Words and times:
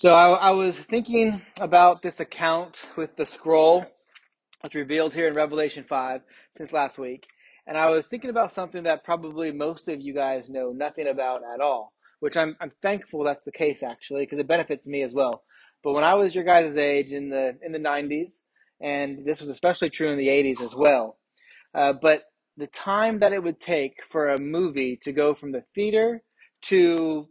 So 0.00 0.14
I, 0.14 0.28
I 0.28 0.50
was 0.52 0.78
thinking 0.78 1.42
about 1.60 2.02
this 2.02 2.20
account 2.20 2.86
with 2.94 3.16
the 3.16 3.26
scroll 3.26 3.84
that's 4.62 4.76
revealed 4.76 5.12
here 5.12 5.26
in 5.26 5.34
Revelation 5.34 5.84
5 5.88 6.20
since 6.56 6.72
last 6.72 6.98
week. 6.98 7.26
And 7.66 7.76
I 7.76 7.90
was 7.90 8.06
thinking 8.06 8.30
about 8.30 8.54
something 8.54 8.84
that 8.84 9.02
probably 9.02 9.50
most 9.50 9.88
of 9.88 10.00
you 10.00 10.14
guys 10.14 10.48
know 10.48 10.70
nothing 10.70 11.08
about 11.08 11.42
at 11.52 11.60
all, 11.60 11.94
which 12.20 12.36
I'm, 12.36 12.56
I'm 12.60 12.70
thankful 12.80 13.24
that's 13.24 13.42
the 13.42 13.50
case 13.50 13.82
actually, 13.82 14.22
because 14.22 14.38
it 14.38 14.46
benefits 14.46 14.86
me 14.86 15.02
as 15.02 15.14
well. 15.14 15.42
But 15.82 15.94
when 15.94 16.04
I 16.04 16.14
was 16.14 16.32
your 16.32 16.44
guys' 16.44 16.76
age 16.76 17.10
in 17.10 17.28
the 17.28 17.58
in 17.60 17.72
the 17.72 17.80
90s, 17.80 18.38
and 18.80 19.26
this 19.26 19.40
was 19.40 19.50
especially 19.50 19.90
true 19.90 20.12
in 20.12 20.16
the 20.16 20.28
80s 20.28 20.62
as 20.62 20.76
well, 20.76 21.18
uh, 21.74 21.92
but 21.92 22.22
the 22.56 22.68
time 22.68 23.18
that 23.18 23.32
it 23.32 23.42
would 23.42 23.58
take 23.58 23.96
for 24.12 24.28
a 24.28 24.38
movie 24.38 24.96
to 25.02 25.10
go 25.10 25.34
from 25.34 25.50
the 25.50 25.64
theater 25.74 26.22
to 26.66 27.26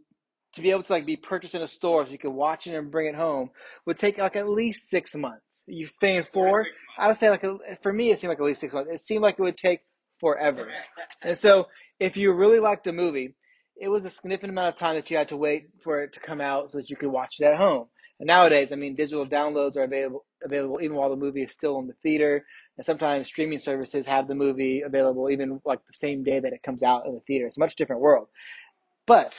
to 0.54 0.62
be 0.62 0.70
able 0.70 0.82
to 0.82 0.92
like 0.92 1.06
be 1.06 1.16
purchased 1.16 1.54
in 1.54 1.62
a 1.62 1.66
store 1.66 2.04
so 2.04 2.12
you 2.12 2.18
could 2.18 2.30
watch 2.32 2.66
it 2.66 2.74
and 2.74 2.90
bring 2.90 3.06
it 3.06 3.14
home 3.14 3.50
would 3.86 3.98
take 3.98 4.18
like 4.18 4.36
at 4.36 4.48
least 4.48 4.88
six 4.88 5.14
months. 5.14 5.64
You 5.66 5.88
paying 6.00 6.24
four? 6.24 6.66
I 6.98 7.08
would 7.08 7.18
say 7.18 7.30
like 7.30 7.44
a, 7.44 7.58
for 7.82 7.92
me 7.92 8.10
it 8.10 8.18
seemed 8.18 8.30
like 8.30 8.38
at 8.38 8.44
least 8.44 8.60
six 8.60 8.74
months. 8.74 8.88
It 8.90 9.00
seemed 9.00 9.22
like 9.22 9.38
it 9.38 9.42
would 9.42 9.56
take 9.56 9.80
forever. 10.20 10.68
And 11.22 11.36
so 11.36 11.66
if 11.98 12.16
you 12.16 12.32
really 12.32 12.60
liked 12.60 12.86
a 12.86 12.92
movie, 12.92 13.34
it 13.76 13.88
was 13.88 14.04
a 14.04 14.10
significant 14.10 14.52
amount 14.52 14.68
of 14.68 14.76
time 14.76 14.94
that 14.94 15.10
you 15.10 15.16
had 15.16 15.28
to 15.30 15.36
wait 15.36 15.68
for 15.82 16.02
it 16.02 16.12
to 16.14 16.20
come 16.20 16.40
out 16.40 16.70
so 16.70 16.78
that 16.78 16.90
you 16.90 16.96
could 16.96 17.08
watch 17.08 17.36
it 17.40 17.44
at 17.44 17.56
home. 17.56 17.88
And 18.20 18.26
nowadays, 18.26 18.68
I 18.72 18.76
mean, 18.76 18.94
digital 18.94 19.26
downloads 19.26 19.76
are 19.76 19.84
available 19.84 20.24
available 20.44 20.80
even 20.80 20.96
while 20.96 21.10
the 21.10 21.16
movie 21.16 21.42
is 21.42 21.52
still 21.52 21.78
in 21.80 21.88
the 21.88 21.94
theater. 22.02 22.44
And 22.76 22.86
sometimes 22.86 23.26
streaming 23.26 23.58
services 23.58 24.06
have 24.06 24.28
the 24.28 24.36
movie 24.36 24.82
available 24.82 25.30
even 25.30 25.60
like 25.64 25.80
the 25.86 25.92
same 25.92 26.22
day 26.22 26.38
that 26.38 26.52
it 26.52 26.62
comes 26.62 26.82
out 26.82 27.06
in 27.06 27.14
the 27.14 27.20
theater. 27.20 27.46
It's 27.46 27.56
a 27.56 27.60
much 27.60 27.76
different 27.76 28.02
world. 28.02 28.28
But 29.06 29.34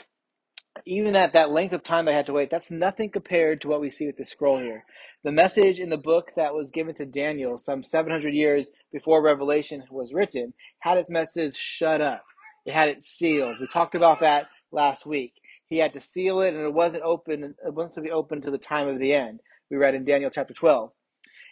even 0.86 1.16
at 1.16 1.32
that 1.32 1.50
length 1.50 1.72
of 1.72 1.82
time 1.82 2.04
they 2.04 2.14
had 2.14 2.26
to 2.26 2.32
wait, 2.32 2.50
that's 2.50 2.70
nothing 2.70 3.10
compared 3.10 3.60
to 3.60 3.68
what 3.68 3.80
we 3.80 3.90
see 3.90 4.06
with 4.06 4.16
the 4.16 4.24
scroll 4.24 4.58
here. 4.58 4.84
The 5.24 5.32
message 5.32 5.78
in 5.78 5.90
the 5.90 5.98
book 5.98 6.30
that 6.36 6.54
was 6.54 6.70
given 6.70 6.94
to 6.96 7.06
Daniel 7.06 7.58
some 7.58 7.82
700 7.82 8.32
years 8.32 8.70
before 8.92 9.22
Revelation 9.22 9.82
was 9.90 10.14
written 10.14 10.54
had 10.78 10.98
its 10.98 11.10
message 11.10 11.56
shut 11.56 12.00
up. 12.00 12.24
It 12.64 12.72
had 12.72 12.88
it 12.88 13.02
sealed. 13.02 13.58
We 13.60 13.66
talked 13.66 13.94
about 13.94 14.20
that 14.20 14.46
last 14.72 15.06
week. 15.06 15.34
He 15.66 15.78
had 15.78 15.92
to 15.92 16.00
seal 16.00 16.40
it, 16.40 16.54
and 16.54 16.64
it 16.64 16.74
wasn't 16.74 17.04
open. 17.04 17.54
It 17.64 17.74
wasn't 17.74 17.94
to 17.94 18.00
be 18.00 18.10
open 18.10 18.42
to 18.42 18.50
the 18.50 18.58
time 18.58 18.88
of 18.88 18.98
the 18.98 19.12
end. 19.12 19.40
We 19.70 19.76
read 19.76 19.94
in 19.94 20.04
Daniel 20.04 20.30
chapter 20.30 20.52
12. 20.52 20.90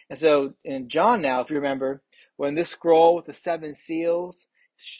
And 0.09 0.19
so 0.19 0.53
in 0.65 0.89
John 0.89 1.21
now, 1.21 1.41
if 1.41 1.49
you 1.49 1.55
remember, 1.55 2.01
when 2.35 2.55
this 2.55 2.69
scroll 2.69 3.15
with 3.15 3.25
the 3.25 3.33
seven 3.33 3.75
seals 3.75 4.47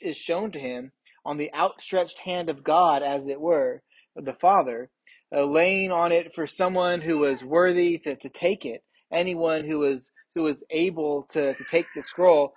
is 0.02 0.18
shown 0.18 0.52
to 0.52 0.60
him 0.60 0.92
on 1.26 1.38
the 1.38 1.54
outstretched 1.54 2.20
hand 2.20 2.50
of 2.50 2.64
God, 2.64 3.02
as 3.02 3.28
it 3.28 3.42
were, 3.42 3.82
the 4.26 4.34
Father, 4.34 4.90
uh, 5.36 5.44
laying 5.46 5.92
on 5.92 6.12
it 6.12 6.34
for 6.36 6.48
someone 6.48 7.02
who 7.02 7.20
was 7.20 7.44
worthy 7.44 7.98
to, 8.00 8.16
to 8.18 8.30
take 8.30 8.66
it, 8.66 8.84
anyone 9.12 9.66
who 9.66 9.80
was 9.80 10.12
who 10.36 10.44
was 10.44 10.64
able 10.70 11.24
to, 11.32 11.54
to 11.56 11.64
take 11.66 11.86
the 11.96 12.04
scroll. 12.04 12.54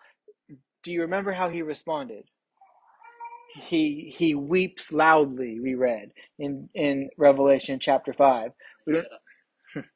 Do 0.83 0.93
you 0.93 1.03
remember 1.03 1.33
how 1.33 1.49
he 1.51 1.63
responded? 1.63 2.25
He 3.55 4.15
he 4.17 4.35
weeps 4.35 4.93
loudly. 4.93 5.61
We 5.61 5.75
read 5.75 6.13
in 6.39 6.69
in 6.75 7.11
Revelation 7.19 7.79
chapter 7.81 8.13
five. 8.13 8.53
We 8.87 8.95
don't. 8.95 9.07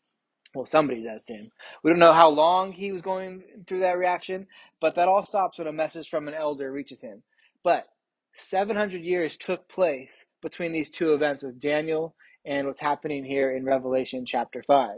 Well, 0.55 0.67
somebody 0.67 1.05
does 1.05 1.23
him. 1.27 1.51
We 1.85 1.91
don't 1.91 2.01
know 2.01 2.13
how 2.15 2.29
long 2.31 2.73
he 2.73 2.93
was 2.93 3.03
going 3.03 3.43
through 3.69 3.81
that 3.81 3.99
reaction, 3.99 4.49
but 4.81 4.97
that 4.97 5.09
all 5.09 5.25
stops 5.25 5.59
when 5.59 5.69
a 5.69 5.73
message 5.73 6.09
from 6.09 6.29
an 6.29 6.35
elder 6.35 6.73
reaches 6.73 7.03
him. 7.03 7.23
But 7.63 7.87
700 8.39 9.03
years 9.03 9.37
took 9.37 9.69
place 9.69 10.25
between 10.47 10.71
these 10.71 10.89
two 10.89 11.13
events 11.13 11.43
with 11.43 11.59
Daniel 11.59 12.15
and 12.45 12.69
what's 12.69 12.79
happening 12.79 13.25
here 13.25 13.51
in 13.51 13.65
Revelation 13.65 14.25
chapter 14.25 14.63
5. 14.65 14.91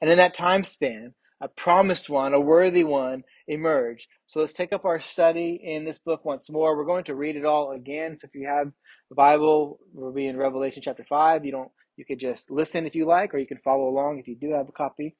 And 0.00 0.10
in 0.10 0.16
that 0.16 0.32
time 0.32 0.64
span, 0.64 1.12
a 1.42 1.48
promised 1.48 2.08
one, 2.08 2.32
a 2.32 2.40
worthy 2.40 2.84
one, 2.84 3.22
emerged. 3.46 4.08
So 4.28 4.40
let's 4.40 4.54
take 4.54 4.72
up 4.72 4.86
our 4.86 5.02
study 5.02 5.60
in 5.62 5.84
this 5.84 5.98
book 5.98 6.24
once 6.24 6.48
more. 6.48 6.74
We're 6.74 6.86
going 6.86 7.04
to 7.04 7.14
read 7.14 7.36
it 7.36 7.44
all 7.44 7.72
again. 7.72 8.16
So 8.18 8.28
if 8.28 8.34
you 8.34 8.46
have 8.46 8.72
the 9.10 9.14
Bible, 9.14 9.78
we'll 9.92 10.10
be 10.10 10.26
in 10.26 10.38
Revelation 10.38 10.80
chapter 10.82 11.04
5. 11.06 11.44
You 11.44 11.52
don't 11.52 11.70
you 11.96 12.06
could 12.06 12.18
just 12.18 12.50
listen 12.50 12.86
if 12.86 12.94
you 12.94 13.04
like, 13.04 13.34
or 13.34 13.38
you 13.38 13.46
can 13.46 13.58
follow 13.58 13.86
along 13.86 14.18
if 14.18 14.26
you 14.26 14.36
do 14.36 14.52
have 14.52 14.70
a 14.70 14.72
copy 14.72 15.16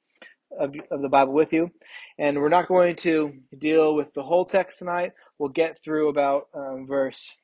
of, 0.59 0.75
of 0.91 1.03
the 1.03 1.11
Bible 1.11 1.35
with 1.35 1.53
you. 1.53 1.71
And 2.19 2.41
we're 2.41 2.49
not 2.49 2.69
going 2.69 2.97
to 2.97 3.35
deal 3.59 3.95
with 3.95 4.15
the 4.15 4.23
whole 4.23 4.47
text 4.47 4.79
tonight. 4.79 5.13
We'll 5.39 5.51
get 5.51 5.79
through 5.85 6.09
about 6.09 6.49
um, 6.55 6.87
verse 6.89 7.37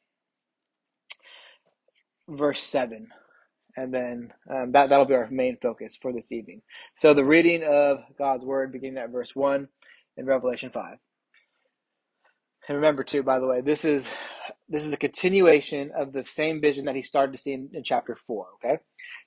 verse 2.30 2.62
7 2.62 3.08
and 3.76 3.94
then 3.94 4.32
um, 4.50 4.72
that, 4.72 4.90
that'll 4.90 5.06
be 5.06 5.14
our 5.14 5.28
main 5.30 5.56
focus 5.62 5.98
for 6.00 6.12
this 6.12 6.32
evening 6.32 6.62
so 6.96 7.14
the 7.14 7.24
reading 7.24 7.62
of 7.64 8.00
god's 8.18 8.44
word 8.44 8.72
beginning 8.72 8.98
at 8.98 9.10
verse 9.10 9.34
1 9.34 9.68
in 10.16 10.26
revelation 10.26 10.70
5 10.70 10.98
and 12.68 12.76
remember 12.76 13.04
too 13.04 13.22
by 13.22 13.38
the 13.40 13.46
way 13.46 13.60
this 13.60 13.84
is 13.84 14.08
this 14.68 14.84
is 14.84 14.92
a 14.92 14.96
continuation 14.98 15.90
of 15.96 16.12
the 16.12 16.24
same 16.24 16.60
vision 16.60 16.86
that 16.86 16.96
he 16.96 17.02
started 17.02 17.32
to 17.32 17.38
see 17.38 17.52
in, 17.52 17.70
in 17.74 17.84
chapter 17.84 18.16
4 18.26 18.46
okay 18.64 18.78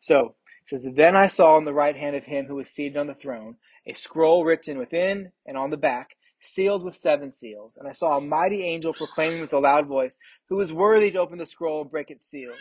so 0.02 0.36
it 0.64 0.70
says 0.70 0.88
then 0.96 1.16
i 1.16 1.28
saw 1.28 1.56
on 1.56 1.66
the 1.66 1.74
right 1.74 1.98
hand 1.98 2.16
of 2.16 2.26
him 2.26 2.46
who 2.46 2.56
was 2.56 2.70
seated 2.70 2.98
on 2.98 3.08
the 3.08 3.16
throne 3.16 3.56
a 3.88 3.94
scroll 3.94 4.46
written 4.46 4.78
within 4.78 5.32
and 5.46 5.58
on 5.58 5.70
the 5.70 5.78
back 5.78 6.16
sealed 6.44 6.84
with 6.84 6.96
seven 6.96 7.32
seals. 7.32 7.78
And 7.78 7.88
I 7.88 7.94
saw 7.94 8.18
a 8.18 8.22
mighty 8.22 8.64
angel 8.64 8.94
proclaiming 8.94 9.42
with 9.42 9.54
a 9.54 9.60
loud 9.60 9.88
voice, 9.88 10.18
Who 10.50 10.60
is 10.60 10.74
worthy 10.74 11.12
to 11.12 11.20
open 11.20 11.38
the 11.38 11.46
scroll 11.46 11.82
and 11.82 11.92
break 11.92 12.12
its 12.12 12.26
seals? 12.26 12.58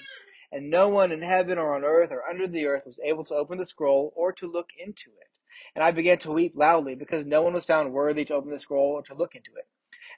And 0.52 0.70
no 0.70 0.88
one 0.88 1.10
in 1.10 1.22
heaven 1.22 1.58
or 1.58 1.74
on 1.74 1.82
earth 1.82 2.12
or 2.12 2.28
under 2.28 2.46
the 2.46 2.66
earth 2.66 2.84
was 2.84 3.00
able 3.02 3.24
to 3.24 3.34
open 3.34 3.58
the 3.58 3.64
scroll 3.64 4.12
or 4.14 4.32
to 4.34 4.46
look 4.46 4.68
into 4.78 5.10
it. 5.20 5.28
And 5.74 5.82
I 5.82 5.90
began 5.90 6.18
to 6.18 6.30
weep 6.30 6.52
loudly 6.54 6.94
because 6.94 7.24
no 7.24 7.40
one 7.42 7.54
was 7.54 7.64
found 7.64 7.92
worthy 7.92 8.24
to 8.26 8.34
open 8.34 8.50
the 8.50 8.60
scroll 8.60 8.92
or 8.92 9.02
to 9.04 9.14
look 9.14 9.34
into 9.34 9.50
it. 9.56 9.66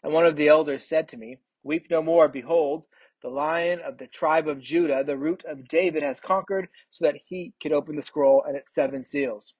And 0.03 0.13
one 0.13 0.27
of 0.27 0.37
the 0.37 0.49
elders 0.49 0.87
said 0.87 1.09
to 1.09 1.17
me, 1.17 1.39
Weep 1.63 1.87
no 1.89 2.03
more. 2.03 2.29
Behold, 2.29 2.87
the 3.23 3.29
lion 3.31 3.81
of 3.81 3.97
the 3.97 4.07
tribe 4.07 4.49
of 4.49 4.61
Judah, 4.61 5.03
the 5.03 5.17
root 5.17 5.45
of 5.47 5.69
David, 5.69 6.03
has 6.03 6.21
conquered 6.21 6.69
so 6.91 7.05
that 7.05 7.21
he 7.25 7.55
could 7.63 7.73
open 7.73 7.97
the 7.97 8.03
scroll 8.03 8.45
and 8.47 8.57
its 8.57 8.75
seven 8.75 9.03
seals. 9.03 9.55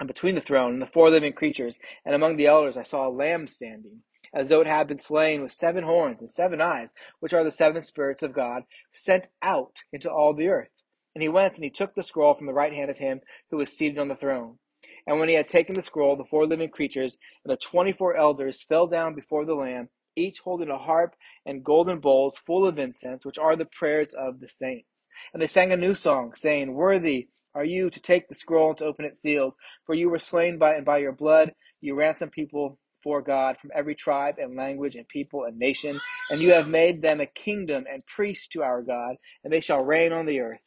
And 0.00 0.08
between 0.08 0.34
the 0.34 0.40
throne 0.40 0.72
and 0.72 0.82
the 0.82 0.86
four 0.86 1.10
living 1.10 1.34
creatures, 1.34 1.78
and 2.04 2.14
among 2.14 2.36
the 2.36 2.46
elders, 2.46 2.76
I 2.76 2.82
saw 2.82 3.06
a 3.06 3.10
lamb 3.10 3.46
standing, 3.46 4.02
as 4.34 4.48
though 4.48 4.60
it 4.60 4.66
had 4.66 4.86
been 4.86 4.98
slain, 4.98 5.42
with 5.42 5.52
seven 5.52 5.84
horns 5.84 6.20
and 6.20 6.30
seven 6.30 6.60
eyes, 6.60 6.92
which 7.20 7.32
are 7.32 7.44
the 7.44 7.52
seven 7.52 7.82
spirits 7.82 8.22
of 8.22 8.32
God, 8.32 8.62
sent 8.92 9.28
out 9.42 9.82
into 9.92 10.10
all 10.10 10.34
the 10.34 10.48
earth. 10.48 10.70
And 11.14 11.22
he 11.22 11.28
went 11.28 11.54
and 11.54 11.64
he 11.64 11.70
took 11.70 11.94
the 11.94 12.02
scroll 12.02 12.34
from 12.34 12.46
the 12.46 12.54
right 12.54 12.72
hand 12.72 12.90
of 12.90 12.98
him 12.98 13.20
who 13.50 13.56
was 13.56 13.72
seated 13.72 13.98
on 13.98 14.08
the 14.08 14.16
throne. 14.16 14.58
And 15.06 15.18
when 15.18 15.28
he 15.28 15.34
had 15.34 15.48
taken 15.48 15.74
the 15.74 15.82
scroll, 15.82 16.16
the 16.16 16.24
four 16.24 16.46
living 16.46 16.68
creatures 16.68 17.16
and 17.44 17.52
the 17.52 17.56
twenty 17.56 17.92
four 17.92 18.16
elders 18.16 18.62
fell 18.62 18.86
down 18.86 19.14
before 19.14 19.44
the 19.44 19.54
Lamb, 19.54 19.88
each 20.14 20.40
holding 20.40 20.70
a 20.70 20.78
harp 20.78 21.14
and 21.46 21.64
golden 21.64 21.98
bowls 21.98 22.38
full 22.38 22.66
of 22.66 22.78
incense, 22.78 23.24
which 23.24 23.38
are 23.38 23.56
the 23.56 23.64
prayers 23.64 24.14
of 24.14 24.40
the 24.40 24.48
saints. 24.48 25.08
And 25.32 25.42
they 25.42 25.48
sang 25.48 25.72
a 25.72 25.76
new 25.76 25.94
song, 25.94 26.34
saying, 26.36 26.74
Worthy 26.74 27.28
are 27.54 27.64
you 27.64 27.90
to 27.90 28.00
take 28.00 28.28
the 28.28 28.34
scroll 28.34 28.70
and 28.70 28.78
to 28.78 28.84
open 28.84 29.04
its 29.04 29.20
seals? 29.20 29.56
For 29.84 29.94
you 29.94 30.08
were 30.08 30.18
slain 30.18 30.58
by 30.58 30.74
and 30.74 30.84
by 30.84 30.98
your 30.98 31.12
blood 31.12 31.54
you 31.80 31.94
ransomed 31.94 32.32
people 32.32 32.78
for 33.02 33.22
God 33.22 33.58
from 33.58 33.70
every 33.74 33.94
tribe 33.94 34.36
and 34.38 34.56
language 34.56 34.96
and 34.96 35.08
people 35.08 35.44
and 35.44 35.58
nation, 35.58 35.98
and 36.30 36.40
you 36.40 36.52
have 36.52 36.68
made 36.68 37.02
them 37.02 37.20
a 37.20 37.26
kingdom 37.26 37.84
and 37.92 38.06
priests 38.06 38.48
to 38.48 38.62
our 38.62 38.82
God, 38.82 39.16
and 39.44 39.52
they 39.52 39.60
shall 39.60 39.84
reign 39.84 40.12
on 40.12 40.26
the 40.26 40.40
earth. 40.40 40.60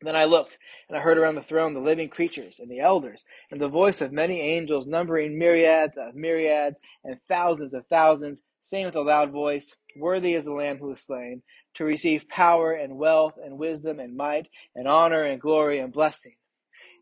Then 0.00 0.16
I 0.16 0.26
looked, 0.26 0.58
and 0.88 0.96
I 0.96 1.00
heard 1.00 1.18
around 1.18 1.34
the 1.34 1.42
throne 1.42 1.74
the 1.74 1.80
living 1.80 2.08
creatures 2.08 2.60
and 2.60 2.70
the 2.70 2.80
elders, 2.80 3.24
and 3.50 3.60
the 3.60 3.68
voice 3.68 4.00
of 4.00 4.12
many 4.12 4.40
angels, 4.40 4.86
numbering 4.86 5.38
myriads 5.38 5.96
of 5.96 6.14
myriads 6.14 6.78
and 7.04 7.18
thousands 7.28 7.74
of 7.74 7.86
thousands, 7.88 8.42
saying 8.62 8.86
with 8.86 8.96
a 8.96 9.02
loud 9.02 9.32
voice, 9.32 9.74
Worthy 9.96 10.34
is 10.34 10.44
the 10.44 10.52
Lamb 10.52 10.78
who 10.78 10.88
was 10.88 11.00
slain 11.00 11.42
to 11.74 11.84
receive 11.84 12.28
power 12.28 12.72
and 12.72 12.96
wealth 12.98 13.34
and 13.42 13.58
wisdom 13.58 13.98
and 13.98 14.16
might 14.16 14.48
and 14.76 14.86
honor 14.86 15.22
and 15.22 15.40
glory 15.40 15.78
and 15.80 15.92
blessing. 15.92 16.34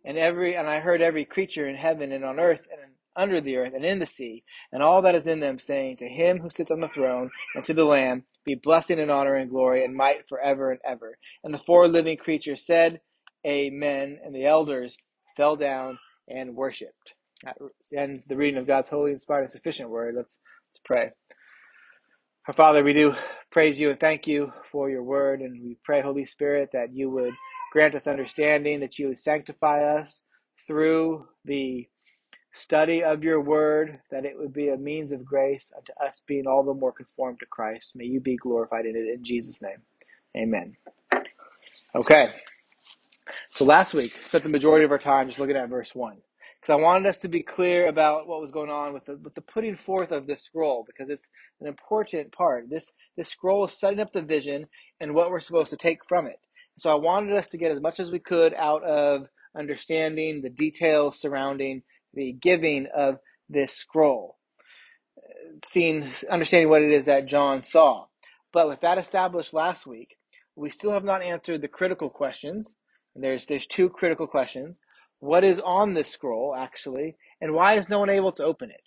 And 0.04 0.18
every 0.18 0.56
and 0.56 0.68
I 0.68 0.80
heard 0.80 1.02
every 1.02 1.24
creature 1.24 1.66
in 1.66 1.76
heaven 1.76 2.12
and 2.12 2.24
on 2.24 2.40
earth 2.40 2.62
and 2.72 2.91
under 3.16 3.40
the 3.40 3.56
earth 3.56 3.72
and 3.74 3.84
in 3.84 3.98
the 3.98 4.06
sea 4.06 4.42
and 4.72 4.82
all 4.82 5.02
that 5.02 5.14
is 5.14 5.26
in 5.26 5.40
them 5.40 5.58
saying 5.58 5.96
to 5.98 6.08
him 6.08 6.38
who 6.38 6.50
sits 6.50 6.70
on 6.70 6.80
the 6.80 6.88
throne 6.88 7.30
and 7.54 7.64
to 7.64 7.74
the 7.74 7.84
lamb 7.84 8.24
be 8.44 8.54
blessing 8.54 8.98
and 8.98 9.10
honor 9.10 9.36
and 9.36 9.50
glory 9.50 9.84
and 9.84 9.94
might 9.94 10.28
forever 10.28 10.70
and 10.70 10.80
ever. 10.84 11.18
And 11.44 11.54
the 11.54 11.58
four 11.58 11.86
living 11.88 12.16
creatures 12.16 12.64
said, 12.66 13.00
Amen. 13.46 14.18
And 14.24 14.34
the 14.34 14.46
elders 14.46 14.96
fell 15.36 15.56
down 15.56 15.98
and 16.28 16.54
worshipped. 16.54 17.14
That 17.44 17.56
ends 17.96 18.26
the 18.26 18.36
reading 18.36 18.58
of 18.58 18.66
God's 18.66 18.88
holy, 18.88 19.12
inspired, 19.12 19.42
and 19.42 19.52
sufficient 19.52 19.90
word. 19.90 20.14
Let's 20.16 20.38
let's 20.70 20.80
pray. 20.84 21.10
Our 22.46 22.54
Father, 22.54 22.84
we 22.84 22.92
do 22.92 23.14
praise 23.50 23.80
you 23.80 23.90
and 23.90 24.00
thank 24.00 24.26
you 24.26 24.52
for 24.70 24.90
your 24.90 25.02
word, 25.02 25.40
and 25.40 25.62
we 25.62 25.76
pray, 25.84 26.02
Holy 26.02 26.24
Spirit, 26.24 26.70
that 26.72 26.94
you 26.94 27.10
would 27.10 27.34
grant 27.72 27.94
us 27.94 28.06
understanding, 28.06 28.80
that 28.80 28.98
you 28.98 29.08
would 29.08 29.18
sanctify 29.18 29.82
us 30.00 30.22
through 30.66 31.26
the 31.44 31.88
study 32.54 33.02
of 33.02 33.24
your 33.24 33.40
word, 33.40 34.00
that 34.10 34.24
it 34.24 34.38
would 34.38 34.52
be 34.52 34.68
a 34.68 34.76
means 34.76 35.12
of 35.12 35.24
grace 35.24 35.72
unto 35.76 35.92
us 36.04 36.22
being 36.26 36.46
all 36.46 36.62
the 36.62 36.74
more 36.74 36.92
conformed 36.92 37.40
to 37.40 37.46
Christ. 37.46 37.96
May 37.96 38.04
you 38.04 38.20
be 38.20 38.36
glorified 38.36 38.86
in 38.86 38.96
it 38.96 39.08
in 39.14 39.24
Jesus' 39.24 39.62
name. 39.62 39.78
Amen. 40.36 40.76
Okay. 41.94 42.30
So 43.48 43.64
last 43.64 43.94
week, 43.94 44.16
spent 44.24 44.44
the 44.44 44.50
majority 44.50 44.84
of 44.84 44.90
our 44.90 44.98
time 44.98 45.28
just 45.28 45.38
looking 45.38 45.56
at 45.56 45.68
verse 45.68 45.94
one, 45.94 46.18
because 46.60 46.72
I 46.72 46.82
wanted 46.82 47.08
us 47.08 47.18
to 47.18 47.28
be 47.28 47.42
clear 47.42 47.86
about 47.86 48.26
what 48.26 48.40
was 48.40 48.50
going 48.50 48.70
on 48.70 48.92
with 48.92 49.04
the 49.04 49.16
with 49.16 49.34
the 49.34 49.42
putting 49.42 49.76
forth 49.76 50.10
of 50.10 50.26
this 50.26 50.42
scroll, 50.42 50.84
because 50.86 51.10
it's 51.10 51.30
an 51.60 51.66
important 51.66 52.32
part. 52.32 52.70
This 52.70 52.92
this 53.16 53.28
scroll 53.28 53.66
is 53.66 53.78
setting 53.78 54.00
up 54.00 54.12
the 54.12 54.22
vision 54.22 54.66
and 55.00 55.14
what 55.14 55.30
we're 55.30 55.40
supposed 55.40 55.70
to 55.70 55.76
take 55.76 56.04
from 56.06 56.26
it. 56.26 56.40
So 56.78 56.90
I 56.90 56.94
wanted 56.94 57.36
us 57.36 57.48
to 57.48 57.58
get 57.58 57.72
as 57.72 57.80
much 57.80 58.00
as 58.00 58.10
we 58.10 58.18
could 58.18 58.54
out 58.54 58.82
of 58.84 59.28
understanding 59.56 60.40
the 60.40 60.50
details 60.50 61.18
surrounding 61.20 61.82
the 62.14 62.32
giving 62.32 62.86
of 62.94 63.18
this 63.48 63.72
scroll, 63.74 64.38
seeing 65.64 66.12
understanding 66.30 66.68
what 66.68 66.82
it 66.82 66.92
is 66.92 67.04
that 67.04 67.26
John 67.26 67.62
saw. 67.62 68.06
But 68.52 68.68
with 68.68 68.80
that 68.80 68.98
established 68.98 69.54
last 69.54 69.86
week, 69.86 70.16
we 70.56 70.70
still 70.70 70.90
have 70.92 71.04
not 71.04 71.22
answered 71.22 71.62
the 71.62 71.68
critical 71.68 72.10
questions. 72.10 72.76
And 73.14 73.22
there's 73.22 73.46
there's 73.46 73.66
two 73.66 73.88
critical 73.88 74.26
questions. 74.26 74.80
What 75.20 75.44
is 75.44 75.60
on 75.60 75.94
this 75.94 76.10
scroll 76.10 76.54
actually, 76.56 77.16
and 77.40 77.54
why 77.54 77.74
is 77.74 77.88
no 77.88 77.98
one 77.98 78.10
able 78.10 78.32
to 78.32 78.44
open 78.44 78.70
it? 78.70 78.80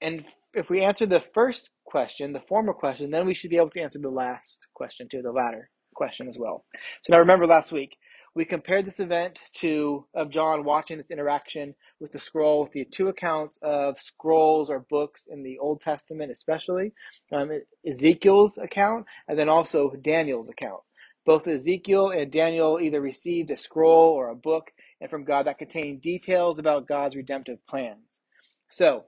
And 0.00 0.24
if 0.54 0.68
we 0.68 0.82
answer 0.82 1.06
the 1.06 1.24
first 1.34 1.70
question, 1.84 2.32
the 2.32 2.42
former 2.48 2.72
question, 2.72 3.10
then 3.10 3.26
we 3.26 3.34
should 3.34 3.50
be 3.50 3.56
able 3.56 3.70
to 3.70 3.80
answer 3.80 3.98
the 3.98 4.08
last 4.08 4.66
question 4.74 5.08
too, 5.08 5.22
the 5.22 5.32
latter 5.32 5.70
question 5.94 6.28
as 6.28 6.38
well. 6.38 6.64
So 7.02 7.12
now 7.12 7.18
remember 7.18 7.46
last 7.46 7.72
week, 7.72 7.96
we 8.36 8.44
compared 8.44 8.84
this 8.84 9.00
event 9.00 9.38
to 9.54 10.04
of 10.14 10.28
John 10.28 10.62
watching 10.62 10.98
this 10.98 11.10
interaction 11.10 11.74
with 12.00 12.12
the 12.12 12.20
scroll, 12.20 12.64
with 12.64 12.72
the 12.72 12.84
two 12.84 13.08
accounts 13.08 13.58
of 13.62 13.98
scrolls 13.98 14.68
or 14.68 14.80
books 14.90 15.26
in 15.26 15.42
the 15.42 15.58
Old 15.58 15.80
Testament, 15.80 16.30
especially 16.30 16.92
um, 17.32 17.50
Ezekiel's 17.88 18.58
account 18.58 19.06
and 19.26 19.38
then 19.38 19.48
also 19.48 19.90
Daniel's 20.02 20.50
account. 20.50 20.82
Both 21.24 21.48
Ezekiel 21.48 22.10
and 22.10 22.30
Daniel 22.30 22.78
either 22.78 23.00
received 23.00 23.50
a 23.50 23.56
scroll 23.56 24.12
or 24.12 24.28
a 24.28 24.36
book 24.36 24.70
and 25.00 25.08
from 25.08 25.24
God 25.24 25.46
that 25.46 25.58
contained 25.58 26.02
details 26.02 26.58
about 26.58 26.86
God's 26.86 27.16
redemptive 27.16 27.66
plans. 27.66 28.20
So, 28.68 29.06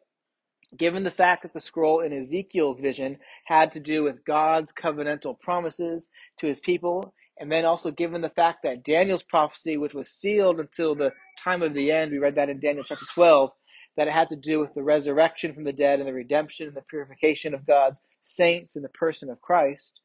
given 0.74 1.04
the 1.04 1.10
fact 1.10 1.42
that 1.42 1.52
the 1.52 1.60
scroll 1.60 2.00
in 2.00 2.14
Ezekiel's 2.14 2.81
vision 2.81 3.19
had 3.44 3.72
to 3.72 3.81
do 3.81 4.04
with 4.04 4.24
God's 4.24 4.72
covenantal 4.72 5.38
promises 5.38 6.08
to 6.38 6.46
his 6.46 6.60
people 6.60 7.12
and 7.40 7.50
then 7.50 7.64
also 7.64 7.90
given 7.90 8.20
the 8.20 8.31
fact 8.31 8.62
that 8.62 8.85
Daniel's 8.85 9.23
prophecy, 9.23 9.76
which 9.76 9.94
was 9.94 10.08
sealed 10.08 10.61
until 10.61 10.94
the 10.94 11.12
time 11.43 11.62
of 11.62 11.75
the 11.75 11.90
end, 11.90 12.11
we 12.11 12.19
read 12.19 12.35
that 12.37 12.49
in 12.50 12.61
Daniel 12.61 12.85
chapter 12.85 13.06
12, 13.12 13.50
that 13.96 14.08
it 14.08 14.14
had 14.14 14.29
to 14.31 14.37
do 14.37 14.61
with 14.61 14.75
the 14.75 14.82
resurrection 14.82 15.55
from 15.55 15.64
the 15.64 15.73
dead 15.73 16.00
and 16.00 16.08
the 16.08 16.12
redemption 16.12 16.69
and 16.69 16.76
the 16.76 16.82
purification 16.82 17.55
of 17.55 17.67
God's 17.67 18.00
saints 18.25 18.76
in 18.76 18.82
the 18.82 18.88
person 18.88 19.31
of 19.31 19.40
Christ. 19.40 20.00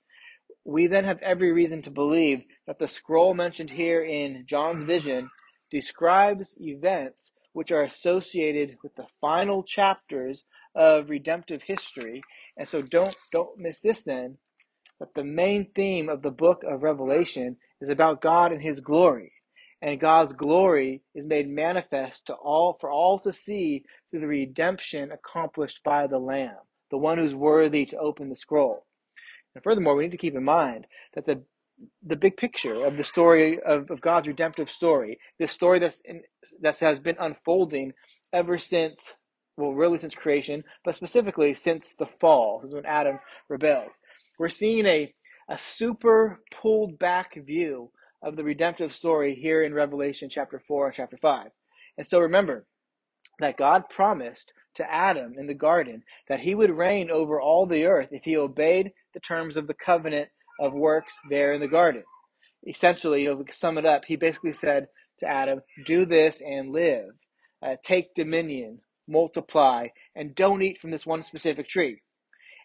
We 0.65 0.87
then 0.87 1.05
have 1.05 1.21
every 1.21 1.51
reason 1.51 1.81
to 1.83 1.91
believe 1.91 2.43
that 2.67 2.79
the 2.79 2.87
scroll 2.87 3.33
mentioned 3.33 3.71
here 3.71 4.03
in 4.03 4.45
John's 4.47 4.83
vision 4.83 5.29
describes 5.69 6.55
events 6.59 7.31
which 7.53 7.71
are 7.71 7.83
associated 7.83 8.77
with 8.83 8.95
the 8.95 9.07
final 9.21 9.63
chapters 9.63 10.43
of 10.75 11.09
redemptive 11.09 11.63
history. 11.63 12.23
And 12.57 12.67
so 12.67 12.81
don't 12.81 13.15
don't 13.31 13.59
miss 13.59 13.79
this 13.81 14.01
then 14.01 14.37
but 15.03 15.15
the 15.15 15.25
main 15.25 15.67
theme 15.75 16.07
of 16.07 16.21
the 16.21 16.31
book 16.31 16.63
of 16.65 16.81
Revelation 16.81 17.57
is 17.81 17.89
about 17.89 18.21
God 18.21 18.53
and 18.55 18.63
his 18.63 18.79
glory. 18.79 19.33
And 19.81 19.99
God's 19.99 20.31
glory 20.31 21.01
is 21.13 21.27
made 21.27 21.49
manifest 21.49 22.27
to 22.27 22.33
all 22.35 22.77
for 22.79 22.89
all 22.89 23.19
to 23.19 23.33
see 23.33 23.83
through 24.09 24.21
the 24.21 24.27
redemption 24.27 25.11
accomplished 25.11 25.81
by 25.83 26.07
the 26.07 26.19
Lamb, 26.19 26.55
the 26.89 26.97
one 26.97 27.17
who's 27.17 27.35
worthy 27.35 27.85
to 27.87 27.97
open 27.97 28.29
the 28.29 28.37
scroll. 28.37 28.85
And 29.55 29.61
furthermore, 29.65 29.97
we 29.97 30.03
need 30.05 30.11
to 30.11 30.17
keep 30.17 30.35
in 30.35 30.45
mind 30.45 30.87
that 31.15 31.25
the 31.25 31.43
the 32.07 32.15
big 32.15 32.37
picture 32.37 32.85
of 32.85 32.95
the 32.95 33.03
story 33.03 33.59
of, 33.61 33.91
of 33.91 33.99
God's 33.99 34.27
redemptive 34.27 34.69
story, 34.69 35.19
this 35.37 35.51
story 35.51 35.79
that's 35.79 36.01
that 36.61 36.79
has 36.79 37.01
been 37.01 37.17
unfolding 37.19 37.91
ever 38.31 38.57
since, 38.57 39.11
well, 39.57 39.73
really 39.73 39.99
since 39.99 40.15
creation, 40.15 40.63
but 40.85 40.95
specifically 40.95 41.55
since 41.55 41.93
the 41.99 42.07
fall, 42.21 42.63
when 42.69 42.85
Adam 42.85 43.19
rebelled. 43.49 43.91
We're 44.39 44.49
seeing 44.49 44.85
a, 44.85 45.13
a 45.49 45.57
super 45.57 46.41
pulled 46.51 46.97
back 46.97 47.35
view 47.35 47.91
of 48.21 48.35
the 48.35 48.43
redemptive 48.43 48.93
story 48.93 49.35
here 49.35 49.63
in 49.63 49.73
Revelation 49.73 50.29
chapter 50.29 50.61
4 50.67 50.87
and 50.87 50.95
chapter 50.95 51.17
5. 51.17 51.47
And 51.97 52.07
so 52.07 52.19
remember 52.19 52.65
that 53.39 53.57
God 53.57 53.89
promised 53.89 54.51
to 54.75 54.91
Adam 54.91 55.35
in 55.37 55.47
the 55.47 55.53
garden 55.53 56.03
that 56.27 56.39
he 56.39 56.55
would 56.55 56.71
reign 56.71 57.11
over 57.11 57.39
all 57.39 57.65
the 57.65 57.85
earth 57.85 58.09
if 58.11 58.23
he 58.23 58.37
obeyed 58.37 58.91
the 59.13 59.19
terms 59.19 59.57
of 59.57 59.67
the 59.67 59.73
covenant 59.73 60.29
of 60.59 60.73
works 60.73 61.13
there 61.29 61.53
in 61.53 61.61
the 61.61 61.67
garden. 61.67 62.03
Essentially, 62.65 63.23
you 63.23 63.35
know, 63.35 63.43
sum 63.51 63.77
it 63.77 63.85
up, 63.85 64.05
he 64.05 64.15
basically 64.15 64.53
said 64.53 64.87
to 65.19 65.27
Adam, 65.27 65.61
Do 65.85 66.05
this 66.05 66.41
and 66.41 66.71
live. 66.71 67.09
Uh, 67.61 67.75
take 67.83 68.13
dominion, 68.13 68.79
multiply, 69.07 69.87
and 70.15 70.35
don't 70.35 70.61
eat 70.61 70.79
from 70.79 70.91
this 70.91 71.05
one 71.05 71.23
specific 71.23 71.67
tree. 71.67 72.01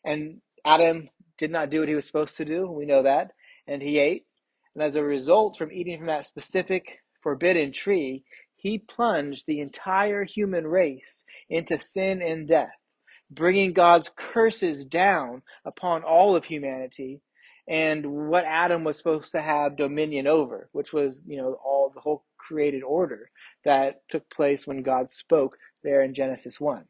And 0.04 0.40
Adam 0.64 1.08
did 1.38 1.50
not 1.50 1.70
do 1.70 1.80
what 1.80 1.88
he 1.88 1.94
was 1.94 2.06
supposed 2.06 2.36
to 2.36 2.44
do. 2.44 2.70
We 2.70 2.84
know 2.84 3.02
that. 3.02 3.32
And 3.66 3.80
he 3.80 3.98
ate. 3.98 4.26
And 4.74 4.82
as 4.82 4.96
a 4.96 5.02
result, 5.02 5.56
from 5.56 5.72
eating 5.72 5.98
from 5.98 6.08
that 6.08 6.26
specific 6.26 7.00
forbidden 7.22 7.72
tree, 7.72 8.24
he 8.56 8.78
plunged 8.78 9.44
the 9.46 9.60
entire 9.60 10.24
human 10.24 10.66
race 10.66 11.24
into 11.48 11.78
sin 11.78 12.20
and 12.20 12.46
death, 12.46 12.76
bringing 13.30 13.72
God's 13.72 14.10
curses 14.14 14.84
down 14.84 15.42
upon 15.64 16.02
all 16.02 16.34
of 16.36 16.44
humanity 16.44 17.20
and 17.68 18.28
what 18.28 18.44
Adam 18.46 18.82
was 18.82 18.96
supposed 18.96 19.32
to 19.32 19.40
have 19.40 19.76
dominion 19.76 20.26
over, 20.26 20.68
which 20.72 20.92
was, 20.92 21.20
you 21.26 21.36
know, 21.36 21.58
all 21.64 21.92
the 21.94 22.00
whole 22.00 22.24
created 22.38 22.82
order 22.82 23.30
that 23.64 24.02
took 24.08 24.28
place 24.30 24.66
when 24.66 24.82
God 24.82 25.10
spoke 25.10 25.56
there 25.84 26.02
in 26.02 26.14
Genesis 26.14 26.60
1. 26.60 26.84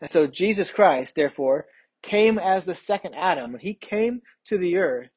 And 0.00 0.10
so 0.10 0.26
Jesus 0.26 0.70
Christ, 0.70 1.14
therefore, 1.14 1.66
came 2.08 2.38
as 2.38 2.64
the 2.64 2.74
second 2.74 3.14
Adam. 3.14 3.56
He 3.60 3.74
came 3.74 4.22
to 4.46 4.58
the 4.58 4.76
earth, 4.76 5.10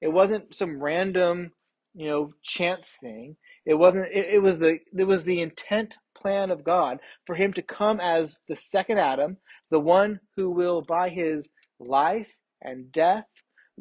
it 0.00 0.08
wasn't 0.08 0.54
some 0.54 0.82
random, 0.82 1.52
you 1.94 2.08
know, 2.08 2.32
chance 2.42 2.88
thing. 3.00 3.36
It 3.66 3.74
wasn't. 3.74 4.08
It, 4.12 4.34
it 4.34 4.42
was 4.42 4.58
the 4.58 4.78
it 4.96 5.04
was 5.04 5.24
the 5.24 5.40
intent 5.40 5.98
plan 6.14 6.50
of 6.50 6.64
God 6.64 6.98
for 7.26 7.34
him 7.34 7.52
to 7.54 7.62
come 7.62 8.00
as 8.00 8.40
the 8.48 8.56
second 8.56 8.98
Adam, 8.98 9.36
the 9.70 9.80
one 9.80 10.20
who 10.36 10.50
will 10.50 10.82
by 10.82 11.10
his 11.10 11.48
life 11.78 12.28
and 12.62 12.90
death 12.92 13.26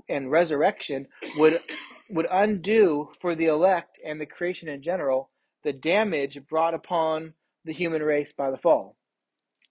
and 0.09 0.31
resurrection 0.31 1.07
would 1.37 1.61
would 2.09 2.27
undo 2.31 3.09
for 3.21 3.35
the 3.35 3.47
elect 3.47 3.99
and 4.05 4.19
the 4.19 4.25
creation 4.25 4.67
in 4.67 4.81
general 4.81 5.29
the 5.63 5.73
damage 5.73 6.39
brought 6.49 6.73
upon 6.73 7.33
the 7.65 7.73
human 7.73 8.01
race 8.01 8.31
by 8.31 8.49
the 8.49 8.57
fall. 8.57 8.95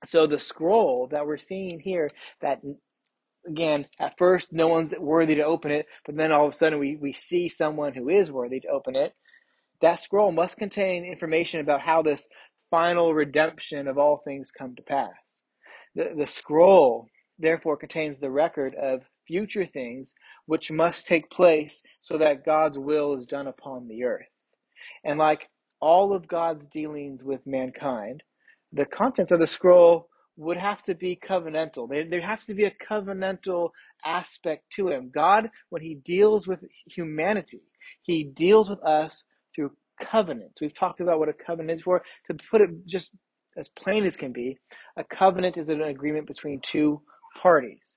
So 0.04 0.26
the 0.26 0.38
scroll 0.38 1.08
that 1.10 1.26
we're 1.26 1.38
seeing 1.38 1.80
here, 1.80 2.08
that 2.40 2.60
again, 3.46 3.86
at 3.98 4.18
first 4.18 4.52
no 4.52 4.68
one's 4.68 4.92
worthy 4.98 5.34
to 5.36 5.42
open 5.42 5.70
it, 5.70 5.86
but 6.06 6.16
then 6.16 6.32
all 6.32 6.46
of 6.46 6.54
a 6.54 6.56
sudden 6.56 6.78
we, 6.78 6.96
we 6.96 7.12
see 7.12 7.48
someone 7.48 7.94
who 7.94 8.08
is 8.08 8.30
worthy 8.30 8.60
to 8.60 8.68
open 8.68 8.94
it. 8.96 9.14
That 9.80 10.00
scroll 10.00 10.32
must 10.32 10.56
contain 10.56 11.04
information 11.04 11.60
about 11.60 11.80
how 11.80 12.02
this 12.02 12.28
final 12.70 13.14
redemption 13.14 13.88
of 13.88 13.98
all 13.98 14.18
things 14.18 14.50
come 14.50 14.74
to 14.76 14.82
pass. 14.82 15.42
The, 15.94 16.12
the 16.16 16.26
scroll 16.26 17.08
therefore 17.38 17.76
contains 17.76 18.18
the 18.18 18.30
record 18.30 18.74
of 18.74 19.02
future 19.26 19.66
things 19.66 20.14
which 20.46 20.70
must 20.70 21.06
take 21.06 21.30
place 21.30 21.82
so 22.00 22.18
that 22.18 22.44
God's 22.44 22.78
will 22.78 23.14
is 23.14 23.26
done 23.26 23.46
upon 23.46 23.88
the 23.88 24.04
earth. 24.04 24.26
And 25.04 25.18
like 25.18 25.48
all 25.80 26.12
of 26.12 26.28
God's 26.28 26.66
dealings 26.66 27.22
with 27.22 27.46
mankind, 27.46 28.22
the 28.72 28.84
contents 28.84 29.32
of 29.32 29.40
the 29.40 29.46
scroll 29.46 30.08
would 30.37 30.56
have 30.56 30.82
to 30.84 30.94
be 30.94 31.18
covenantal. 31.28 31.88
There, 31.88 32.20
has 32.20 32.44
to 32.46 32.54
be 32.54 32.64
a 32.64 32.72
covenantal 32.90 33.70
aspect 34.04 34.64
to 34.76 34.88
him. 34.88 35.10
God, 35.12 35.50
when 35.70 35.82
he 35.82 35.96
deals 35.96 36.46
with 36.46 36.60
humanity, 36.87 37.62
he 38.02 38.25
deals 38.25 38.70
with 38.70 38.82
us 38.84 39.25
through 39.54 39.72
covenants. 40.00 40.60
We've 40.60 40.75
talked 40.75 41.00
about 41.00 41.18
what 41.18 41.28
a 41.28 41.32
covenant 41.32 41.80
is 41.80 41.82
for. 41.82 42.02
To 42.28 42.37
put 42.50 42.60
it 42.60 42.70
just 42.87 43.10
as 43.56 43.68
plain 43.68 44.04
as 44.04 44.16
can 44.16 44.32
be, 44.32 44.58
a 44.96 45.04
covenant 45.04 45.56
is 45.56 45.68
an 45.68 45.82
agreement 45.82 46.28
between 46.28 46.60
two 46.62 47.02
parties. 47.42 47.96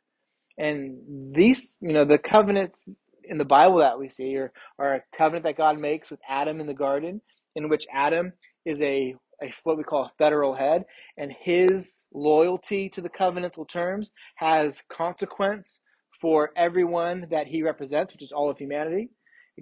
And 0.58 1.34
these, 1.36 1.74
you 1.80 1.94
know, 1.94 2.06
the 2.06 2.18
covenants 2.18 2.88
in 3.24 3.38
the 3.38 3.46
Bible 3.46 3.78
that 3.80 4.00
we 4.00 4.10
see 4.10 4.36
are, 4.38 4.52
are 4.80 4.96
a 4.96 5.04
covenant 5.16 5.46
that 5.46 5.58
God 5.58 5.80
makes 5.80 6.10
with 6.10 6.20
Adam 6.28 6.60
in 6.60 6.68
the 6.68 6.74
garden, 6.74 7.22
in 7.56 7.70
which 7.70 7.86
Adam 7.94 8.34
is 8.66 8.82
a 8.82 9.16
a, 9.44 9.54
what 9.64 9.78
we 9.78 9.84
call 9.84 10.06
a 10.06 10.12
federal 10.18 10.56
head, 10.56 10.86
and 11.18 11.32
his 11.32 12.04
loyalty 12.14 12.90
to 12.90 13.02
the 13.02 13.10
covenantal 13.10 13.68
terms 13.68 14.12
has 14.36 14.82
consequence 14.92 15.80
for 16.22 16.52
everyone 16.56 17.28
that 17.32 17.48
he 17.48 17.64
represents, 17.64 18.14
which 18.14 18.24
is 18.24 18.32
all 18.32 18.50
of 18.50 18.58
humanity. 18.58 19.10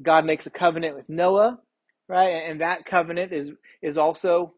God 0.02 0.26
makes 0.26 0.46
a 0.46 0.52
covenant 0.52 0.96
with 0.96 1.10
Noah, 1.10 1.60
right? 2.08 2.30
And 2.30 2.62
that 2.62 2.86
covenant 2.86 3.34
is 3.34 3.52
is 3.82 3.98
also 3.98 4.54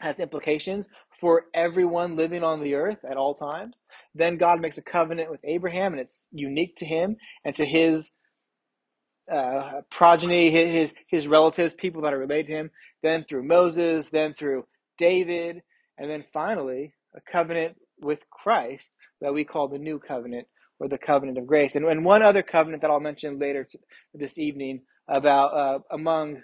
has 0.00 0.18
implications 0.18 0.86
for 1.20 1.46
everyone 1.54 2.16
living 2.16 2.42
on 2.42 2.62
the 2.62 2.74
earth 2.74 2.98
at 3.08 3.16
all 3.16 3.34
times. 3.34 3.82
Then 4.14 4.36
God 4.36 4.60
makes 4.60 4.78
a 4.78 4.82
covenant 4.82 5.30
with 5.30 5.40
Abraham, 5.44 5.92
and 5.92 6.00
it's 6.00 6.28
unique 6.32 6.76
to 6.76 6.86
him 6.86 7.16
and 7.44 7.54
to 7.56 7.64
his 7.64 8.10
uh, 9.30 9.82
progeny, 9.90 10.50
his 10.50 10.92
his 11.08 11.28
relatives, 11.28 11.74
people 11.74 12.02
that 12.02 12.14
are 12.14 12.18
related 12.18 12.46
to 12.48 12.52
him, 12.52 12.70
then 13.02 13.24
through 13.24 13.44
Moses, 13.44 14.08
then 14.08 14.34
through 14.34 14.66
David, 14.98 15.62
and 15.98 16.10
then 16.10 16.24
finally 16.32 16.94
a 17.14 17.20
covenant 17.30 17.76
with 18.00 18.18
Christ 18.30 18.90
that 19.20 19.34
we 19.34 19.44
call 19.44 19.68
the 19.68 19.78
new 19.78 19.98
covenant 19.98 20.48
or 20.80 20.88
the 20.88 20.98
covenant 20.98 21.38
of 21.38 21.46
grace. 21.46 21.76
And, 21.76 21.84
and 21.86 22.04
one 22.04 22.22
other 22.22 22.42
covenant 22.42 22.82
that 22.82 22.90
I'll 22.90 23.00
mention 23.00 23.38
later 23.38 23.68
this 24.14 24.38
evening 24.38 24.82
about 25.08 25.54
uh, 25.54 25.78
among 25.90 26.42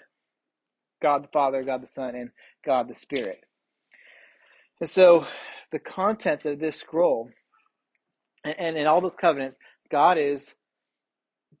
God 1.01 1.23
the 1.23 1.29
Father, 1.29 1.63
God 1.63 1.83
the 1.83 1.89
Son, 1.89 2.15
and 2.15 2.29
God 2.65 2.87
the 2.87 2.95
Spirit. 2.95 3.43
And 4.79 4.89
so 4.89 5.25
the 5.71 5.79
content 5.79 6.45
of 6.45 6.59
this 6.59 6.77
scroll 6.77 7.29
and, 8.43 8.55
and 8.57 8.77
in 8.77 8.87
all 8.87 9.01
those 9.01 9.15
covenants, 9.15 9.57
God 9.91 10.17
is 10.17 10.53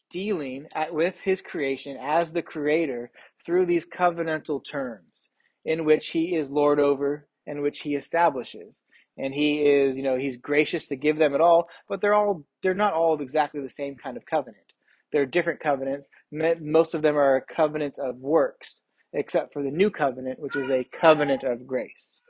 dealing 0.09 0.67
at, 0.73 0.93
with 0.93 1.15
his 1.23 1.41
creation 1.41 1.97
as 2.01 2.31
the 2.31 2.41
creator 2.41 3.11
through 3.45 3.65
these 3.65 3.85
covenantal 3.85 4.63
terms 4.63 5.29
in 5.65 5.85
which 5.85 6.09
he 6.09 6.35
is 6.35 6.49
lord 6.49 6.79
over 6.79 7.27
and 7.47 7.61
which 7.61 7.81
he 7.81 7.95
establishes. 7.95 8.83
And 9.17 9.33
he 9.33 9.59
is 9.61 9.97
you 9.97 10.03
know 10.03 10.17
he's 10.17 10.37
gracious 10.37 10.87
to 10.87 10.95
give 10.95 11.17
them 11.17 11.33
at 11.33 11.41
all 11.41 11.67
but 11.87 11.99
they're 11.99 12.13
all 12.13 12.45
they're 12.63 12.73
not 12.73 12.93
all 12.93 13.19
exactly 13.21 13.61
the 13.61 13.69
same 13.69 13.95
kind 13.95 14.15
of 14.17 14.25
covenant. 14.25 14.63
They're 15.11 15.25
different 15.25 15.59
covenants. 15.59 16.09
Most 16.31 16.93
of 16.93 17.01
them 17.01 17.17
are 17.17 17.45
covenants 17.55 17.99
of 17.99 18.17
works 18.17 18.81
except 19.11 19.51
for 19.53 19.63
the 19.63 19.71
new 19.71 19.89
covenant 19.89 20.39
which 20.39 20.55
is 20.55 20.69
a 20.69 20.87
covenant 21.01 21.43
of 21.43 21.67
grace. 21.67 22.21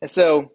And 0.00 0.10
so 0.10 0.52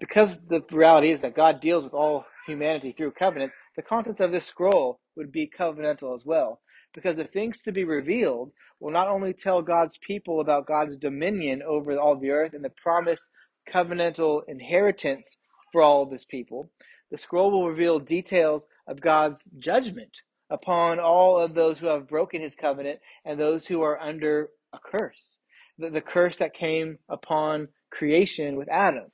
because 0.00 0.38
the 0.48 0.62
reality 0.70 1.10
is 1.10 1.20
that 1.20 1.34
god 1.34 1.60
deals 1.60 1.84
with 1.84 1.92
all 1.92 2.24
humanity 2.46 2.94
through 2.96 3.10
covenants 3.10 3.54
the 3.76 3.82
contents 3.82 4.20
of 4.20 4.32
this 4.32 4.46
scroll 4.46 5.00
would 5.16 5.32
be 5.32 5.46
covenantal 5.46 6.14
as 6.14 6.24
well. 6.24 6.60
Because 6.94 7.16
the 7.16 7.24
things 7.24 7.60
to 7.62 7.72
be 7.72 7.84
revealed 7.84 8.52
will 8.80 8.90
not 8.90 9.08
only 9.08 9.32
tell 9.32 9.62
God's 9.62 9.98
people 9.98 10.40
about 10.40 10.66
God's 10.66 10.96
dominion 10.96 11.62
over 11.62 11.98
all 11.98 12.16
the 12.16 12.30
earth 12.30 12.54
and 12.54 12.64
the 12.64 12.70
promised 12.70 13.30
covenantal 13.72 14.42
inheritance 14.48 15.36
for 15.72 15.82
all 15.82 16.02
of 16.02 16.10
his 16.10 16.24
people, 16.24 16.70
the 17.10 17.18
scroll 17.18 17.50
will 17.50 17.68
reveal 17.68 17.98
details 17.98 18.68
of 18.86 19.00
God's 19.00 19.42
judgment 19.58 20.22
upon 20.50 21.00
all 21.00 21.38
of 21.38 21.54
those 21.54 21.78
who 21.78 21.86
have 21.86 22.08
broken 22.08 22.42
his 22.42 22.54
covenant 22.54 23.00
and 23.24 23.38
those 23.38 23.66
who 23.66 23.82
are 23.82 24.00
under 24.00 24.50
a 24.72 24.78
curse. 24.78 25.38
The, 25.78 25.90
the 25.90 26.00
curse 26.00 26.36
that 26.38 26.54
came 26.54 26.98
upon 27.08 27.68
creation 27.90 28.56
with 28.56 28.68
Adam. 28.68 29.10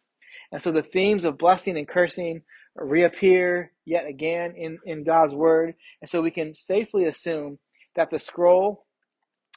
And 0.50 0.62
so 0.62 0.72
the 0.72 0.82
themes 0.82 1.24
of 1.24 1.38
blessing 1.38 1.76
and 1.76 1.86
cursing 1.86 2.42
reappear 2.80 3.72
yet 3.84 4.06
again 4.06 4.54
in, 4.56 4.78
in 4.84 5.04
God's 5.04 5.34
word. 5.34 5.74
And 6.00 6.08
so 6.08 6.22
we 6.22 6.30
can 6.30 6.54
safely 6.54 7.04
assume 7.04 7.58
that 7.96 8.10
the 8.10 8.18
scroll 8.18 8.86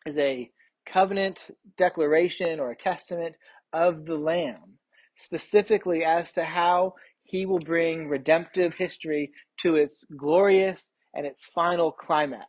is 0.06 0.18
a 0.18 0.52
covenant 0.86 1.40
declaration 1.78 2.60
or 2.60 2.72
a 2.72 2.78
testament 2.78 3.36
of 3.72 4.06
the 4.06 4.18
Lamb, 4.18 4.78
specifically 5.18 6.04
as 6.04 6.32
to 6.34 6.44
how 6.44 6.96
he 7.24 7.46
will 7.46 7.60
bring 7.60 8.10
redemptive 8.10 8.74
history 8.76 9.32
to 9.58 9.76
its 9.76 10.04
glorious 10.18 10.90
and 11.14 11.26
its 11.26 11.46
final 11.46 11.92
climax. 11.92 12.46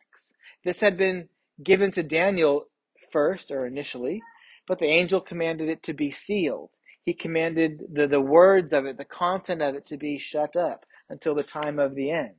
This 0.64 0.80
had 0.80 0.96
been 0.96 1.28
given 1.62 1.90
to 1.92 2.02
Daniel 2.02 2.66
first 3.10 3.50
or 3.50 3.66
initially, 3.66 4.22
but 4.66 4.78
the 4.78 4.86
angel 4.86 5.20
commanded 5.20 5.68
it 5.68 5.82
to 5.84 5.92
be 5.92 6.10
sealed 6.10 6.70
he 7.04 7.14
commanded 7.14 7.82
the, 7.92 8.06
the 8.06 8.20
words 8.20 8.72
of 8.72 8.86
it, 8.86 8.96
the 8.96 9.04
content 9.04 9.60
of 9.62 9.74
it, 9.74 9.86
to 9.86 9.96
be 9.96 10.18
shut 10.18 10.56
up 10.56 10.84
until 11.10 11.34
the 11.34 11.42
time 11.42 11.78
of 11.78 11.94
the 11.94 12.10
end. 12.10 12.34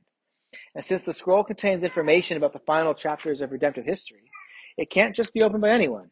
And 0.74 0.84
since 0.84 1.04
the 1.04 1.12
scroll 1.12 1.44
contains 1.44 1.84
information 1.84 2.36
about 2.36 2.52
the 2.52 2.60
final 2.60 2.94
chapters 2.94 3.40
of 3.40 3.52
redemptive 3.52 3.84
history, 3.84 4.30
it 4.76 4.90
can't 4.90 5.16
just 5.16 5.34
be 5.34 5.42
opened 5.42 5.62
by 5.62 5.70
anyone. 5.70 6.10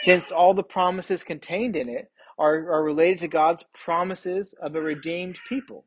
Since 0.00 0.30
all 0.30 0.54
the 0.54 0.62
promises 0.62 1.24
contained 1.24 1.76
in 1.76 1.88
it 1.88 2.10
are, 2.38 2.70
are 2.70 2.82
related 2.82 3.20
to 3.20 3.28
God's 3.28 3.64
promises 3.74 4.54
of 4.62 4.74
a 4.74 4.80
redeemed 4.80 5.38
people. 5.48 5.84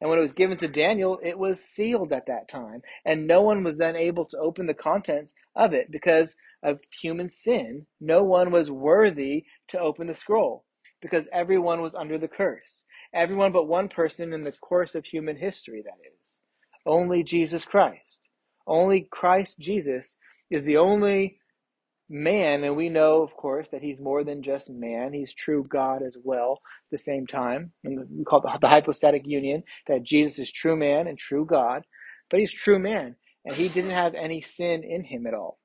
And 0.00 0.10
when 0.10 0.18
it 0.18 0.22
was 0.22 0.34
given 0.34 0.58
to 0.58 0.68
Daniel, 0.68 1.18
it 1.22 1.38
was 1.38 1.58
sealed 1.60 2.12
at 2.12 2.26
that 2.26 2.48
time. 2.48 2.82
And 3.06 3.26
no 3.26 3.40
one 3.40 3.64
was 3.64 3.78
then 3.78 3.96
able 3.96 4.26
to 4.26 4.38
open 4.38 4.66
the 4.66 4.74
contents 4.74 5.34
of 5.54 5.72
it 5.72 5.90
because 5.90 6.36
of 6.62 6.80
human 7.00 7.30
sin. 7.30 7.86
No 8.00 8.22
one 8.22 8.50
was 8.50 8.70
worthy 8.70 9.44
to 9.68 9.80
open 9.80 10.06
the 10.06 10.14
scroll 10.14 10.65
because 11.06 11.28
everyone 11.32 11.82
was 11.82 11.94
under 11.94 12.18
the 12.18 12.28
curse. 12.28 12.84
Everyone 13.14 13.52
but 13.52 13.68
one 13.68 13.88
person 13.88 14.32
in 14.32 14.42
the 14.42 14.52
course 14.52 14.96
of 14.96 15.04
human 15.04 15.36
history, 15.36 15.82
that 15.84 15.98
is. 16.04 16.40
Only 16.84 17.22
Jesus 17.22 17.64
Christ. 17.64 18.28
Only 18.66 19.06
Christ 19.10 19.56
Jesus 19.60 20.16
is 20.50 20.64
the 20.64 20.78
only 20.78 21.38
man, 22.08 22.64
and 22.64 22.76
we 22.76 22.88
know, 22.88 23.22
of 23.22 23.36
course, 23.36 23.68
that 23.70 23.82
he's 23.82 24.00
more 24.00 24.24
than 24.24 24.42
just 24.42 24.68
man. 24.68 25.12
He's 25.12 25.32
true 25.32 25.64
God 25.68 26.02
as 26.02 26.16
well 26.22 26.60
at 26.86 26.90
the 26.90 26.98
same 26.98 27.26
time. 27.26 27.72
And 27.84 28.06
we 28.10 28.24
call 28.24 28.40
it 28.40 28.60
the 28.60 28.68
hypostatic 28.68 29.26
union, 29.26 29.62
that 29.86 30.02
Jesus 30.02 30.38
is 30.40 30.52
true 30.52 30.76
man 30.76 31.06
and 31.06 31.18
true 31.18 31.46
God, 31.46 31.82
but 32.30 32.40
he's 32.40 32.52
true 32.52 32.78
man, 32.78 33.16
and 33.44 33.54
he 33.54 33.68
didn't 33.68 33.92
have 33.92 34.14
any 34.14 34.42
sin 34.42 34.82
in 34.84 35.04
him 35.04 35.26
at 35.26 35.34
all. 35.34 35.58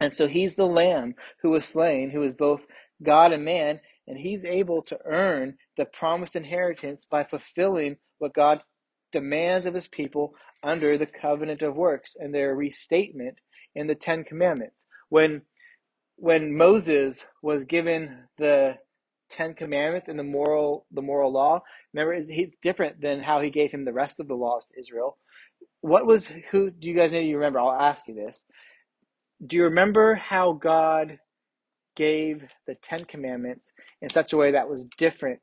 And 0.00 0.12
so 0.12 0.28
he's 0.28 0.56
the 0.56 0.66
lamb 0.66 1.14
who 1.42 1.50
was 1.50 1.64
slain, 1.64 2.10
who 2.10 2.22
is 2.22 2.34
both 2.34 2.60
God 3.02 3.32
and 3.32 3.44
man, 3.44 3.80
and 4.08 4.18
he's 4.18 4.44
able 4.44 4.82
to 4.82 4.98
earn 5.04 5.56
the 5.76 5.84
promised 5.84 6.36
inheritance 6.36 7.06
by 7.08 7.24
fulfilling 7.24 7.96
what 8.18 8.34
God 8.34 8.62
demands 9.12 9.66
of 9.66 9.74
his 9.74 9.88
people 9.88 10.34
under 10.62 10.98
the 10.98 11.06
covenant 11.06 11.62
of 11.62 11.76
works 11.76 12.16
and 12.18 12.34
their 12.34 12.54
restatement 12.54 13.38
in 13.74 13.86
the 13.86 13.94
Ten 13.94 14.24
Commandments. 14.24 14.86
When 15.08 15.42
when 16.16 16.56
Moses 16.56 17.24
was 17.42 17.64
given 17.64 18.24
the 18.38 18.78
Ten 19.30 19.54
Commandments 19.54 20.08
and 20.08 20.18
the 20.18 20.24
moral 20.24 20.86
the 20.92 21.02
moral 21.02 21.32
law, 21.32 21.62
remember 21.92 22.14
it's 22.14 22.56
different 22.62 23.00
than 23.00 23.22
how 23.22 23.40
he 23.40 23.50
gave 23.50 23.70
him 23.70 23.84
the 23.84 23.92
rest 23.92 24.20
of 24.20 24.28
the 24.28 24.34
laws 24.34 24.66
to 24.66 24.80
Israel. 24.80 25.18
What 25.80 26.06
was 26.06 26.30
who 26.50 26.70
do 26.70 26.88
you 26.88 26.94
guys 26.94 27.12
know 27.12 27.18
you 27.18 27.36
remember? 27.36 27.60
I'll 27.60 27.72
ask 27.72 28.08
you 28.08 28.14
this. 28.14 28.44
Do 29.46 29.56
you 29.56 29.64
remember 29.64 30.14
how 30.14 30.52
God 30.54 31.18
gave 31.96 32.44
the 32.66 32.76
Ten 32.76 33.04
Commandments 33.04 33.72
in 34.02 34.08
such 34.10 34.32
a 34.32 34.36
way 34.36 34.52
that 34.52 34.68
was 34.68 34.86
different 34.98 35.40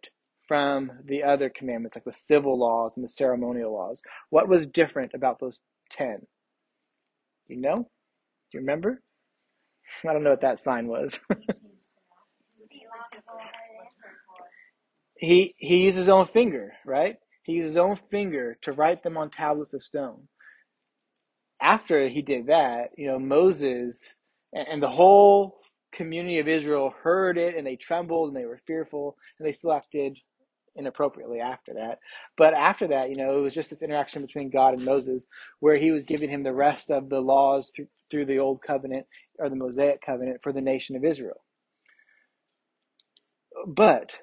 from 0.48 0.92
the 1.06 1.24
other 1.24 1.50
commandments, 1.50 1.96
like 1.96 2.06
the 2.06 2.12
civil 2.12 2.58
laws 2.58 2.96
and 2.98 3.04
the 3.04 3.10
ceremonial 3.10 3.74
laws. 3.74 4.02
What 4.30 4.48
was 4.48 4.68
different 4.68 5.14
about 5.14 5.40
those 5.40 5.62
ten? 5.90 6.28
You 7.48 7.58
know? 7.58 7.76
Do 7.78 7.84
you 8.54 8.60
remember? 8.62 9.02
I 10.08 10.14
don't 10.14 10.24
know 10.24 10.32
what 10.32 10.42
that 10.42 10.62
sign 10.62 10.88
was. 10.88 11.20
he 15.18 15.56
he 15.58 15.86
used 15.86 15.98
his 15.98 16.10
own 16.10 16.28
finger, 16.28 16.74
right? 16.86 17.18
He 17.44 17.54
used 17.54 17.68
his 17.70 17.78
own 17.78 18.00
finger 18.12 18.58
to 18.64 18.72
write 18.74 19.04
them 19.04 19.18
on 19.18 19.30
tablets 19.30 19.74
of 19.74 19.84
stone. 19.84 20.28
After 21.62 22.08
he 22.10 22.22
did 22.22 22.48
that, 22.48 22.90
you 22.98 23.08
know, 23.08 23.20
Moses 23.20 24.16
and 24.54 24.82
the 24.82 24.90
whole 24.90 25.60
community 25.94 26.40
of 26.40 26.48
Israel 26.48 26.94
heard 27.04 27.38
it 27.38 27.56
and 27.56 27.66
they 27.66 27.76
trembled 27.76 28.30
and 28.30 28.38
they 28.38 28.46
were 28.46 28.62
fearful 28.68 29.18
and 29.40 29.48
they 29.48 29.54
still 29.54 29.74
acted 29.74 30.18
inappropriately 30.76 31.40
after 31.40 31.74
that. 31.76 32.00
But 32.38 32.54
after 32.54 32.88
that, 32.90 33.10
you 33.10 33.16
know, 33.16 33.38
it 33.38 33.42
was 33.42 33.54
just 33.54 33.70
this 33.70 33.84
interaction 33.84 34.22
between 34.24 34.50
God 34.50 34.74
and 34.76 34.86
Moses 34.86 35.26
where 35.60 35.78
he 35.78 35.92
was 35.92 36.06
giving 36.06 36.30
him 36.30 36.44
the 36.44 36.54
rest 36.54 36.92
of 36.92 37.10
the 37.10 37.22
laws 37.22 37.72
through, 37.76 37.88
through 38.10 38.26
the 38.26 38.40
old 38.40 38.62
covenant 38.62 39.06
or 39.40 39.50
the 39.50 39.56
Mosaic 39.56 40.02
covenant 40.06 40.42
for 40.44 40.54
the 40.54 40.62
nation 40.62 40.96
of 40.96 41.06
Israel. 41.06 41.44
But 43.68 44.14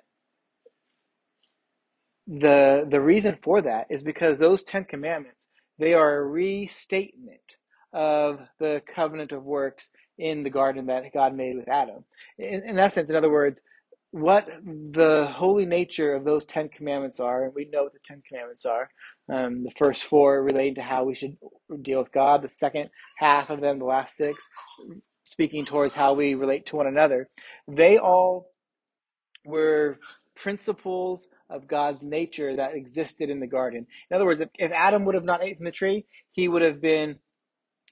the 2.26 2.86
the 2.88 3.00
reason 3.00 3.38
for 3.42 3.62
that 3.62 3.86
is 3.90 4.02
because 4.02 4.38
those 4.38 4.64
10 4.64 4.84
commandments, 4.84 5.48
they 5.78 5.94
are 5.94 6.16
a 6.18 6.24
restatement 6.24 7.40
of 7.92 8.40
the 8.60 8.82
covenant 8.94 9.32
of 9.32 9.44
works 9.44 9.90
in 10.20 10.42
the 10.42 10.50
garden 10.50 10.86
that 10.86 11.12
God 11.12 11.34
made 11.34 11.56
with 11.56 11.68
Adam. 11.68 12.04
In, 12.38 12.68
in 12.68 12.78
essence, 12.78 13.10
in 13.10 13.16
other 13.16 13.30
words, 13.30 13.62
what 14.12 14.48
the 14.64 15.26
holy 15.26 15.64
nature 15.66 16.14
of 16.14 16.24
those 16.24 16.44
Ten 16.44 16.68
Commandments 16.68 17.20
are, 17.20 17.44
and 17.44 17.54
we 17.54 17.66
know 17.66 17.84
what 17.84 17.92
the 17.92 18.00
Ten 18.04 18.22
Commandments 18.28 18.66
are. 18.66 18.90
Um, 19.32 19.62
the 19.62 19.70
first 19.76 20.04
four 20.04 20.42
relating 20.42 20.74
to 20.76 20.82
how 20.82 21.04
we 21.04 21.14
should 21.14 21.36
deal 21.82 22.00
with 22.00 22.12
God, 22.12 22.42
the 22.42 22.48
second 22.48 22.90
half 23.18 23.50
of 23.50 23.60
them, 23.60 23.78
the 23.78 23.84
last 23.84 24.16
six, 24.16 24.48
speaking 25.24 25.64
towards 25.64 25.94
how 25.94 26.14
we 26.14 26.34
relate 26.34 26.66
to 26.66 26.76
one 26.76 26.88
another. 26.88 27.28
They 27.68 27.98
all 27.98 28.50
were 29.44 29.98
principles 30.34 31.28
of 31.48 31.68
God's 31.68 32.02
nature 32.02 32.56
that 32.56 32.74
existed 32.74 33.30
in 33.30 33.40
the 33.40 33.46
garden. 33.46 33.86
In 34.10 34.16
other 34.16 34.26
words, 34.26 34.40
if, 34.40 34.48
if 34.58 34.72
Adam 34.72 35.04
would 35.04 35.14
have 35.14 35.24
not 35.24 35.46
eaten 35.46 35.64
the 35.64 35.70
tree, 35.70 36.06
he 36.32 36.48
would 36.48 36.62
have 36.62 36.80
been 36.80 37.16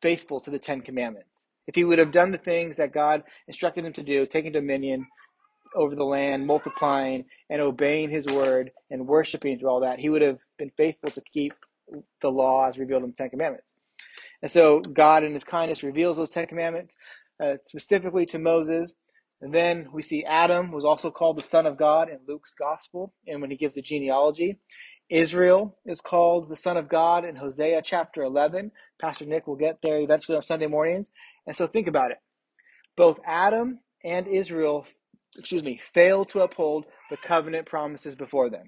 faithful 0.02 0.40
to 0.40 0.50
the 0.50 0.58
Ten 0.58 0.80
Commandments. 0.80 1.37
If 1.68 1.76
he 1.76 1.84
would 1.84 2.00
have 2.00 2.12
done 2.12 2.32
the 2.32 2.38
things 2.38 2.78
that 2.78 2.94
God 2.94 3.24
instructed 3.48 3.86
him 3.86 3.94
to 3.94 4.04
do, 4.04 4.26
taking 4.26 4.52
dominion 4.52 5.06
over 5.76 5.94
the 5.96 6.04
land, 6.04 6.46
multiplying 6.46 7.26
and 7.50 7.62
obeying 7.62 8.10
his 8.10 8.26
word 8.28 8.72
and 8.90 9.06
worshiping 9.06 9.58
through 9.58 9.70
all 9.70 9.80
that, 9.80 10.00
he 10.00 10.10
would 10.10 10.22
have 10.22 10.38
been 10.58 10.72
faithful 10.76 11.10
to 11.12 11.22
keep 11.32 11.54
the 12.22 12.30
law 12.30 12.68
as 12.68 12.78
revealed 12.78 13.04
in 13.04 13.10
the 13.10 13.16
Ten 13.16 13.30
Commandments. 13.30 13.66
And 14.42 14.50
so 14.50 14.80
God, 14.80 15.24
in 15.24 15.34
His 15.34 15.44
kindness, 15.44 15.82
reveals 15.82 16.16
those 16.16 16.30
Ten 16.30 16.46
Commandments 16.46 16.96
uh, 17.42 17.54
specifically 17.62 18.26
to 18.28 18.38
Moses. 18.38 18.94
And 19.40 19.54
then 19.54 19.88
we 19.92 20.02
see 20.02 20.24
Adam 20.24 20.72
was 20.72 20.84
also 20.84 21.10
called 21.10 21.38
the 21.38 21.44
Son 21.44 21.66
of 21.66 21.78
God 21.78 22.08
in 22.08 22.18
Luke's 22.26 22.54
Gospel, 22.58 23.12
and 23.26 23.40
when 23.40 23.50
he 23.50 23.56
gives 23.56 23.74
the 23.74 23.82
genealogy. 23.82 24.58
Israel 25.10 25.78
is 25.86 26.00
called 26.02 26.50
the 26.50 26.56
Son 26.56 26.76
of 26.76 26.88
God 26.88 27.24
in 27.24 27.36
Hosea 27.36 27.82
chapter 27.82 28.22
11. 28.22 28.72
Pastor 29.00 29.24
Nick 29.26 29.46
will 29.46 29.56
get 29.56 29.80
there 29.82 30.00
eventually 30.00 30.36
on 30.36 30.42
Sunday 30.42 30.66
mornings. 30.66 31.10
And 31.48 31.56
so 31.56 31.66
think 31.66 31.88
about 31.88 32.10
it. 32.10 32.18
Both 32.94 33.18
Adam 33.26 33.80
and 34.04 34.28
Israel, 34.28 34.86
excuse 35.36 35.62
me, 35.62 35.80
fail 35.94 36.26
to 36.26 36.42
uphold 36.42 36.84
the 37.10 37.16
covenant 37.16 37.66
promises 37.66 38.14
before 38.14 38.50
them. 38.50 38.66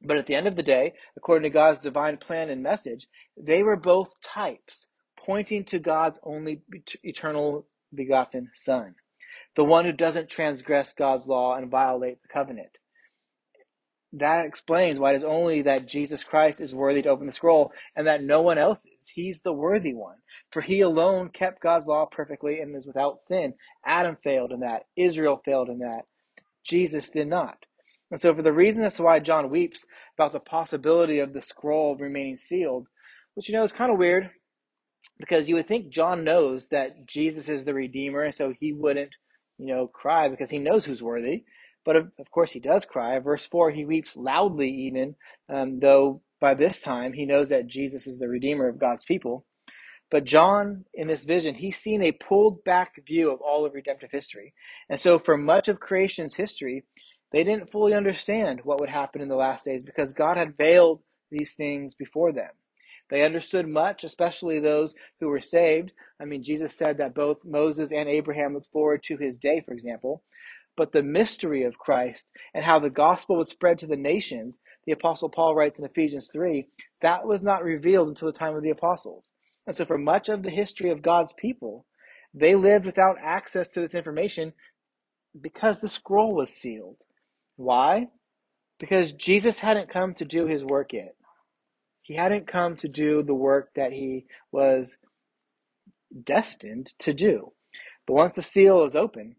But 0.00 0.16
at 0.16 0.26
the 0.26 0.36
end 0.36 0.46
of 0.46 0.54
the 0.54 0.62
day, 0.62 0.92
according 1.16 1.50
to 1.50 1.54
God's 1.54 1.80
divine 1.80 2.18
plan 2.18 2.48
and 2.48 2.62
message, 2.62 3.08
they 3.36 3.64
were 3.64 3.76
both 3.76 4.20
types 4.22 4.86
pointing 5.18 5.64
to 5.64 5.80
God's 5.80 6.20
only 6.22 6.62
eternal 7.02 7.66
begotten 7.92 8.50
Son, 8.54 8.94
the 9.56 9.64
one 9.64 9.84
who 9.84 9.92
doesn't 9.92 10.28
transgress 10.28 10.92
God's 10.92 11.26
law 11.26 11.56
and 11.56 11.68
violate 11.68 12.22
the 12.22 12.28
covenant. 12.28 12.78
That 14.12 14.46
explains 14.46 14.98
why 14.98 15.12
it 15.12 15.16
is 15.16 15.24
only 15.24 15.62
that 15.62 15.86
Jesus 15.86 16.24
Christ 16.24 16.60
is 16.60 16.74
worthy 16.74 17.02
to 17.02 17.08
open 17.08 17.26
the 17.26 17.32
scroll 17.32 17.72
and 17.96 18.06
that 18.06 18.22
no 18.22 18.40
one 18.40 18.56
else 18.56 18.84
is. 18.84 19.10
He's 19.12 19.40
the 19.42 19.52
worthy 19.52 19.94
one. 19.94 20.16
For 20.50 20.62
he 20.62 20.80
alone 20.80 21.30
kept 21.30 21.62
God's 21.62 21.86
law 21.86 22.06
perfectly 22.06 22.60
and 22.60 22.74
is 22.76 22.86
without 22.86 23.22
sin. 23.22 23.54
Adam 23.84 24.16
failed 24.22 24.52
in 24.52 24.60
that. 24.60 24.84
Israel 24.96 25.42
failed 25.44 25.68
in 25.68 25.80
that. 25.80 26.02
Jesus 26.64 27.10
did 27.10 27.28
not. 27.28 27.58
And 28.10 28.20
so, 28.20 28.34
for 28.34 28.42
the 28.42 28.52
reason 28.52 28.84
as 28.84 28.94
to 28.94 29.02
why 29.02 29.18
John 29.18 29.50
weeps 29.50 29.84
about 30.16 30.32
the 30.32 30.40
possibility 30.40 31.18
of 31.18 31.32
the 31.32 31.42
scroll 31.42 31.96
remaining 31.96 32.36
sealed, 32.36 32.86
which 33.34 33.48
you 33.48 33.54
know 33.54 33.64
is 33.64 33.72
kind 33.72 33.90
of 33.90 33.98
weird 33.98 34.30
because 35.18 35.48
you 35.48 35.54
would 35.56 35.68
think 35.68 35.88
John 35.88 36.24
knows 36.24 36.68
that 36.68 37.06
Jesus 37.06 37.48
is 37.48 37.64
the 37.64 37.74
Redeemer, 37.74 38.22
and 38.22 38.34
so 38.34 38.52
he 38.58 38.72
wouldn't, 38.72 39.10
you 39.58 39.66
know, 39.66 39.86
cry 39.86 40.28
because 40.28 40.50
he 40.50 40.58
knows 40.58 40.84
who's 40.84 41.02
worthy. 41.02 41.44
But 41.86 41.96
of, 41.96 42.12
of 42.20 42.30
course, 42.32 42.52
he 42.52 42.60
does 42.60 42.86
cry. 42.86 43.18
Verse 43.20 43.46
4 43.46 43.72
he 43.72 43.86
weeps 43.86 44.16
loudly, 44.18 44.70
even, 44.70 45.16
um, 45.50 45.80
though 45.80 46.22
by 46.40 46.54
this 46.54 46.82
time 46.82 47.14
he 47.14 47.26
knows 47.26 47.50
that 47.50 47.68
Jesus 47.68 48.08
is 48.08 48.20
the 48.20 48.28
Redeemer 48.28 48.68
of 48.68 48.80
God's 48.80 49.06
people. 49.06 49.46
But 50.10 50.24
John, 50.24 50.84
in 50.94 51.08
this 51.08 51.24
vision, 51.24 51.56
he's 51.56 51.78
seen 51.78 52.02
a 52.02 52.12
pulled 52.12 52.62
back 52.64 52.94
view 53.06 53.30
of 53.32 53.40
all 53.40 53.66
of 53.66 53.74
redemptive 53.74 54.12
history. 54.12 54.54
And 54.88 55.00
so, 55.00 55.18
for 55.18 55.36
much 55.36 55.68
of 55.68 55.80
creation's 55.80 56.34
history, 56.34 56.84
they 57.32 57.42
didn't 57.42 57.72
fully 57.72 57.94
understand 57.94 58.60
what 58.62 58.80
would 58.80 58.88
happen 58.88 59.20
in 59.20 59.28
the 59.28 59.36
last 59.36 59.64
days 59.64 59.82
because 59.82 60.12
God 60.12 60.36
had 60.36 60.56
veiled 60.56 61.02
these 61.30 61.54
things 61.54 61.94
before 61.96 62.32
them. 62.32 62.50
They 63.10 63.24
understood 63.24 63.68
much, 63.68 64.04
especially 64.04 64.60
those 64.60 64.94
who 65.20 65.28
were 65.28 65.40
saved. 65.40 65.92
I 66.20 66.24
mean, 66.24 66.42
Jesus 66.42 66.74
said 66.74 66.98
that 66.98 67.14
both 67.14 67.38
Moses 67.44 67.90
and 67.92 68.08
Abraham 68.08 68.54
looked 68.54 68.70
forward 68.72 69.02
to 69.04 69.16
his 69.16 69.38
day, 69.38 69.60
for 69.66 69.72
example. 69.72 70.22
But 70.76 70.92
the 70.92 71.02
mystery 71.02 71.62
of 71.62 71.78
Christ 71.78 72.26
and 72.54 72.64
how 72.64 72.78
the 72.78 72.90
gospel 72.90 73.36
would 73.36 73.48
spread 73.48 73.78
to 73.78 73.86
the 73.86 73.96
nations, 73.96 74.58
the 74.84 74.92
Apostle 74.92 75.30
Paul 75.30 75.54
writes 75.54 75.78
in 75.78 75.84
Ephesians 75.84 76.28
3, 76.32 76.66
that 77.00 77.26
was 77.26 77.42
not 77.42 77.64
revealed 77.64 78.08
until 78.08 78.26
the 78.26 78.38
time 78.38 78.54
of 78.54 78.62
the 78.62 78.70
apostles. 78.70 79.32
And 79.66 79.74
so, 79.74 79.84
for 79.84 79.98
much 79.98 80.28
of 80.28 80.42
the 80.42 80.50
history 80.50 80.90
of 80.90 81.02
God's 81.02 81.32
people, 81.32 81.86
they 82.34 82.54
lived 82.54 82.84
without 82.84 83.16
access 83.22 83.70
to 83.70 83.80
this 83.80 83.94
information 83.94 84.52
because 85.40 85.80
the 85.80 85.88
scroll 85.88 86.34
was 86.34 86.50
sealed. 86.50 86.98
Why? 87.56 88.08
Because 88.78 89.12
Jesus 89.12 89.58
hadn't 89.58 89.90
come 89.90 90.14
to 90.14 90.24
do 90.24 90.46
his 90.46 90.62
work 90.62 90.92
yet. 90.92 91.14
He 92.02 92.14
hadn't 92.14 92.46
come 92.46 92.76
to 92.76 92.88
do 92.88 93.22
the 93.22 93.34
work 93.34 93.70
that 93.74 93.92
he 93.92 94.26
was 94.52 94.96
destined 96.24 96.92
to 97.00 97.12
do. 97.12 97.52
But 98.06 98.14
once 98.14 98.36
the 98.36 98.42
seal 98.42 98.84
is 98.84 98.94
open, 98.94 99.36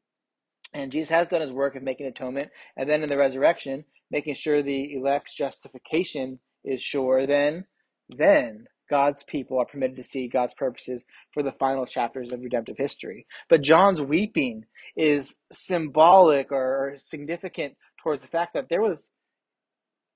and 0.78 0.92
Jesus 0.92 1.10
has 1.10 1.28
done 1.28 1.42
his 1.42 1.52
work 1.52 1.76
of 1.76 1.82
making 1.82 2.06
atonement, 2.06 2.52
and 2.78 2.88
then 2.88 3.02
in 3.02 3.10
the 3.10 3.18
resurrection, 3.18 3.84
making 4.12 4.36
sure 4.36 4.62
the 4.62 4.94
elect's 4.94 5.34
justification 5.34 6.40
is 6.64 6.82
sure, 6.84 7.26
then 7.26 7.66
then 8.10 8.68
God's 8.88 9.24
people 9.24 9.60
are 9.60 9.66
permitted 9.66 9.98
to 9.98 10.04
see 10.04 10.28
God's 10.28 10.54
purposes 10.54 11.04
for 11.34 11.42
the 11.42 11.52
final 11.52 11.88
chapters 11.88 12.32
of 12.32 12.42
redemptive 12.42 12.78
history. 12.78 13.26
But 13.50 13.64
John's 13.64 14.00
weeping 14.00 14.66
is 14.96 15.36
symbolic 15.52 16.52
or 16.52 16.94
significant 16.96 17.76
towards 18.04 18.22
the 18.22 18.28
fact 18.28 18.54
that 18.54 18.70
there 18.70 18.82
was 18.82 19.10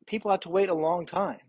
people 0.06 0.30
had 0.30 0.44
to 0.44 0.50
wait 0.50 0.70
a 0.70 0.76
long 0.76 1.08
time. 1.08 1.40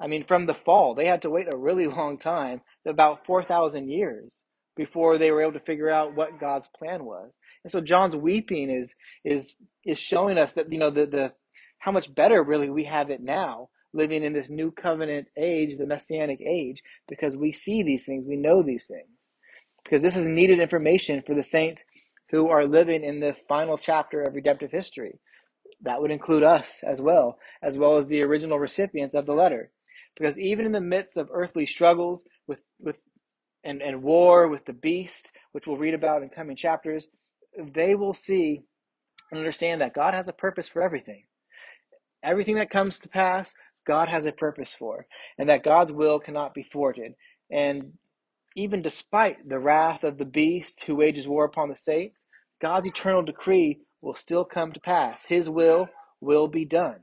I 0.00 0.06
mean, 0.06 0.24
from 0.24 0.46
the 0.46 0.54
fall, 0.54 0.94
they 0.94 1.06
had 1.06 1.22
to 1.22 1.30
wait 1.30 1.52
a 1.52 1.56
really 1.56 1.86
long 1.98 2.18
time, 2.18 2.60
about 2.86 3.26
4,000 3.26 3.90
years, 3.90 4.44
before 4.76 5.18
they 5.18 5.32
were 5.32 5.42
able 5.42 5.54
to 5.54 5.60
figure 5.60 5.90
out 5.90 6.14
what 6.14 6.38
God's 6.38 6.68
plan 6.68 7.04
was. 7.04 7.32
And 7.64 7.72
so 7.72 7.80
John's 7.80 8.16
weeping 8.16 8.70
is 8.70 8.94
is 9.24 9.54
is 9.84 9.98
showing 9.98 10.38
us 10.38 10.52
that 10.52 10.72
you 10.72 10.78
know 10.78 10.90
the 10.90 11.06
the 11.06 11.32
how 11.78 11.92
much 11.92 12.12
better 12.14 12.42
really 12.42 12.70
we 12.70 12.84
have 12.84 13.10
it 13.10 13.20
now 13.20 13.68
living 13.92 14.22
in 14.22 14.32
this 14.32 14.50
new 14.50 14.70
covenant 14.70 15.28
age, 15.36 15.76
the 15.76 15.86
messianic 15.86 16.40
age, 16.40 16.82
because 17.08 17.36
we 17.36 17.52
see 17.52 17.82
these 17.82 18.04
things, 18.04 18.26
we 18.26 18.36
know 18.36 18.62
these 18.62 18.86
things. 18.86 19.08
Because 19.82 20.02
this 20.02 20.16
is 20.16 20.26
needed 20.26 20.60
information 20.60 21.22
for 21.26 21.34
the 21.34 21.42
saints 21.42 21.84
who 22.30 22.48
are 22.48 22.66
living 22.66 23.02
in 23.02 23.20
the 23.20 23.34
final 23.48 23.78
chapter 23.78 24.22
of 24.22 24.34
redemptive 24.34 24.70
history. 24.70 25.18
That 25.82 26.00
would 26.02 26.10
include 26.10 26.42
us 26.42 26.82
as 26.86 27.00
well, 27.00 27.38
as 27.62 27.78
well 27.78 27.96
as 27.96 28.08
the 28.08 28.22
original 28.22 28.58
recipients 28.58 29.14
of 29.14 29.24
the 29.24 29.32
letter. 29.32 29.70
Because 30.16 30.38
even 30.38 30.66
in 30.66 30.72
the 30.72 30.80
midst 30.80 31.16
of 31.16 31.30
earthly 31.32 31.64
struggles 31.64 32.24
with, 32.46 32.60
with 32.78 33.00
and, 33.64 33.80
and 33.80 34.02
war 34.02 34.48
with 34.48 34.64
the 34.66 34.72
beast, 34.72 35.32
which 35.52 35.66
we'll 35.66 35.76
read 35.76 35.94
about 35.94 36.22
in 36.22 36.28
coming 36.28 36.56
chapters, 36.56 37.08
they 37.58 37.94
will 37.94 38.14
see 38.14 38.62
and 39.30 39.38
understand 39.38 39.80
that 39.80 39.94
God 39.94 40.14
has 40.14 40.28
a 40.28 40.32
purpose 40.32 40.68
for 40.68 40.82
everything. 40.82 41.24
Everything 42.22 42.56
that 42.56 42.70
comes 42.70 42.98
to 43.00 43.08
pass, 43.08 43.54
God 43.86 44.08
has 44.08 44.26
a 44.26 44.32
purpose 44.32 44.74
for, 44.78 45.06
and 45.38 45.48
that 45.48 45.62
God's 45.62 45.92
will 45.92 46.18
cannot 46.18 46.54
be 46.54 46.62
thwarted. 46.62 47.14
And 47.50 47.92
even 48.56 48.82
despite 48.82 49.48
the 49.48 49.58
wrath 49.58 50.02
of 50.04 50.18
the 50.18 50.24
beast 50.24 50.82
who 50.84 50.96
wages 50.96 51.28
war 51.28 51.44
upon 51.44 51.68
the 51.68 51.76
saints, 51.76 52.26
God's 52.60 52.86
eternal 52.86 53.22
decree 53.22 53.78
will 54.00 54.14
still 54.14 54.44
come 54.44 54.72
to 54.72 54.80
pass. 54.80 55.24
His 55.26 55.48
will 55.48 55.88
will 56.20 56.48
be 56.48 56.64
done. 56.64 57.00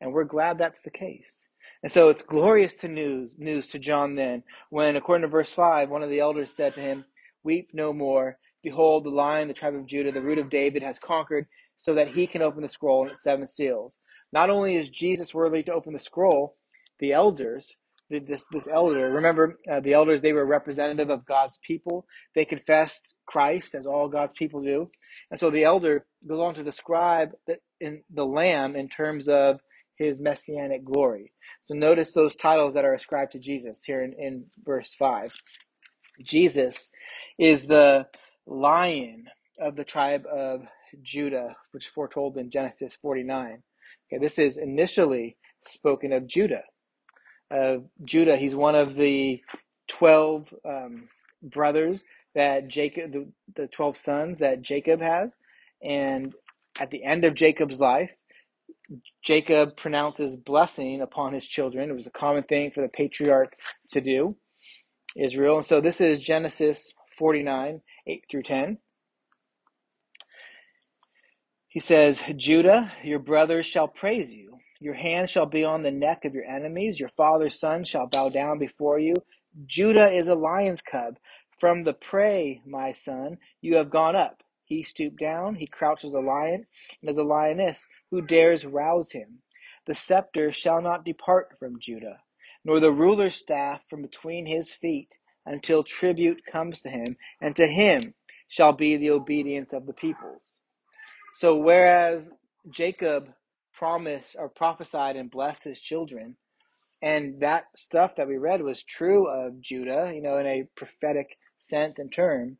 And 0.00 0.12
we're 0.12 0.24
glad 0.24 0.58
that's 0.58 0.80
the 0.80 0.90
case. 0.90 1.46
And 1.82 1.92
so 1.92 2.08
it's 2.08 2.22
glorious 2.22 2.74
to 2.76 2.88
news 2.88 3.36
news 3.38 3.68
to 3.68 3.78
John 3.78 4.14
then, 4.14 4.42
when 4.70 4.96
according 4.96 5.22
to 5.22 5.28
verse 5.28 5.52
five, 5.52 5.90
one 5.90 6.02
of 6.02 6.10
the 6.10 6.20
elders 6.20 6.52
said 6.52 6.74
to 6.74 6.80
him, 6.80 7.04
Weep 7.44 7.70
no 7.72 7.92
more. 7.92 8.38
Behold, 8.62 9.04
the 9.04 9.10
lion, 9.10 9.48
the 9.48 9.54
tribe 9.54 9.74
of 9.74 9.86
Judah, 9.86 10.12
the 10.12 10.22
root 10.22 10.38
of 10.38 10.50
David, 10.50 10.82
has 10.82 10.98
conquered, 10.98 11.46
so 11.76 11.94
that 11.94 12.08
he 12.08 12.26
can 12.26 12.42
open 12.42 12.62
the 12.62 12.68
scroll 12.68 13.02
and 13.02 13.12
its 13.12 13.22
seven 13.22 13.46
seals. 13.46 14.00
Not 14.32 14.50
only 14.50 14.76
is 14.76 14.90
Jesus 14.90 15.32
worthy 15.34 15.62
to 15.62 15.72
open 15.72 15.92
the 15.92 15.98
scroll, 15.98 16.56
the 16.98 17.12
elders 17.12 17.76
this 18.10 18.46
this 18.50 18.68
elder. 18.68 19.10
Remember, 19.10 19.58
uh, 19.70 19.80
the 19.80 19.92
elders 19.92 20.20
they 20.20 20.32
were 20.32 20.46
representative 20.46 21.10
of 21.10 21.26
God's 21.26 21.58
people. 21.66 22.06
They 22.34 22.44
confessed 22.44 23.14
Christ 23.26 23.74
as 23.74 23.86
all 23.86 24.08
God's 24.08 24.32
people 24.32 24.62
do, 24.62 24.90
and 25.30 25.38
so 25.38 25.50
the 25.50 25.64
elder 25.64 26.06
goes 26.26 26.40
on 26.40 26.54
to 26.54 26.64
describe 26.64 27.32
the, 27.46 27.58
in 27.80 28.02
the 28.12 28.24
Lamb 28.24 28.76
in 28.76 28.88
terms 28.88 29.28
of 29.28 29.60
his 29.96 30.20
messianic 30.20 30.84
glory. 30.84 31.32
So 31.64 31.74
notice 31.74 32.12
those 32.12 32.34
titles 32.34 32.74
that 32.74 32.84
are 32.84 32.94
ascribed 32.94 33.32
to 33.32 33.38
Jesus 33.38 33.82
here 33.84 34.02
in, 34.02 34.14
in 34.18 34.46
verse 34.64 34.94
five. 34.98 35.32
Jesus 36.22 36.88
is 37.38 37.66
the 37.66 38.06
Lion 38.48 39.26
of 39.60 39.76
the 39.76 39.84
tribe 39.84 40.26
of 40.26 40.62
Judah, 41.02 41.56
which 41.72 41.86
is 41.86 41.92
foretold 41.92 42.38
in 42.38 42.50
Genesis 42.50 42.98
forty 43.02 43.24
nine. 43.24 43.64
Okay, 44.12 44.20
this 44.24 44.38
is 44.40 44.58
initially 44.58 45.38
spoken 45.64 46.12
of 46.14 46.28
Judah 46.28 46.64
uh, 47.52 47.78
Judah. 48.04 48.38
He's 48.38 48.56
one 48.56 48.76
of 48.76 48.96
the 48.96 49.42
12 49.88 50.54
um, 50.66 51.08
brothers 51.42 52.04
that 52.36 52.68
Jacob, 52.68 53.12
the, 53.12 53.28
the 53.56 53.68
12 53.68 53.98
sons 53.98 54.40
that 54.40 54.62
Jacob 54.62 55.02
has. 55.02 55.36
And 55.82 56.34
at 56.80 56.92
the 56.92 57.04
end 57.04 57.26
of 57.26 57.34
Jacob's 57.36 57.80
life, 57.80 58.12
Jacob 59.24 59.76
pronounces 59.76 60.36
blessing 60.36 61.02
upon 61.02 61.34
his 61.34 61.46
children. 61.46 61.90
It 61.90 61.96
was 61.96 62.08
a 62.08 62.12
common 62.12 62.44
thing 62.44 62.72
for 62.74 62.82
the 62.82 62.88
patriarch 62.88 63.54
to 63.92 64.02
do, 64.02 64.36
Israel. 65.16 65.58
And 65.58 65.66
so 65.66 65.80
this 65.80 66.00
is 66.00 66.20
Genesis 66.20 66.92
49, 67.18 67.82
8 68.08 68.24
through 68.30 68.44
10. 68.44 68.78
He 71.68 71.80
says, 71.80 72.22
Judah, 72.36 72.92
your 73.04 73.18
brothers 73.18 73.66
shall 73.66 73.88
praise 73.88 74.32
you. 74.32 74.58
Your 74.80 74.94
hand 74.94 75.28
shall 75.30 75.46
be 75.46 75.64
on 75.64 75.82
the 75.82 75.90
neck 75.90 76.24
of 76.24 76.34
your 76.34 76.44
enemies. 76.44 76.98
Your 76.98 77.10
father's 77.10 77.60
son 77.60 77.84
shall 77.84 78.06
bow 78.06 78.30
down 78.30 78.58
before 78.58 78.98
you. 78.98 79.16
Judah 79.66 80.10
is 80.10 80.28
a 80.28 80.34
lion's 80.34 80.80
cub. 80.80 81.18
From 81.60 81.84
the 81.84 81.92
prey, 81.92 82.62
my 82.66 82.92
son, 82.92 83.38
you 83.60 83.76
have 83.76 83.90
gone 83.90 84.16
up. 84.16 84.42
He 84.64 84.82
stooped 84.82 85.20
down, 85.20 85.56
he 85.56 85.66
crouches 85.66 86.14
a 86.14 86.20
lion, 86.20 86.66
and 87.02 87.10
as 87.10 87.18
a 87.18 87.24
lioness, 87.24 87.86
who 88.10 88.22
dares 88.22 88.64
rouse 88.64 89.12
him? 89.12 89.42
The 89.86 89.94
scepter 89.94 90.52
shall 90.52 90.82
not 90.82 91.04
depart 91.04 91.56
from 91.58 91.80
Judah, 91.80 92.20
nor 92.64 92.80
the 92.80 92.92
ruler's 92.92 93.34
staff 93.34 93.82
from 93.88 94.02
between 94.02 94.46
his 94.46 94.72
feet, 94.72 95.17
until 95.48 95.84
tribute 95.84 96.42
comes 96.50 96.80
to 96.82 96.90
him, 96.90 97.16
and 97.40 97.56
to 97.56 97.66
him 97.66 98.14
shall 98.48 98.72
be 98.72 98.96
the 98.96 99.10
obedience 99.10 99.72
of 99.72 99.86
the 99.86 99.92
peoples. 99.94 100.60
So 101.34 101.56
whereas 101.56 102.30
Jacob 102.70 103.28
promised 103.74 104.36
or 104.38 104.48
prophesied 104.48 105.16
and 105.16 105.30
blessed 105.30 105.64
his 105.64 105.80
children, 105.80 106.36
and 107.02 107.40
that 107.40 107.64
stuff 107.76 108.12
that 108.16 108.28
we 108.28 108.38
read 108.38 108.62
was 108.62 108.82
true 108.82 109.28
of 109.28 109.60
Judah, 109.60 110.12
you 110.14 110.22
know, 110.22 110.38
in 110.38 110.46
a 110.46 110.64
prophetic 110.76 111.36
sense 111.60 111.98
and 111.98 112.12
term. 112.12 112.58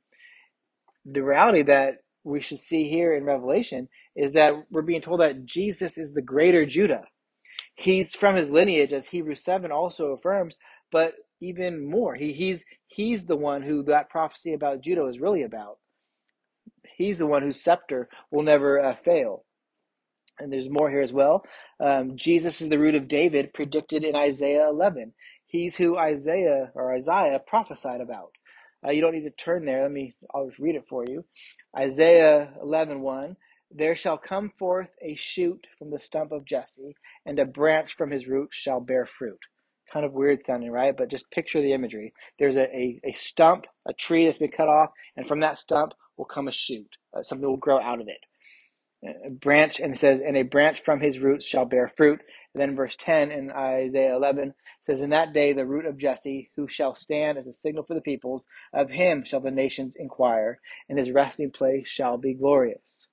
The 1.04 1.22
reality 1.24 1.62
that 1.62 1.98
we 2.24 2.40
should 2.40 2.60
see 2.60 2.88
here 2.88 3.14
in 3.14 3.24
Revelation 3.24 3.88
is 4.14 4.32
that 4.34 4.52
we're 4.70 4.82
being 4.82 5.00
told 5.02 5.20
that 5.20 5.46
Jesus 5.46 5.98
is 5.98 6.12
the 6.14 6.22
greater 6.22 6.66
Judah. 6.66 7.04
He's 7.76 8.14
from 8.14 8.36
his 8.36 8.50
lineage, 8.50 8.92
as 8.92 9.08
Hebrews 9.08 9.44
7 9.44 9.72
also 9.72 10.06
affirms, 10.08 10.56
but 10.92 11.14
even 11.40 11.86
more. 11.88 12.14
He, 12.16 12.32
he's, 12.32 12.64
he's 12.88 13.24
the 13.26 13.36
one 13.36 13.62
who 13.62 13.84
that 13.84 14.10
prophecy 14.10 14.54
about 14.54 14.82
Judah 14.82 15.06
is 15.06 15.20
really 15.20 15.42
about. 15.42 15.78
He's 16.96 17.18
the 17.18 17.26
one 17.26 17.42
whose 17.42 17.62
scepter 17.62 18.08
will 18.30 18.44
never 18.44 18.80
uh, 18.84 18.96
fail 19.04 19.42
and 20.38 20.52
there's 20.52 20.68
more 20.70 20.90
here 20.90 21.00
as 21.02 21.12
well. 21.12 21.44
Um, 21.80 22.16
Jesus 22.16 22.60
is 22.60 22.68
the 22.68 22.78
root 22.78 22.94
of 22.94 23.08
David 23.08 23.54
predicted 23.54 24.04
in 24.04 24.16
Isaiah 24.16 24.68
11. 24.68 25.14
He's 25.46 25.76
who 25.76 25.96
Isaiah 25.98 26.70
or 26.74 26.94
Isaiah 26.94 27.40
prophesied 27.46 28.00
about. 28.00 28.32
Uh, 28.86 28.90
you 28.90 29.00
don't 29.00 29.14
need 29.14 29.24
to 29.24 29.30
turn 29.30 29.64
there. 29.64 29.82
Let 29.82 29.92
me, 29.92 30.14
I'll 30.34 30.48
just 30.48 30.58
read 30.60 30.76
it 30.76 30.86
for 30.88 31.04
you. 31.06 31.24
Isaiah 31.76 32.50
11, 32.62 33.00
1. 33.00 33.36
There 33.72 33.96
shall 33.96 34.18
come 34.18 34.52
forth 34.58 34.90
a 35.02 35.16
shoot 35.16 35.66
from 35.78 35.90
the 35.90 35.98
stump 35.98 36.32
of 36.32 36.44
Jesse, 36.44 36.96
and 37.26 37.38
a 37.40 37.44
branch 37.46 37.96
from 37.96 38.12
his 38.12 38.28
root 38.28 38.50
shall 38.52 38.80
bear 38.80 39.06
fruit. 39.06 39.40
Kind 39.92 40.04
of 40.04 40.12
weird 40.12 40.40
sounding, 40.46 40.70
right? 40.70 40.96
But 40.96 41.08
just 41.08 41.30
picture 41.30 41.62
the 41.62 41.72
imagery. 41.72 42.12
There's 42.38 42.56
a, 42.56 42.64
a, 42.64 43.00
a 43.04 43.12
stump, 43.12 43.66
a 43.86 43.92
tree 43.92 44.26
that's 44.26 44.38
been 44.38 44.50
cut 44.50 44.68
off, 44.68 44.90
and 45.16 45.26
from 45.26 45.40
that 45.40 45.58
stump 45.58 45.92
will 46.16 46.26
come 46.26 46.48
a 46.48 46.52
shoot. 46.52 46.96
Uh, 47.16 47.22
something 47.22 47.48
will 47.48 47.56
grow 47.56 47.80
out 47.80 48.00
of 48.00 48.08
it 48.08 48.18
a 49.04 49.30
branch, 49.30 49.78
and 49.80 49.94
it 49.94 49.98
says, 49.98 50.20
and 50.20 50.36
a 50.36 50.42
branch 50.42 50.82
from 50.84 51.00
his 51.00 51.20
roots 51.20 51.46
shall 51.46 51.64
bear 51.64 51.92
fruit. 51.96 52.20
And 52.54 52.60
then 52.60 52.76
verse 52.76 52.96
10 52.98 53.30
in 53.30 53.50
Isaiah 53.50 54.16
11 54.16 54.54
says, 54.86 55.00
In 55.00 55.10
that 55.10 55.32
day 55.32 55.52
the 55.52 55.66
root 55.66 55.86
of 55.86 55.98
Jesse, 55.98 56.50
who 56.56 56.68
shall 56.68 56.94
stand 56.94 57.38
as 57.38 57.46
a 57.46 57.52
signal 57.52 57.84
for 57.84 57.94
the 57.94 58.00
peoples, 58.00 58.46
of 58.72 58.90
him 58.90 59.24
shall 59.24 59.40
the 59.40 59.50
nations 59.50 59.94
inquire, 59.96 60.58
and 60.88 60.98
his 60.98 61.10
resting 61.10 61.50
place 61.50 61.88
shall 61.88 62.16
be 62.16 62.34
glorious. 62.34 63.06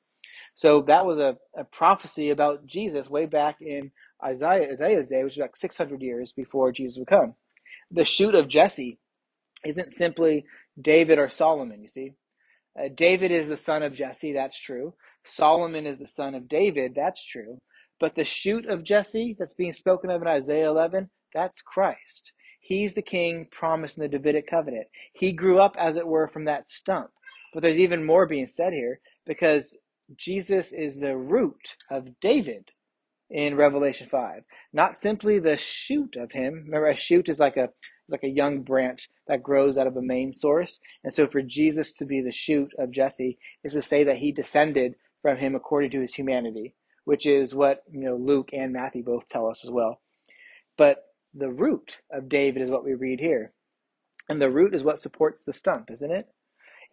So 0.55 0.81
that 0.87 1.05
was 1.05 1.19
a, 1.19 1.37
a 1.57 1.65
prophecy 1.65 2.29
about 2.29 2.65
Jesus 2.65 3.09
way 3.09 3.25
back 3.25 3.57
in 3.61 3.91
Isaiah, 4.25 4.71
Isaiah's 4.71 5.07
day, 5.07 5.23
which 5.23 5.33
is 5.33 5.39
like 5.39 5.55
600 5.55 6.01
years 6.01 6.33
before 6.33 6.71
Jesus 6.71 6.97
would 6.97 7.07
come. 7.07 7.35
The 7.91 8.05
shoot 8.05 8.35
of 8.35 8.47
Jesse 8.47 8.99
isn't 9.65 9.93
simply 9.93 10.45
David 10.79 11.19
or 11.19 11.29
Solomon, 11.29 11.81
you 11.81 11.87
see. 11.87 12.13
Uh, 12.77 12.89
David 12.93 13.31
is 13.31 13.47
the 13.47 13.57
son 13.57 13.83
of 13.83 13.93
Jesse, 13.93 14.33
that's 14.33 14.59
true. 14.59 14.93
Solomon 15.25 15.85
is 15.85 15.97
the 15.97 16.07
son 16.07 16.35
of 16.35 16.49
David, 16.49 16.93
that's 16.95 17.23
true. 17.25 17.59
But 17.99 18.15
the 18.15 18.25
shoot 18.25 18.67
of 18.67 18.83
Jesse 18.83 19.35
that's 19.37 19.53
being 19.53 19.73
spoken 19.73 20.09
of 20.09 20.21
in 20.21 20.27
Isaiah 20.27 20.69
11, 20.69 21.09
that's 21.33 21.61
Christ. 21.61 22.33
He's 22.59 22.95
the 22.95 23.01
king 23.01 23.47
promised 23.51 23.97
in 23.97 24.03
the 24.03 24.09
Davidic 24.09 24.49
covenant. 24.49 24.87
He 25.13 25.31
grew 25.31 25.59
up, 25.59 25.75
as 25.79 25.95
it 25.95 26.07
were, 26.07 26.27
from 26.27 26.45
that 26.45 26.67
stump. 26.67 27.11
But 27.53 27.61
there's 27.63 27.77
even 27.77 28.03
more 28.05 28.25
being 28.25 28.47
said 28.47 28.73
here 28.73 28.99
because 29.25 29.77
Jesus 30.17 30.71
is 30.71 30.97
the 30.97 31.15
root 31.15 31.75
of 31.91 32.19
David 32.19 32.71
in 33.29 33.55
Revelation 33.55 34.07
5. 34.09 34.43
Not 34.73 34.97
simply 34.97 35.39
the 35.39 35.57
shoot 35.57 36.15
of 36.15 36.31
him. 36.31 36.63
Remember, 36.65 36.87
a 36.87 36.95
shoot 36.95 37.29
is 37.29 37.39
like 37.39 37.57
a 37.57 37.69
like 38.07 38.23
a 38.23 38.29
young 38.29 38.61
branch 38.61 39.09
that 39.27 39.41
grows 39.41 39.79
out 39.79 39.87
of 39.87 39.97
a 39.97 40.01
main 40.01 40.31
source. 40.31 40.79
And 41.03 41.11
so 41.11 41.25
for 41.25 41.41
Jesus 41.41 41.95
to 41.95 42.05
be 42.05 42.21
the 42.21 42.31
shoot 42.31 42.71
of 42.77 42.91
Jesse 42.91 43.39
is 43.63 43.73
to 43.73 43.81
say 43.81 44.03
that 44.03 44.17
he 44.17 44.31
descended 44.31 44.93
from 45.23 45.37
him 45.37 45.55
according 45.55 45.89
to 45.91 46.01
his 46.01 46.13
humanity, 46.13 46.75
which 47.05 47.25
is 47.25 47.55
what 47.55 47.81
you 47.91 48.01
know 48.01 48.15
Luke 48.15 48.49
and 48.53 48.71
Matthew 48.71 49.03
both 49.03 49.27
tell 49.27 49.49
us 49.49 49.63
as 49.63 49.71
well. 49.71 50.01
But 50.77 50.97
the 51.33 51.49
root 51.49 51.97
of 52.11 52.29
David 52.29 52.61
is 52.61 52.69
what 52.69 52.85
we 52.85 52.93
read 52.93 53.19
here. 53.19 53.53
And 54.29 54.41
the 54.41 54.51
root 54.51 54.73
is 54.73 54.83
what 54.83 54.99
supports 54.99 55.43
the 55.43 55.53
stump, 55.53 55.89
isn't 55.91 56.11
it? 56.11 56.27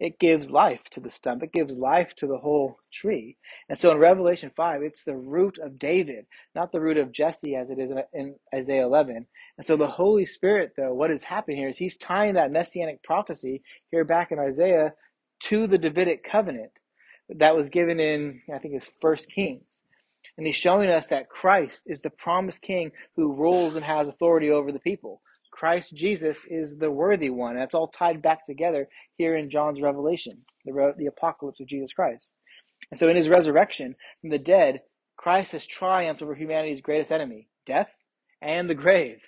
It 0.03 0.19
gives 0.19 0.51
life 0.51 0.81
to 0.91 0.99
the 0.99 1.09
stump. 1.09 1.43
It 1.43 1.53
gives 1.53 1.77
life 1.77 2.13
to 2.17 2.27
the 2.27 2.37
whole 2.37 2.77
tree. 2.91 3.37
And 3.69 3.79
so 3.79 3.89
in 3.91 3.99
Revelation 3.99 4.51
5, 4.53 4.83
it's 4.83 5.05
the 5.05 5.15
root 5.15 5.57
of 5.59 5.79
David, 5.79 6.25
not 6.53 6.73
the 6.73 6.81
root 6.81 6.97
of 6.97 7.13
Jesse 7.13 7.55
as 7.55 7.69
it 7.69 7.79
is 7.79 7.89
in 8.11 8.35
Isaiah 8.53 8.85
11. 8.85 9.25
And 9.57 9.65
so 9.65 9.77
the 9.77 9.87
Holy 9.87 10.25
Spirit, 10.25 10.73
though, 10.75 10.93
what 10.93 11.09
is 11.09 11.23
happening 11.23 11.55
here 11.55 11.69
is 11.69 11.77
he's 11.77 11.95
tying 11.95 12.33
that 12.33 12.51
messianic 12.51 13.01
prophecy 13.01 13.63
here 13.91 14.03
back 14.03 14.33
in 14.33 14.39
Isaiah 14.39 14.93
to 15.43 15.67
the 15.67 15.77
Davidic 15.77 16.29
covenant 16.29 16.73
that 17.29 17.55
was 17.55 17.69
given 17.69 18.01
in, 18.01 18.41
I 18.53 18.57
think 18.57 18.73
it's 18.73 18.89
First 18.99 19.31
Kings. 19.31 19.85
And 20.37 20.45
he's 20.45 20.57
showing 20.57 20.89
us 20.89 21.05
that 21.05 21.29
Christ 21.29 21.83
is 21.85 22.01
the 22.01 22.09
promised 22.09 22.61
king 22.61 22.91
who 23.15 23.33
rules 23.33 23.77
and 23.77 23.85
has 23.85 24.09
authority 24.09 24.49
over 24.49 24.73
the 24.73 24.79
people. 24.79 25.21
Christ 25.63 25.95
Jesus 25.95 26.39
is 26.49 26.75
the 26.75 26.91
worthy 26.91 27.29
one. 27.29 27.55
That's 27.55 27.73
all 27.73 27.87
tied 27.87 28.21
back 28.21 28.45
together 28.45 28.89
here 29.15 29.33
in 29.33 29.49
John's 29.49 29.79
revelation, 29.79 30.39
the, 30.65 30.93
the 30.97 31.05
apocalypse 31.05 31.61
of 31.61 31.67
Jesus 31.67 31.93
Christ. 31.93 32.33
And 32.91 32.99
so 32.99 33.07
in 33.07 33.15
his 33.15 33.29
resurrection 33.29 33.95
from 34.19 34.31
the 34.31 34.39
dead, 34.39 34.81
Christ 35.15 35.53
has 35.53 35.65
triumphed 35.65 36.21
over 36.21 36.35
humanity's 36.35 36.81
greatest 36.81 37.13
enemy, 37.13 37.47
death 37.65 37.95
and 38.41 38.69
the 38.69 38.75
grave. 38.75 39.21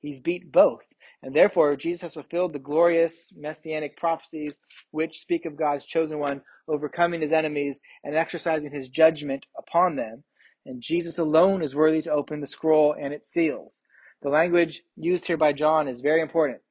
He's 0.00 0.20
beat 0.20 0.52
both. 0.52 0.82
And 1.24 1.34
therefore, 1.34 1.74
Jesus 1.74 2.02
has 2.02 2.14
fulfilled 2.14 2.52
the 2.52 2.60
glorious 2.60 3.32
messianic 3.36 3.96
prophecies 3.96 4.60
which 4.92 5.18
speak 5.18 5.44
of 5.44 5.58
God's 5.58 5.84
chosen 5.84 6.20
one 6.20 6.42
overcoming 6.68 7.20
his 7.20 7.32
enemies 7.32 7.80
and 8.04 8.14
exercising 8.14 8.70
his 8.70 8.88
judgment 8.88 9.44
upon 9.58 9.96
them. 9.96 10.22
And 10.66 10.80
Jesus 10.80 11.18
alone 11.18 11.64
is 11.64 11.74
worthy 11.74 12.00
to 12.02 12.12
open 12.12 12.40
the 12.40 12.46
scroll 12.46 12.94
and 12.96 13.12
its 13.12 13.28
seals. 13.28 13.82
The 14.24 14.30
language 14.30 14.82
used 14.96 15.26
here 15.26 15.36
by 15.36 15.52
John 15.52 15.86
is 15.86 16.00
very 16.00 16.20
important. 16.22 16.62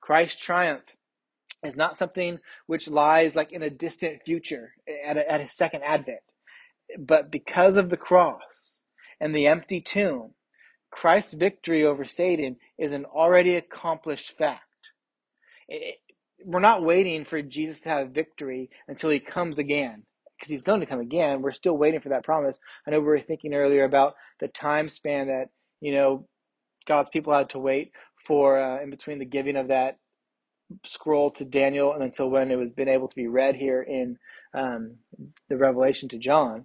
Christ's 0.00 0.40
triumph 0.40 0.84
is 1.64 1.76
not 1.76 1.98
something 1.98 2.38
which 2.66 2.88
lies 2.88 3.34
like 3.34 3.52
in 3.52 3.62
a 3.62 3.70
distant 3.70 4.22
future 4.24 4.72
at, 5.04 5.16
a, 5.16 5.30
at 5.30 5.40
his 5.40 5.52
second 5.52 5.82
advent, 5.82 6.20
but 6.98 7.30
because 7.30 7.76
of 7.76 7.90
the 7.90 7.96
cross 7.96 8.80
and 9.20 9.34
the 9.34 9.46
empty 9.46 9.80
tomb 9.80 10.34
Christ's 10.90 11.34
victory 11.34 11.84
over 11.84 12.04
Satan 12.04 12.56
is 12.78 12.92
an 12.92 13.04
already 13.04 13.56
accomplished 13.56 14.36
fact. 14.38 14.62
It, 15.66 15.96
we're 16.44 16.60
not 16.60 16.84
waiting 16.84 17.24
for 17.24 17.42
Jesus 17.42 17.80
to 17.80 17.88
have 17.88 18.10
victory 18.10 18.70
until 18.86 19.10
he 19.10 19.20
comes 19.20 19.58
again, 19.58 20.02
because 20.38 20.50
he's 20.50 20.62
going 20.62 20.80
to 20.80 20.86
come 20.86 21.00
again. 21.00 21.40
We're 21.40 21.52
still 21.52 21.76
waiting 21.76 22.00
for 22.00 22.10
that 22.10 22.24
promise. 22.24 22.58
I 22.86 22.90
know 22.90 23.00
we 23.00 23.06
were 23.06 23.20
thinking 23.20 23.54
earlier 23.54 23.84
about 23.84 24.14
the 24.40 24.48
time 24.48 24.88
span 24.88 25.28
that, 25.28 25.46
you 25.80 25.94
know, 25.94 26.28
God's 26.86 27.10
people 27.10 27.32
had 27.32 27.50
to 27.50 27.58
wait 27.58 27.92
for 28.26 28.60
uh, 28.60 28.82
in 28.82 28.90
between 28.90 29.18
the 29.18 29.24
giving 29.24 29.56
of 29.56 29.68
that 29.68 29.98
scroll 30.84 31.30
to 31.32 31.44
Daniel 31.44 31.92
and 31.92 32.02
until 32.02 32.30
when 32.30 32.50
it 32.50 32.56
was 32.56 32.70
been 32.70 32.88
able 32.88 33.08
to 33.08 33.14
be 33.14 33.26
read 33.26 33.56
here 33.56 33.82
in 33.82 34.18
um, 34.54 34.96
the 35.48 35.56
Revelation 35.56 36.08
to 36.10 36.18
John 36.18 36.64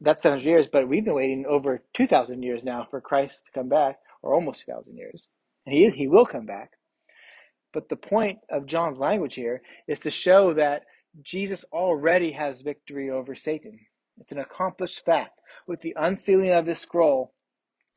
that's 0.00 0.22
700 0.22 0.48
years, 0.48 0.66
but 0.70 0.88
we've 0.88 1.04
been 1.04 1.14
waiting 1.14 1.44
over 1.46 1.82
2,000 1.94 2.42
years 2.42 2.64
now 2.64 2.86
for 2.90 3.00
Christ 3.00 3.44
to 3.46 3.52
come 3.52 3.68
back, 3.68 3.98
or 4.22 4.34
almost 4.34 4.64
2,000 4.66 4.96
years. 4.96 5.26
And 5.66 5.74
he, 5.74 5.90
he 5.90 6.08
will 6.08 6.24
come 6.24 6.46
back. 6.46 6.72
But 7.72 7.88
the 7.88 7.96
point 7.96 8.38
of 8.50 8.66
John's 8.66 8.98
language 8.98 9.34
here 9.34 9.62
is 9.86 10.00
to 10.00 10.10
show 10.10 10.54
that 10.54 10.84
Jesus 11.22 11.64
already 11.72 12.32
has 12.32 12.62
victory 12.62 13.10
over 13.10 13.34
Satan. 13.34 13.78
It's 14.18 14.32
an 14.32 14.38
accomplished 14.38 15.04
fact. 15.04 15.40
With 15.66 15.80
the 15.82 15.94
unsealing 15.96 16.50
of 16.50 16.66
this 16.66 16.80
scroll, 16.80 17.34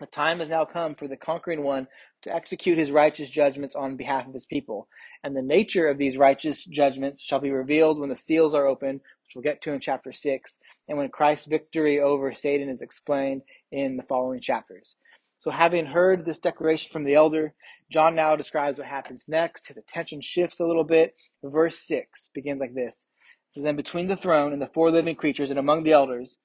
the 0.04 0.08
time 0.08 0.40
has 0.40 0.50
now 0.50 0.66
come 0.66 0.96
for 0.96 1.08
the 1.08 1.16
conquering 1.16 1.64
one 1.64 1.88
to 2.24 2.36
execute 2.36 2.78
his 2.78 2.92
righteous 2.92 3.30
judgments 3.30 3.74
on 3.74 3.96
behalf 3.96 4.28
of 4.28 4.34
his 4.34 4.46
people. 4.46 4.90
And 5.24 5.34
the 5.34 5.42
nature 5.42 5.88
of 5.88 5.98
these 5.98 6.18
righteous 6.18 6.66
judgments 6.66 7.22
shall 7.22 7.40
be 7.40 7.52
revealed 7.52 8.00
when 8.00 8.10
the 8.10 8.18
seals 8.18 8.54
are 8.54 8.68
opened, 8.68 9.00
which 9.00 9.34
we'll 9.34 9.44
get 9.44 9.62
to 9.62 9.72
in 9.72 9.80
chapter 9.80 10.12
6, 10.12 10.60
and 10.90 10.98
when 10.98 11.08
Christ's 11.08 11.46
victory 11.46 12.02
over 12.02 12.34
Satan 12.36 12.68
is 12.68 12.82
explained 12.82 13.44
in 13.72 13.96
the 13.96 14.04
following 14.04 14.42
chapters. 14.42 14.98
So, 15.40 15.52
having 15.52 15.86
heard 15.86 16.26
this 16.26 16.38
declaration 16.38 16.92
from 16.92 17.06
the 17.06 17.14
elder, 17.14 17.54
John 17.90 18.14
now 18.14 18.36
describes 18.36 18.78
what 18.78 18.88
happens 18.88 19.24
next. 19.30 19.68
His 19.68 19.78
attention 19.78 20.20
shifts 20.20 20.60
a 20.60 20.66
little 20.66 20.84
bit. 20.84 21.16
Verse 21.42 21.80
6 21.80 22.30
begins 22.34 22.60
like 22.60 22.74
this 22.74 23.06
It 23.52 23.56
says, 23.56 23.66
And 23.66 23.78
between 23.78 24.08
the 24.08 24.18
throne 24.18 24.52
and 24.52 24.62
the 24.62 24.72
four 24.74 24.92
living 24.92 25.16
creatures 25.16 25.50
and 25.50 25.60
among 25.60 25.84
the 25.84 25.94
elders, 25.94 26.36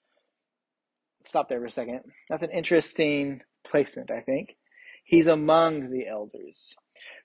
stop 1.29 1.49
there 1.49 1.61
for 1.61 1.67
a 1.67 1.71
second. 1.71 2.01
That's 2.29 2.43
an 2.43 2.51
interesting 2.51 3.43
placement, 3.67 4.11
I 4.11 4.21
think. 4.21 4.57
He's 5.05 5.27
among 5.27 5.91
the 5.91 6.07
elders. 6.07 6.75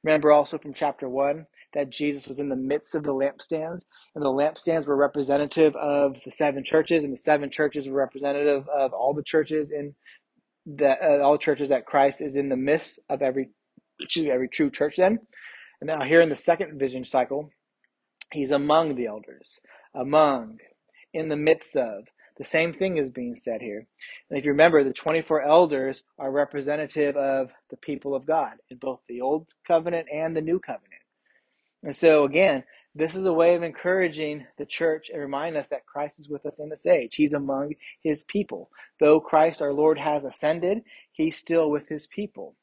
Remember 0.03 0.31
also 0.31 0.57
from 0.57 0.73
chapter 0.73 1.09
1 1.09 1.45
that 1.73 1.89
Jesus 1.89 2.27
was 2.27 2.39
in 2.39 2.49
the 2.49 2.55
midst 2.55 2.95
of 2.95 3.03
the 3.03 3.13
lampstands, 3.13 3.81
and 4.15 4.23
the 4.23 4.29
lampstands 4.29 4.85
were 4.85 4.95
representative 4.95 5.75
of 5.75 6.17
the 6.23 6.31
seven 6.31 6.63
churches, 6.63 7.03
and 7.03 7.11
the 7.11 7.17
seven 7.17 7.49
churches 7.49 7.87
were 7.87 7.97
representative 7.97 8.67
of 8.69 8.93
all 8.93 9.13
the 9.13 9.23
churches 9.23 9.71
in 9.71 9.95
the 10.65 10.91
uh, 10.91 11.21
all 11.21 11.37
churches 11.37 11.69
that 11.69 11.85
Christ 11.85 12.21
is 12.21 12.37
in 12.37 12.47
the 12.47 12.55
midst 12.55 12.99
of 13.09 13.21
every 13.21 13.49
excuse 13.99 14.25
me, 14.25 14.31
every 14.31 14.47
true 14.47 14.69
church 14.69 14.95
then. 14.97 15.19
And 15.81 15.89
now, 15.89 16.05
here 16.05 16.21
in 16.21 16.29
the 16.29 16.35
second 16.35 16.79
vision 16.79 17.03
cycle, 17.03 17.49
he's 18.31 18.51
among 18.51 18.95
the 18.95 19.07
elders, 19.07 19.59
among, 19.93 20.59
in 21.13 21.29
the 21.29 21.35
midst 21.35 21.75
of. 21.75 22.05
The 22.37 22.45
same 22.45 22.73
thing 22.73 22.97
is 22.97 23.09
being 23.09 23.35
said 23.35 23.61
here. 23.61 23.85
And 24.29 24.39
if 24.39 24.45
you 24.45 24.51
remember, 24.51 24.83
the 24.83 24.93
24 24.93 25.43
elders 25.43 26.03
are 26.17 26.31
representative 26.31 27.15
of 27.15 27.51
the 27.69 27.77
people 27.77 28.15
of 28.15 28.25
God 28.25 28.53
in 28.69 28.77
both 28.77 29.01
the 29.07 29.21
Old 29.21 29.53
Covenant 29.67 30.07
and 30.11 30.35
the 30.35 30.41
New 30.41 30.59
Covenant. 30.59 31.01
And 31.83 31.95
so, 31.95 32.23
again, 32.23 32.63
this 32.95 33.15
is 33.15 33.25
a 33.25 33.33
way 33.33 33.55
of 33.55 33.63
encouraging 33.63 34.45
the 34.57 34.65
church 34.65 35.09
and 35.11 35.21
remind 35.21 35.57
us 35.57 35.67
that 35.67 35.85
Christ 35.85 36.19
is 36.19 36.29
with 36.29 36.45
us 36.45 36.59
in 36.59 36.69
this 36.69 36.85
age. 36.85 37.15
He's 37.15 37.33
among 37.33 37.73
his 38.01 38.23
people. 38.23 38.69
Though 38.99 39.19
Christ 39.19 39.61
our 39.61 39.73
Lord 39.73 39.97
has 39.97 40.25
ascended, 40.25 40.83
he's 41.11 41.37
still 41.37 41.69
with 41.69 41.87
his 41.87 42.07
people. 42.07 42.55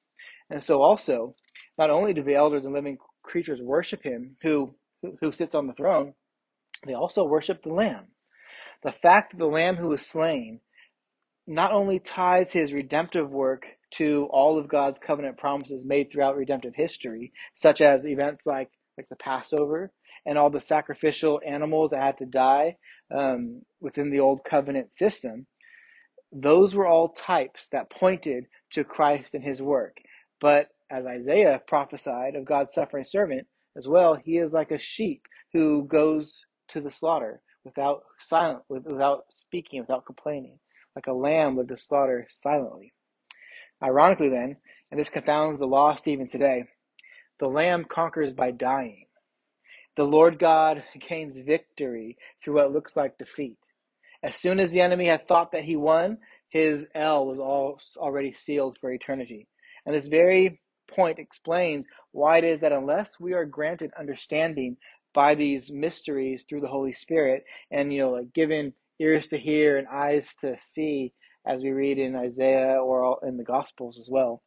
And 0.48 0.62
so 0.62 0.82
also, 0.82 1.34
not 1.78 1.90
only 1.90 2.14
do 2.14 2.22
the 2.22 2.34
elders 2.34 2.64
and 2.64 2.74
living 2.74 2.98
creatures 3.22 3.60
worship 3.60 4.02
him 4.02 4.36
who 4.42 4.74
who 5.20 5.32
sits 5.32 5.54
on 5.54 5.66
the 5.66 5.72
throne, 5.72 6.14
they 6.86 6.94
also 6.94 7.24
worship 7.24 7.62
the 7.62 7.72
Lamb. 7.72 8.06
The 8.82 8.92
fact 8.92 9.32
that 9.32 9.38
the 9.38 9.46
Lamb 9.46 9.76
who 9.76 9.88
was 9.88 10.06
slain 10.06 10.60
not 11.46 11.72
only 11.72 11.98
ties 11.98 12.52
his 12.52 12.72
redemptive 12.72 13.30
work 13.30 13.66
to 13.92 14.28
all 14.30 14.58
of 14.58 14.68
God's 14.68 14.98
covenant 14.98 15.36
promises 15.36 15.84
made 15.84 16.10
throughout 16.10 16.36
redemptive 16.36 16.74
history, 16.76 17.32
such 17.54 17.80
as 17.80 18.06
events 18.06 18.46
like 18.46 18.70
like 18.96 19.08
the 19.08 19.16
Passover 19.16 19.92
and 20.26 20.38
all 20.38 20.50
the 20.50 20.60
sacrificial 20.60 21.40
animals 21.46 21.90
that 21.90 22.02
had 22.02 22.18
to 22.18 22.26
die 22.26 22.76
um, 23.14 23.62
within 23.80 24.10
the 24.10 24.20
old 24.20 24.44
covenant 24.44 24.92
system, 24.92 25.46
those 26.32 26.74
were 26.74 26.86
all 26.86 27.08
types 27.08 27.68
that 27.72 27.90
pointed 27.90 28.44
to 28.70 28.84
Christ 28.84 29.34
and 29.34 29.42
his 29.42 29.62
work. 29.62 29.96
But 30.40 30.68
as 30.90 31.06
Isaiah 31.06 31.60
prophesied 31.66 32.34
of 32.36 32.44
God's 32.44 32.74
suffering 32.74 33.04
servant 33.04 33.46
as 33.76 33.88
well, 33.88 34.14
he 34.14 34.38
is 34.38 34.52
like 34.52 34.70
a 34.70 34.78
sheep 34.78 35.26
who 35.52 35.84
goes 35.84 36.44
to 36.68 36.80
the 36.80 36.90
slaughter 36.90 37.40
without 37.64 38.04
silent, 38.18 38.62
without 38.68 39.24
speaking, 39.30 39.80
without 39.80 40.06
complaining, 40.06 40.58
like 40.96 41.06
a 41.06 41.12
lamb 41.12 41.56
led 41.56 41.68
to 41.68 41.76
slaughter 41.76 42.26
silently. 42.30 42.92
Ironically, 43.82 44.28
then, 44.28 44.56
and 44.90 45.00
this 45.00 45.10
confounds 45.10 45.58
the 45.58 45.66
lost 45.66 46.08
even 46.08 46.28
today, 46.28 46.64
the 47.38 47.48
lamb 47.48 47.84
conquers 47.84 48.32
by 48.32 48.50
dying. 48.50 49.06
The 49.96 50.04
Lord 50.04 50.38
God 50.38 50.84
gains 51.08 51.38
victory 51.40 52.16
through 52.42 52.54
what 52.54 52.72
looks 52.72 52.96
like 52.96 53.18
defeat. 53.18 53.58
As 54.22 54.36
soon 54.36 54.60
as 54.60 54.70
the 54.70 54.80
enemy 54.80 55.06
had 55.06 55.26
thought 55.26 55.52
that 55.52 55.64
he 55.64 55.76
won, 55.76 56.18
his 56.48 56.86
L 56.94 57.26
was 57.26 57.38
all 57.38 57.80
already 57.96 58.32
sealed 58.32 58.78
for 58.80 58.92
eternity. 58.92 59.48
And 59.86 59.94
this 59.94 60.08
very 60.08 60.60
point 60.90 61.18
explains 61.18 61.86
why 62.12 62.38
it 62.38 62.44
is 62.44 62.60
that 62.60 62.72
unless 62.72 63.18
we 63.20 63.32
are 63.32 63.44
granted 63.44 63.92
understanding 63.98 64.76
by 65.14 65.34
these 65.34 65.70
mysteries 65.70 66.44
through 66.48 66.60
the 66.60 66.68
Holy 66.68 66.92
Spirit 66.92 67.44
and 67.70 67.92
you 67.92 68.00
know 68.00 68.10
like 68.10 68.32
given 68.32 68.72
ears 69.00 69.28
to 69.28 69.38
hear 69.38 69.78
and 69.78 69.88
eyes 69.88 70.34
to 70.40 70.56
see 70.58 71.12
as 71.46 71.62
we 71.62 71.70
read 71.70 71.98
in 71.98 72.14
Isaiah 72.14 72.78
or 72.82 73.18
in 73.26 73.36
the 73.36 73.44
Gospels 73.44 73.98
as 73.98 74.08
well, 74.10 74.42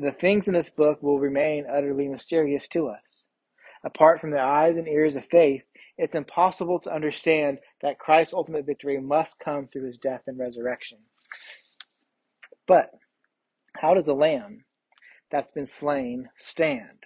the 0.00 0.12
things 0.12 0.48
in 0.48 0.54
this 0.54 0.70
book 0.70 1.02
will 1.02 1.18
remain 1.18 1.66
utterly 1.70 2.08
mysterious 2.08 2.66
to 2.68 2.88
us. 2.88 3.24
Apart 3.84 4.20
from 4.20 4.30
the 4.30 4.40
eyes 4.40 4.76
and 4.76 4.88
ears 4.88 5.16
of 5.16 5.24
faith, 5.26 5.62
it's 5.96 6.14
impossible 6.14 6.80
to 6.80 6.94
understand 6.94 7.58
that 7.82 7.98
Christ's 7.98 8.34
ultimate 8.34 8.66
victory 8.66 8.98
must 9.00 9.38
come 9.38 9.68
through 9.68 9.86
his 9.86 9.98
death 9.98 10.22
and 10.26 10.38
resurrection. 10.38 10.98
But 12.66 12.90
how 13.74 13.94
does 13.94 14.08
a 14.08 14.14
lamb 14.14 14.64
that's 15.30 15.50
been 15.50 15.66
slain 15.66 16.28
stand? 16.38 17.04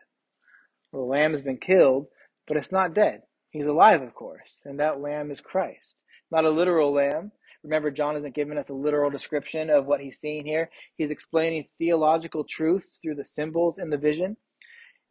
Well, 0.93 1.03
the 1.03 1.09
lamb 1.09 1.33
has 1.33 1.43
been 1.43 1.59
killed, 1.59 2.07
but 2.47 2.57
it's 2.57 2.73
not 2.73 2.95
dead. 2.95 3.23
He's 3.51 3.67
alive, 3.67 4.03
of 4.03 4.15
course, 4.15 4.61
and 4.65 4.81
that 4.81 5.01
lamb 5.01 5.31
is 5.31 5.41
Christ. 5.41 6.03
Not 6.31 6.45
a 6.45 6.51
literal 6.51 6.93
lamb. 6.93 7.33
Remember, 7.63 7.91
John 7.91 8.17
isn't 8.17 8.35
giving 8.35 8.59
us 8.59 8.69
a 8.69 8.75
literal 8.75 9.11
description 9.11 9.71
of 9.71 9.87
what 9.87 10.01
he's 10.01 10.19
seeing 10.19 10.45
here. 10.45 10.71
He's 10.97 11.11
explaining 11.11 11.67
theological 11.79 12.45
truths 12.45 12.99
through 13.03 13.15
the 13.15 13.25
symbols 13.25 13.79
in 13.79 13.91
the 13.91 13.97
vision. 13.97 14.37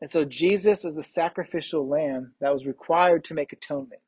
And 0.01 0.09
so 0.09 0.25
Jesus 0.25 0.83
is 0.83 0.95
the 0.95 1.03
sacrificial 1.03 1.87
lamb 1.87 2.33
that 2.41 2.51
was 2.51 2.65
required 2.65 3.23
to 3.25 3.33
make 3.33 3.53
atonement. 3.53 4.01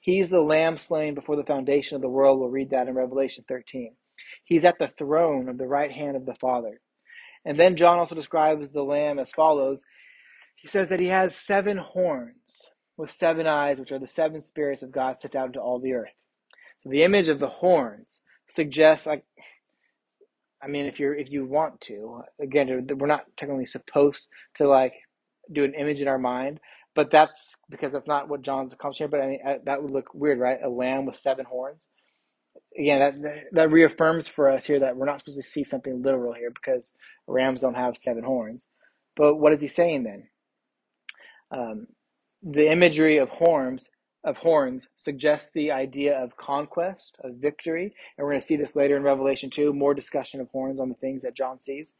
He's 0.00 0.28
the 0.28 0.40
lamb 0.40 0.76
slain 0.76 1.14
before 1.14 1.36
the 1.36 1.44
foundation 1.44 1.96
of 1.96 2.02
the 2.02 2.08
world. 2.08 2.40
We'll 2.40 2.48
read 2.48 2.70
that 2.70 2.88
in 2.88 2.94
Revelation 2.94 3.44
13. 3.48 3.94
He's 4.44 4.64
at 4.64 4.78
the 4.78 4.88
throne 4.98 5.48
of 5.48 5.58
the 5.58 5.66
right 5.68 5.90
hand 5.90 6.16
of 6.16 6.26
the 6.26 6.34
Father. 6.34 6.80
And 7.44 7.58
then 7.58 7.76
John 7.76 7.98
also 7.98 8.14
describes 8.14 8.70
the 8.70 8.82
lamb 8.82 9.18
as 9.18 9.30
follows. 9.30 9.82
He 10.56 10.68
says 10.68 10.88
that 10.88 11.00
he 11.00 11.06
has 11.06 11.36
seven 11.36 11.78
horns 11.78 12.70
with 12.96 13.10
seven 13.10 13.46
eyes, 13.46 13.78
which 13.78 13.92
are 13.92 13.98
the 13.98 14.06
seven 14.06 14.40
spirits 14.40 14.82
of 14.82 14.90
God 14.90 15.20
sent 15.20 15.36
out 15.36 15.46
into 15.46 15.60
all 15.60 15.78
the 15.78 15.92
earth. 15.92 16.14
So 16.78 16.88
the 16.88 17.04
image 17.04 17.28
of 17.28 17.38
the 17.38 17.48
horns 17.48 18.20
suggests 18.48 19.06
like 19.06 19.24
I 20.62 20.68
mean, 20.68 20.86
if 20.86 20.98
you're 20.98 21.14
if 21.14 21.30
you 21.30 21.44
want 21.44 21.80
to, 21.82 22.22
again, 22.40 22.88
we're 22.98 23.06
not 23.06 23.26
technically 23.36 23.66
supposed 23.66 24.28
to 24.56 24.66
like 24.66 24.94
do 25.52 25.64
an 25.64 25.74
image 25.74 26.00
in 26.00 26.08
our 26.08 26.18
mind, 26.18 26.60
but 26.94 27.10
that's 27.10 27.56
because 27.68 27.92
that's 27.92 28.08
not 28.08 28.28
what 28.28 28.42
John's 28.42 28.72
accomplishing. 28.72 29.04
Here, 29.04 29.08
but 29.08 29.20
I 29.20 29.26
mean, 29.26 29.40
uh, 29.46 29.54
that 29.64 29.82
would 29.82 29.92
look 29.92 30.14
weird, 30.14 30.38
right? 30.38 30.58
A 30.62 30.68
lamb 30.68 31.04
with 31.04 31.16
seven 31.16 31.44
horns. 31.44 31.88
Again, 32.78 33.00
that 33.00 33.44
that 33.52 33.70
reaffirms 33.70 34.28
for 34.28 34.50
us 34.50 34.64
here 34.64 34.80
that 34.80 34.96
we're 34.96 35.06
not 35.06 35.20
supposed 35.20 35.38
to 35.38 35.42
see 35.42 35.62
something 35.62 36.02
literal 36.02 36.32
here 36.32 36.50
because 36.50 36.92
rams 37.26 37.60
don't 37.60 37.74
have 37.74 37.96
seven 37.96 38.24
horns. 38.24 38.66
But 39.14 39.36
what 39.36 39.52
is 39.52 39.60
he 39.60 39.68
saying 39.68 40.04
then? 40.04 40.28
Um, 41.50 41.86
the 42.42 42.70
imagery 42.70 43.18
of 43.18 43.28
horns 43.28 43.90
of 44.26 44.36
horns 44.38 44.88
suggests 44.96 45.50
the 45.54 45.70
idea 45.70 46.18
of 46.18 46.36
conquest, 46.36 47.16
of 47.22 47.36
victory, 47.36 47.94
and 48.18 48.24
we're 48.24 48.32
going 48.32 48.40
to 48.40 48.46
see 48.46 48.56
this 48.56 48.74
later 48.74 48.96
in 48.96 49.04
Revelation 49.04 49.50
2, 49.50 49.72
more 49.72 49.94
discussion 49.94 50.40
of 50.40 50.48
horns 50.50 50.80
on 50.80 50.88
the 50.88 50.96
things 50.96 51.22
that 51.22 51.36
John 51.36 51.60
sees. 51.60 51.94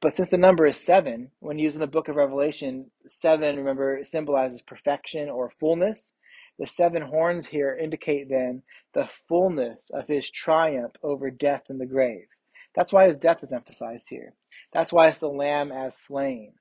But 0.00 0.14
since 0.14 0.30
the 0.30 0.38
number 0.38 0.64
is 0.64 0.78
seven, 0.78 1.32
when 1.40 1.58
used 1.58 1.74
in 1.74 1.80
the 1.80 1.86
book 1.88 2.08
of 2.08 2.16
Revelation, 2.16 2.90
seven, 3.06 3.56
remember, 3.56 4.00
symbolizes 4.04 4.62
perfection 4.62 5.28
or 5.28 5.52
fullness. 5.58 6.14
The 6.58 6.66
seven 6.66 7.02
horns 7.02 7.46
here 7.46 7.76
indicate 7.76 8.28
then 8.28 8.62
the 8.94 9.08
fullness 9.28 9.90
of 9.92 10.06
his 10.06 10.30
triumph 10.30 10.92
over 11.02 11.30
death 11.30 11.64
and 11.68 11.80
the 11.80 11.86
grave. 11.86 12.28
That's 12.74 12.92
why 12.92 13.06
his 13.06 13.16
death 13.16 13.42
is 13.42 13.52
emphasized 13.52 14.08
here. 14.08 14.34
That's 14.72 14.92
why 14.92 15.08
it's 15.08 15.18
the 15.18 15.28
lamb 15.28 15.72
as 15.72 15.96
slain, 15.96 16.52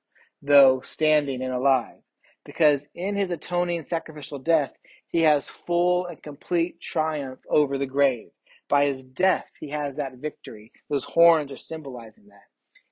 though 0.41 0.81
standing 0.81 1.41
and 1.41 1.53
alive. 1.53 1.97
Because 2.45 2.85
in 2.95 3.15
his 3.15 3.31
atoning 3.31 3.83
sacrificial 3.83 4.39
death, 4.39 4.71
he 5.07 5.21
has 5.23 5.49
full 5.67 6.05
and 6.05 6.21
complete 6.21 6.79
triumph 6.81 7.39
over 7.49 7.77
the 7.77 7.85
grave. 7.85 8.29
By 8.69 8.85
his 8.85 9.03
death, 9.03 9.45
he 9.59 9.69
has 9.69 9.97
that 9.97 10.17
victory. 10.17 10.71
Those 10.89 11.03
horns 11.03 11.51
are 11.51 11.57
symbolizing 11.57 12.27
that. 12.27 12.47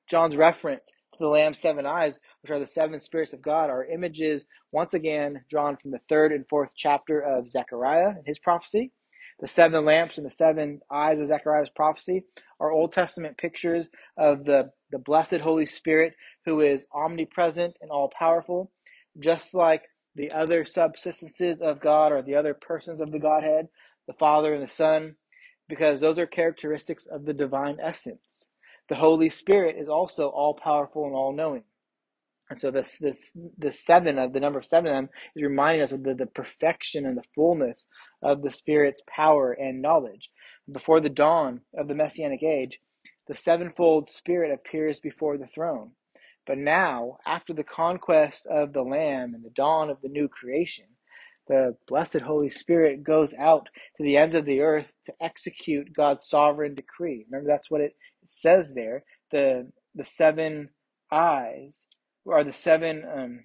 John's 0.08 0.36
reference 0.38 0.92
to 1.14 1.24
the 1.24 1.30
Lamb's 1.30 1.60
seven 1.60 1.86
eyes, 1.86 2.20
which 2.42 2.52
are 2.52 2.60
the 2.60 2.68
seven 2.68 3.00
spirits 3.00 3.34
of 3.34 3.42
God, 3.42 3.70
are 3.70 3.86
images 3.86 4.46
once 4.72 4.94
again 4.94 5.44
drawn 5.50 5.78
from 5.78 5.92
the 5.92 6.02
third 6.10 6.32
and 6.32 6.46
fourth 6.50 6.72
chapter 6.76 7.20
of 7.20 7.50
Zechariah 7.50 8.10
and 8.10 8.26
his 8.26 8.40
prophecy. 8.40 8.92
The 9.40 9.48
seven 9.48 9.86
lamps 9.86 10.18
and 10.18 10.26
the 10.26 10.32
seven 10.32 10.82
eyes 10.92 11.20
of 11.20 11.28
Zechariah's 11.28 11.70
prophecy 11.70 12.24
are 12.60 12.72
Old 12.72 12.92
Testament 12.94 13.38
pictures 13.38 13.90
of 14.18 14.46
the, 14.46 14.72
the 14.92 15.00
blessed 15.00 15.38
Holy 15.38 15.66
Spirit 15.66 16.14
who 16.46 16.62
is 16.62 16.86
omnipresent 16.94 17.78
and 17.82 17.92
all 17.92 18.12
powerful, 18.18 18.72
just 19.20 19.54
like 19.54 19.84
the 20.16 20.32
other 20.32 20.64
subsistences 20.64 21.62
of 21.62 21.82
God 21.82 22.12
or 22.12 22.22
the 22.22 22.36
other 22.36 22.54
persons 22.54 23.02
of 23.02 23.12
the 23.12 23.20
Godhead, 23.20 23.68
the 24.08 24.14
Father 24.14 24.54
and 24.54 24.64
the 24.64 24.68
Son, 24.68 25.16
because 25.70 26.00
those 26.00 26.20
are 26.20 26.28
characteristics 26.28 27.06
of 27.06 27.26
the 27.26 27.34
divine 27.34 27.78
essence. 27.82 28.50
The 28.90 28.96
Holy 28.96 29.30
Spirit 29.30 29.76
is 29.80 29.90
also 29.90 30.30
all 30.30 30.54
powerful 30.56 31.06
and 31.06 31.16
all 31.16 31.34
knowing. 31.34 31.64
And 32.50 32.58
so 32.58 32.72
this 32.72 32.98
this 33.00 33.34
the 33.58 33.72
seven 33.72 34.18
of 34.20 34.34
the 34.34 34.40
number 34.40 34.60
of 34.60 34.66
seven 34.66 34.92
of 34.92 34.96
them 34.96 35.10
is 35.36 35.44
reminding 35.44 35.84
us 35.84 35.92
of 35.92 36.04
the, 36.04 36.14
the 36.14 36.28
perfection 36.28 37.06
and 37.06 37.18
the 37.18 37.24
fullness 37.36 37.88
of 38.24 38.42
the 38.42 38.52
Spirit's 38.52 39.02
power 39.08 39.52
and 39.52 39.82
knowledge. 39.82 40.30
Before 40.72 41.02
the 41.02 41.10
dawn 41.10 41.62
of 41.78 41.88
the 41.90 41.96
Messianic 41.96 42.44
age, 42.44 42.80
the 43.28 43.36
sevenfold 43.36 44.10
Spirit 44.10 44.52
appears 44.52 45.00
before 45.00 45.38
the 45.38 45.48
throne. 45.48 45.92
But 46.46 46.58
now, 46.58 47.18
after 47.26 47.54
the 47.54 47.64
conquest 47.64 48.46
of 48.46 48.74
the 48.74 48.82
Lamb 48.82 49.34
and 49.34 49.44
the 49.44 49.50
dawn 49.50 49.90
of 49.90 50.02
the 50.02 50.10
new 50.10 50.30
creation, 50.30 50.86
the 51.48 51.76
blessed 51.88 52.22
Holy 52.22 52.50
Spirit 52.50 53.04
goes 53.04 53.34
out 53.34 53.68
to 53.98 54.04
the 54.04 54.18
ends 54.18 54.36
of 54.36 54.46
the 54.46 54.62
earth 54.62 54.88
to 55.06 55.14
execute 55.22 55.94
God's 55.96 56.28
sovereign 56.28 56.76
decree. 56.76 57.26
Remember, 57.30 57.50
that's 57.50 57.70
what 57.72 57.82
it 57.82 57.96
says 58.28 58.74
there 58.74 59.04
the 59.32 59.72
the 59.96 60.06
seven 60.06 60.70
eyes 61.12 61.88
are 62.30 62.44
the 62.44 62.54
seven 62.54 63.04
um, 63.12 63.44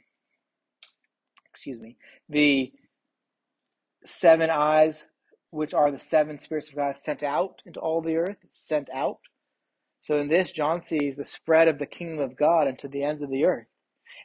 excuse 1.50 1.80
me 1.80 1.96
the 2.28 2.72
seven 4.04 4.50
eyes 4.50 5.04
which 5.50 5.74
are 5.74 5.90
the 5.90 5.98
seven 5.98 6.38
spirits 6.38 6.68
of 6.68 6.76
God 6.76 6.98
sent 6.98 7.22
out 7.22 7.62
into 7.64 7.80
all 7.80 8.00
the 8.00 8.16
earth 8.16 8.38
sent 8.50 8.88
out 8.90 9.18
so 10.02 10.20
in 10.20 10.28
this 10.28 10.52
John 10.52 10.82
sees 10.82 11.16
the 11.16 11.24
spread 11.24 11.68
of 11.68 11.78
the 11.78 11.86
kingdom 11.86 12.18
of 12.18 12.36
God 12.36 12.68
into 12.68 12.88
the 12.88 13.02
ends 13.02 13.22
of 13.22 13.30
the 13.30 13.46
earth 13.46 13.66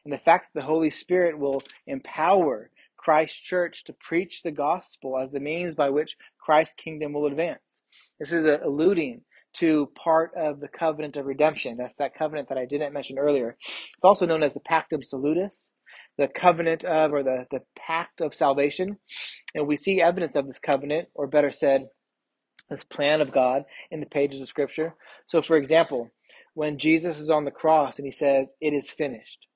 and 0.03 0.13
the 0.13 0.17
fact 0.17 0.47
that 0.53 0.61
the 0.61 0.65
Holy 0.65 0.89
Spirit 0.89 1.39
will 1.39 1.61
empower 1.85 2.71
Christ's 2.97 3.39
church 3.39 3.83
to 3.85 3.93
preach 3.93 4.41
the 4.41 4.51
gospel 4.51 5.17
as 5.17 5.31
the 5.31 5.39
means 5.39 5.75
by 5.75 5.89
which 5.89 6.17
Christ's 6.39 6.73
kingdom 6.73 7.13
will 7.13 7.25
advance. 7.25 7.81
This 8.19 8.31
is 8.31 8.45
alluding 8.45 9.21
to 9.55 9.91
part 9.95 10.31
of 10.35 10.59
the 10.59 10.67
covenant 10.67 11.17
of 11.17 11.25
redemption. 11.25 11.77
That's 11.77 11.95
that 11.95 12.15
covenant 12.15 12.49
that 12.49 12.57
I 12.57 12.65
didn't 12.65 12.93
mention 12.93 13.17
earlier. 13.17 13.55
It's 13.59 14.03
also 14.03 14.25
known 14.25 14.43
as 14.43 14.53
the 14.53 14.59
Pactum 14.59 15.03
Salutis, 15.03 15.71
the 16.17 16.27
covenant 16.27 16.83
of, 16.83 17.13
or 17.13 17.23
the, 17.23 17.45
the 17.51 17.61
pact 17.77 18.21
of 18.21 18.33
salvation. 18.33 18.97
And 19.55 19.67
we 19.67 19.77
see 19.77 20.01
evidence 20.01 20.35
of 20.35 20.47
this 20.47 20.59
covenant, 20.59 21.09
or 21.13 21.27
better 21.27 21.51
said, 21.51 21.87
this 22.69 22.83
plan 22.83 23.21
of 23.21 23.31
God 23.31 23.65
in 23.91 23.99
the 23.99 24.05
pages 24.05 24.41
of 24.41 24.49
Scripture. 24.49 24.95
So, 25.27 25.41
for 25.41 25.57
example, 25.57 26.11
when 26.53 26.77
Jesus 26.79 27.19
is 27.19 27.29
on 27.29 27.45
the 27.45 27.51
cross 27.51 27.97
and 27.97 28.05
he 28.05 28.11
says, 28.11 28.53
It 28.61 28.73
is 28.73 28.89
finished, 28.89 29.47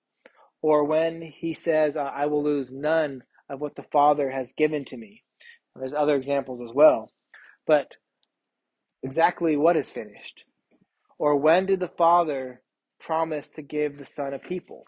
or 0.62 0.84
when 0.86 1.22
he 1.22 1.54
says, 1.54 1.98
I 1.98 2.26
will 2.28 2.44
lose 2.44 2.72
none 2.72 3.24
of 3.50 3.60
what 3.60 3.76
the 3.76 3.84
Father 3.84 4.30
has 4.30 4.54
given 4.54 4.86
to 4.86 4.98
me. 4.98 5.24
There's 5.76 5.94
other 5.94 6.16
examples 6.16 6.62
as 6.62 6.74
well. 6.74 7.10
But 7.66 7.88
exactly 9.04 9.58
what 9.58 9.78
is 9.78 9.90
finished? 9.90 10.44
Or 11.18 11.36
when 11.36 11.66
did 11.66 11.80
the 11.80 11.88
Father 11.88 12.62
promise 13.00 13.50
to 13.52 13.62
give 13.62 13.98
the 13.98 14.06
Son 14.06 14.34
a 14.34 14.40
people? 14.40 14.86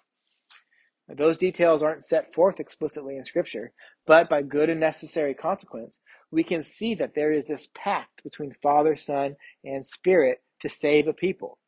Those 1.07 1.38
details 1.38 1.83
aren't 1.83 2.05
set 2.05 2.33
forth 2.33 2.59
explicitly 2.59 3.17
in 3.17 3.25
Scripture, 3.25 3.71
but 4.07 4.29
by 4.29 4.41
good 4.41 4.69
and 4.69 4.79
necessary 4.79 5.33
consequence, 5.33 5.99
we 6.34 6.43
can 6.43 6.63
see 6.63 6.96
that 6.96 7.13
there 7.15 7.32
is 7.32 7.48
this 7.48 7.69
pact 7.76 8.24
between 8.24 8.56
Father, 8.62 8.98
Son, 8.98 9.36
and 9.63 9.86
Spirit 9.86 10.39
to 10.62 10.69
save 10.69 11.08
a 11.08 11.13
people. 11.13 11.60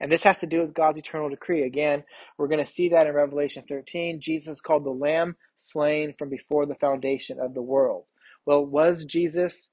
And 0.00 0.10
this 0.10 0.22
has 0.24 0.38
to 0.38 0.46
do 0.46 0.60
with 0.60 0.74
God's 0.74 0.98
eternal 0.98 1.28
decree. 1.28 1.64
Again, 1.64 2.04
we're 2.38 2.48
going 2.48 2.64
to 2.64 2.70
see 2.70 2.88
that 2.88 3.06
in 3.06 3.14
Revelation 3.14 3.64
13. 3.68 4.20
Jesus 4.20 4.60
called 4.60 4.84
the 4.84 4.90
Lamb 4.90 5.36
slain 5.56 6.14
from 6.18 6.30
before 6.30 6.66
the 6.66 6.74
foundation 6.74 7.38
of 7.38 7.54
the 7.54 7.62
world. 7.62 8.04
Well, 8.46 8.64
was 8.64 9.04
Jesus 9.04 9.68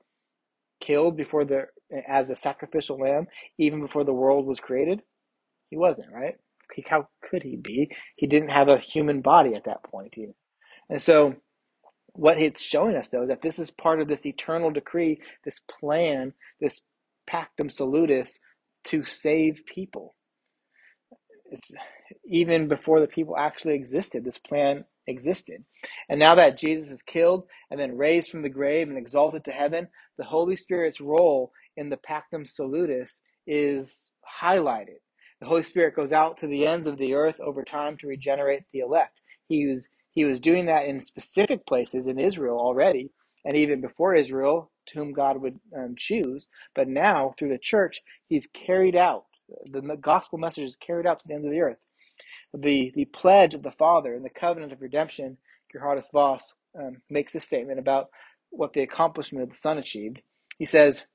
killed 0.80 1.18
before 1.18 1.46
the 1.46 1.68
as 2.08 2.30
a 2.30 2.36
sacrificial 2.36 2.98
lamb 2.98 3.28
even 3.58 3.82
before 3.82 4.04
the 4.04 4.14
world 4.14 4.46
was 4.46 4.60
created? 4.60 5.02
He 5.70 5.78
wasn't, 5.78 6.12
right? 6.12 6.36
How 6.88 7.10
could 7.22 7.44
he 7.44 7.58
be? 7.58 7.90
He 8.16 8.28
didn't 8.28 8.50
have 8.50 8.70
a 8.70 8.78
human 8.78 9.22
body 9.22 9.56
at 9.56 9.66
that 9.66 9.84
point. 9.84 10.14
Either. 10.18 10.34
And 10.90 11.02
so, 11.02 11.36
what 12.14 12.42
it's 12.42 12.62
showing 12.62 12.96
us, 12.96 13.10
though, 13.10 13.24
is 13.24 13.30
that 13.30 13.42
this 13.42 13.60
is 13.60 13.72
part 13.72 14.02
of 14.02 14.08
this 14.08 14.26
eternal 14.26 14.72
decree, 14.72 15.22
this 15.46 15.60
plan, 15.60 16.34
this 16.60 16.82
pactum 17.30 17.72
salutis 17.72 18.40
to 18.86 19.06
save 19.06 19.62
people. 19.74 20.16
It's 21.52 21.72
even 22.26 22.68
before 22.68 23.00
the 23.00 23.08
people 23.08 23.38
actually 23.38 23.76
existed, 23.76 24.24
this 24.24 24.38
plan 24.38 24.86
existed. 25.08 25.64
And 26.10 26.20
now 26.20 26.36
that 26.36 26.58
Jesus 26.58 26.92
is 26.92 27.02
killed 27.02 27.46
and 27.70 27.80
then 27.80 27.98
raised 27.98 28.30
from 28.30 28.42
the 28.42 28.50
grave 28.50 28.90
and 28.90 28.98
exalted 28.98 29.46
to 29.46 29.52
heaven, 29.52 29.88
the 30.18 30.26
Holy 30.26 30.56
Spirit's 30.56 31.02
role 31.02 31.52
in 31.78 31.90
the 31.90 31.98
pactum 31.98 32.48
salutis 32.48 33.22
is 33.48 34.10
highlighted. 34.42 35.00
The 35.40 35.48
Holy 35.48 35.64
Spirit 35.64 35.96
goes 35.96 36.14
out 36.14 36.38
to 36.40 36.48
the 36.48 36.68
ends 36.68 36.88
of 36.88 36.98
the 36.98 37.16
earth 37.16 37.40
over 37.40 37.64
time 37.64 37.98
to 37.98 38.08
regenerate 38.08 38.64
the 38.72 38.80
elect. 38.80 39.22
He 39.48 39.64
he 40.12 40.26
was 40.26 40.40
doing 40.40 40.68
that 40.68 40.86
in 40.86 41.02
specific 41.02 41.66
places 41.66 42.08
in 42.08 42.20
Israel 42.20 42.60
already, 42.60 43.12
and 43.46 43.58
even 43.58 43.82
before 43.82 44.16
Israel, 44.16 44.72
to 44.88 45.00
whom 45.00 45.14
God 45.14 45.42
would 45.42 45.60
um, 45.78 45.96
choose. 45.98 46.48
But 46.76 46.88
now, 46.88 47.34
through 47.38 47.50
the 47.50 47.60
church, 47.60 48.02
he's 48.28 48.48
carried 48.54 48.96
out 48.96 49.26
the 49.66 49.82
gospel 49.98 50.38
message 50.38 50.64
is 50.66 50.76
carried 50.78 51.06
out 51.06 51.20
to 51.20 51.28
the 51.28 51.34
ends 51.34 51.46
of 51.46 51.52
the 51.52 51.62
earth. 51.62 51.78
The 52.54 52.92
the 52.96 53.06
pledge 53.06 53.54
of 53.54 53.64
the 53.64 53.72
Father 53.72 54.16
and 54.16 54.26
the 54.26 54.30
covenant 54.30 54.74
of 54.74 54.82
redemption, 54.82 55.38
Geerhardus 55.74 56.12
Vos 56.12 56.54
um, 56.80 56.98
makes 57.10 57.36
a 57.36 57.40
statement 57.40 57.80
about 57.80 58.10
what 58.50 58.74
the 58.74 58.82
accomplishment 58.82 59.44
of 59.44 59.50
the 59.52 59.58
Son 59.58 59.78
achieved. 59.78 60.22
He 60.58 60.66
says, 60.66 61.06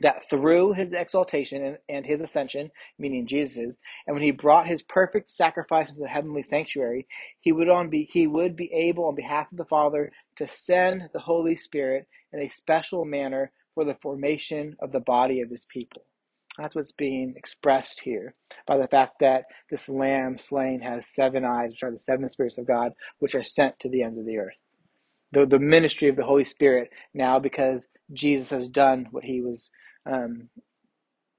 that 0.00 0.28
through 0.28 0.72
his 0.72 0.92
exaltation 0.92 1.64
and, 1.64 1.78
and 1.88 2.06
his 2.06 2.20
ascension, 2.20 2.70
meaning 2.98 3.26
Jesus, 3.26 3.76
and 4.06 4.14
when 4.14 4.22
he 4.22 4.30
brought 4.30 4.66
his 4.66 4.82
perfect 4.82 5.30
sacrifice 5.30 5.88
into 5.88 6.02
the 6.02 6.08
heavenly 6.08 6.42
sanctuary, 6.42 7.06
he 7.40 7.52
would 7.52 7.68
on 7.68 7.90
be 7.90 8.08
he 8.12 8.26
would 8.26 8.56
be 8.56 8.72
able 8.72 9.06
on 9.06 9.14
behalf 9.14 9.50
of 9.50 9.58
the 9.58 9.64
Father 9.64 10.12
to 10.36 10.48
send 10.48 11.08
the 11.12 11.20
Holy 11.20 11.56
Spirit 11.56 12.06
in 12.32 12.40
a 12.40 12.48
special 12.48 13.04
manner 13.04 13.52
for 13.74 13.84
the 13.84 13.96
formation 14.02 14.76
of 14.80 14.92
the 14.92 15.00
body 15.00 15.40
of 15.40 15.50
his 15.50 15.64
people. 15.66 16.02
That's 16.58 16.74
what's 16.74 16.92
being 16.92 17.34
expressed 17.36 18.00
here 18.00 18.34
by 18.66 18.76
the 18.76 18.86
fact 18.86 19.16
that 19.20 19.44
this 19.70 19.88
lamb 19.88 20.38
slain 20.38 20.80
has 20.80 21.06
seven 21.06 21.44
eyes, 21.44 21.70
which 21.70 21.82
are 21.82 21.90
the 21.90 21.98
seven 21.98 22.30
spirits 22.30 22.58
of 22.58 22.66
God, 22.66 22.92
which 23.18 23.34
are 23.34 23.42
sent 23.42 23.80
to 23.80 23.88
the 23.88 24.02
ends 24.02 24.18
of 24.18 24.26
the 24.26 24.38
earth. 24.38 24.54
The, 25.32 25.46
the 25.46 25.58
ministry 25.58 26.08
of 26.08 26.14
the 26.14 26.24
Holy 26.24 26.44
Spirit 26.44 26.90
now 27.12 27.40
because 27.40 27.88
Jesus 28.12 28.50
has 28.50 28.68
done 28.68 29.08
what 29.10 29.24
he 29.24 29.40
was 29.40 29.68
um, 30.06 30.48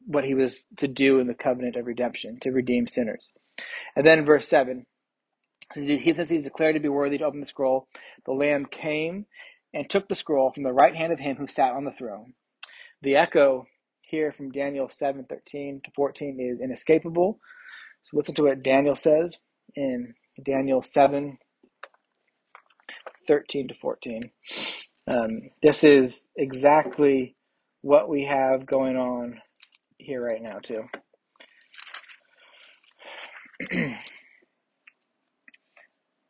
what 0.05 0.23
he 0.23 0.33
was 0.33 0.65
to 0.77 0.87
do 0.87 1.19
in 1.19 1.27
the 1.27 1.33
covenant 1.33 1.75
of 1.75 1.85
redemption, 1.85 2.39
to 2.41 2.51
redeem 2.51 2.87
sinners. 2.87 3.31
And 3.95 4.05
then 4.05 4.25
verse 4.25 4.47
7, 4.47 4.85
he 5.73 6.13
says 6.13 6.29
he's 6.29 6.43
declared 6.43 6.75
to 6.75 6.81
be 6.81 6.89
worthy 6.89 7.17
to 7.17 7.25
open 7.25 7.39
the 7.39 7.45
scroll. 7.47 7.87
The 8.25 8.33
Lamb 8.33 8.65
came 8.65 9.25
and 9.73 9.89
took 9.89 10.07
the 10.07 10.15
scroll 10.15 10.51
from 10.51 10.63
the 10.63 10.73
right 10.73 10.95
hand 10.95 11.11
of 11.11 11.19
him 11.19 11.37
who 11.37 11.47
sat 11.47 11.73
on 11.73 11.85
the 11.85 11.91
throne. 11.91 12.33
The 13.01 13.15
echo 13.15 13.65
here 14.01 14.31
from 14.31 14.51
Daniel 14.51 14.89
7 14.89 15.25
13 15.27 15.81
to 15.85 15.91
14 15.95 16.39
is 16.39 16.61
inescapable. 16.61 17.39
So 18.03 18.17
listen 18.17 18.35
to 18.35 18.43
what 18.43 18.63
Daniel 18.63 18.95
says 18.95 19.37
in 19.75 20.13
Daniel 20.43 20.81
7 20.81 21.37
13 23.27 23.67
to 23.69 23.73
14. 23.75 24.31
Um, 25.07 25.29
this 25.61 25.83
is 25.83 26.27
exactly 26.35 27.35
what 27.85 28.09
we 28.09 28.25
have 28.25 28.65
going 28.65 28.97
on 28.97 29.39
here 29.99 30.25
right 30.25 30.41
now, 30.41 30.57
too. 30.57 30.85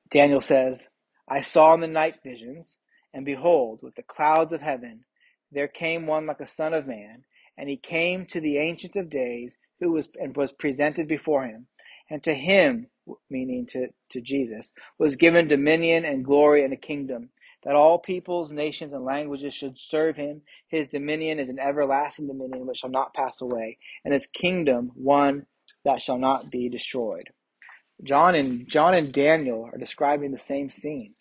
Daniel 0.09 0.41
says, 0.41 0.89
I 1.29 1.41
saw 1.41 1.73
in 1.73 1.79
the 1.79 1.87
night 1.87 2.15
visions, 2.25 2.77
and 3.13 3.25
behold, 3.25 3.79
with 3.81 3.95
the 3.95 4.03
clouds 4.03 4.51
of 4.51 4.59
heaven, 4.59 5.05
there 5.49 5.69
came 5.69 6.07
one 6.07 6.25
like 6.25 6.41
a 6.41 6.47
son 6.47 6.73
of 6.73 6.87
man, 6.87 7.23
and 7.57 7.69
he 7.69 7.77
came 7.77 8.25
to 8.27 8.41
the 8.41 8.57
Ancient 8.57 8.97
of 8.97 9.09
Days, 9.09 9.55
who 9.79 9.93
was 9.93 10.09
and 10.21 10.35
was 10.35 10.51
presented 10.51 11.07
before 11.07 11.45
him. 11.45 11.67
And 12.09 12.21
to 12.25 12.33
him, 12.33 12.87
meaning 13.29 13.65
to, 13.67 13.87
to 14.09 14.21
Jesus, 14.21 14.73
was 14.99 15.15
given 15.15 15.47
dominion 15.47 16.03
and 16.03 16.25
glory 16.25 16.65
and 16.65 16.73
a 16.73 16.77
kingdom 16.77 17.29
that 17.65 17.75
all 17.75 17.99
peoples, 17.99 18.51
nations, 18.51 18.93
and 18.93 19.03
languages 19.03 19.53
should 19.53 19.77
serve 19.77 20.15
him. 20.15 20.43
His 20.67 20.87
dominion 20.87 21.39
is 21.39 21.49
an 21.49 21.59
everlasting 21.59 22.27
dominion 22.27 22.67
which 22.67 22.77
shall 22.77 22.91
not 22.91 23.13
pass 23.13 23.41
away, 23.41 23.79
and 24.05 24.13
his 24.13 24.27
kingdom 24.27 24.91
one 24.93 25.47
that 25.83 26.01
shall 26.01 26.17
not 26.17 26.51
be 26.51 26.69
destroyed. 26.69 27.29
John 28.03 28.35
and 28.35 28.69
John 28.69 28.93
and 28.93 29.11
Daniel 29.11 29.69
are 29.71 29.77
describing 29.77 30.31
the 30.31 30.39
same 30.39 30.69
scene. 30.69 31.15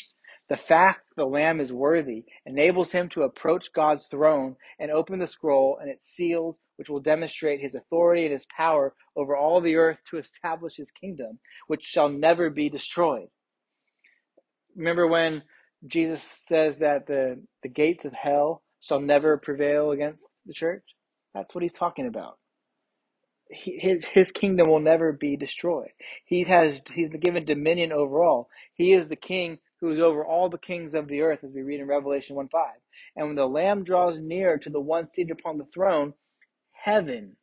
The 0.48 0.56
fact 0.58 1.00
the 1.16 1.24
Lamb 1.24 1.58
is 1.58 1.72
worthy 1.72 2.24
enables 2.44 2.92
him 2.92 3.08
to 3.10 3.22
approach 3.22 3.72
God's 3.72 4.06
throne 4.06 4.56
and 4.78 4.90
open 4.90 5.18
the 5.18 5.26
scroll 5.26 5.78
and 5.80 5.90
its 5.90 6.06
seals, 6.06 6.60
which 6.76 6.90
will 6.90 7.00
demonstrate 7.00 7.60
his 7.60 7.74
authority 7.74 8.24
and 8.24 8.32
his 8.32 8.46
power 8.54 8.94
over 9.16 9.34
all 9.34 9.60
the 9.62 9.76
earth 9.76 9.98
to 10.10 10.18
establish 10.18 10.76
his 10.76 10.90
kingdom, 10.90 11.38
which 11.66 11.82
shall 11.82 12.10
never 12.10 12.50
be 12.50 12.68
destroyed. 12.68 13.28
Remember 14.76 15.06
when 15.06 15.42
Jesus 15.86 16.22
says 16.46 16.78
that 16.78 17.06
the, 17.06 17.42
the 17.62 17.68
gates 17.68 18.04
of 18.04 18.12
hell 18.12 18.62
shall 18.80 19.00
never 19.00 19.36
prevail 19.38 19.90
against 19.90 20.26
the 20.46 20.52
church. 20.52 20.84
That's 21.34 21.54
what 21.54 21.62
he's 21.62 21.72
talking 21.72 22.06
about. 22.06 22.38
His 23.50 24.06
his 24.06 24.32
kingdom 24.32 24.70
will 24.70 24.80
never 24.80 25.12
be 25.12 25.36
destroyed. 25.36 25.90
He 26.24 26.44
has 26.44 26.80
he's 26.92 27.10
been 27.10 27.20
given 27.20 27.44
dominion 27.44 27.92
over 27.92 28.22
all. 28.22 28.48
He 28.74 28.92
is 28.92 29.08
the 29.08 29.16
king 29.16 29.58
who 29.80 29.90
is 29.90 30.00
over 30.00 30.24
all 30.24 30.48
the 30.48 30.56
kings 30.58 30.94
of 30.94 31.08
the 31.08 31.20
earth, 31.20 31.44
as 31.44 31.52
we 31.52 31.60
read 31.60 31.80
in 31.80 31.86
Revelation 31.86 32.36
1 32.36 32.48
5. 32.48 32.62
And 33.16 33.26
when 33.26 33.36
the 33.36 33.46
Lamb 33.46 33.84
draws 33.84 34.18
near 34.18 34.56
to 34.58 34.70
the 34.70 34.80
one 34.80 35.10
seated 35.10 35.38
upon 35.38 35.58
the 35.58 35.66
throne, 35.66 36.14
heaven 36.72 37.36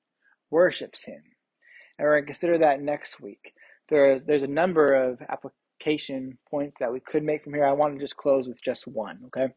worships 0.50 1.06
him. 1.06 1.22
And 1.98 2.06
we're 2.06 2.16
going 2.16 2.24
to 2.24 2.28
consider 2.28 2.58
that 2.60 2.82
next 2.82 3.22
week. 3.22 3.54
There's, 3.90 4.24
there's 4.24 4.44
a 4.44 4.48
number 4.48 4.88
of 4.88 5.22
applications 5.22 5.61
application 5.82 6.38
points 6.50 6.78
that 6.80 6.92
we 6.92 7.00
could 7.00 7.24
make 7.24 7.44
from 7.44 7.54
here. 7.54 7.66
I 7.66 7.74
want 7.74 7.96
to 7.96 8.00
just 8.00 8.18
close 8.18 8.48
with 8.48 8.62
just 8.62 8.88
one, 8.88 9.20
okay? 9.28 9.54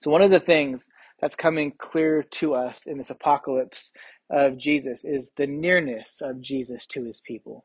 So, 0.00 0.10
one 0.10 0.22
of 0.22 0.30
the 0.30 0.40
things 0.40 0.86
that's 1.20 1.36
coming 1.36 1.72
clear 1.78 2.22
to 2.22 2.54
us 2.54 2.86
in 2.86 2.98
this 2.98 3.10
apocalypse 3.10 3.92
of 4.30 4.56
Jesus 4.56 5.04
is 5.04 5.32
the 5.36 5.46
nearness 5.46 6.20
of 6.22 6.40
Jesus 6.40 6.86
to 6.86 7.04
his 7.04 7.20
people. 7.20 7.64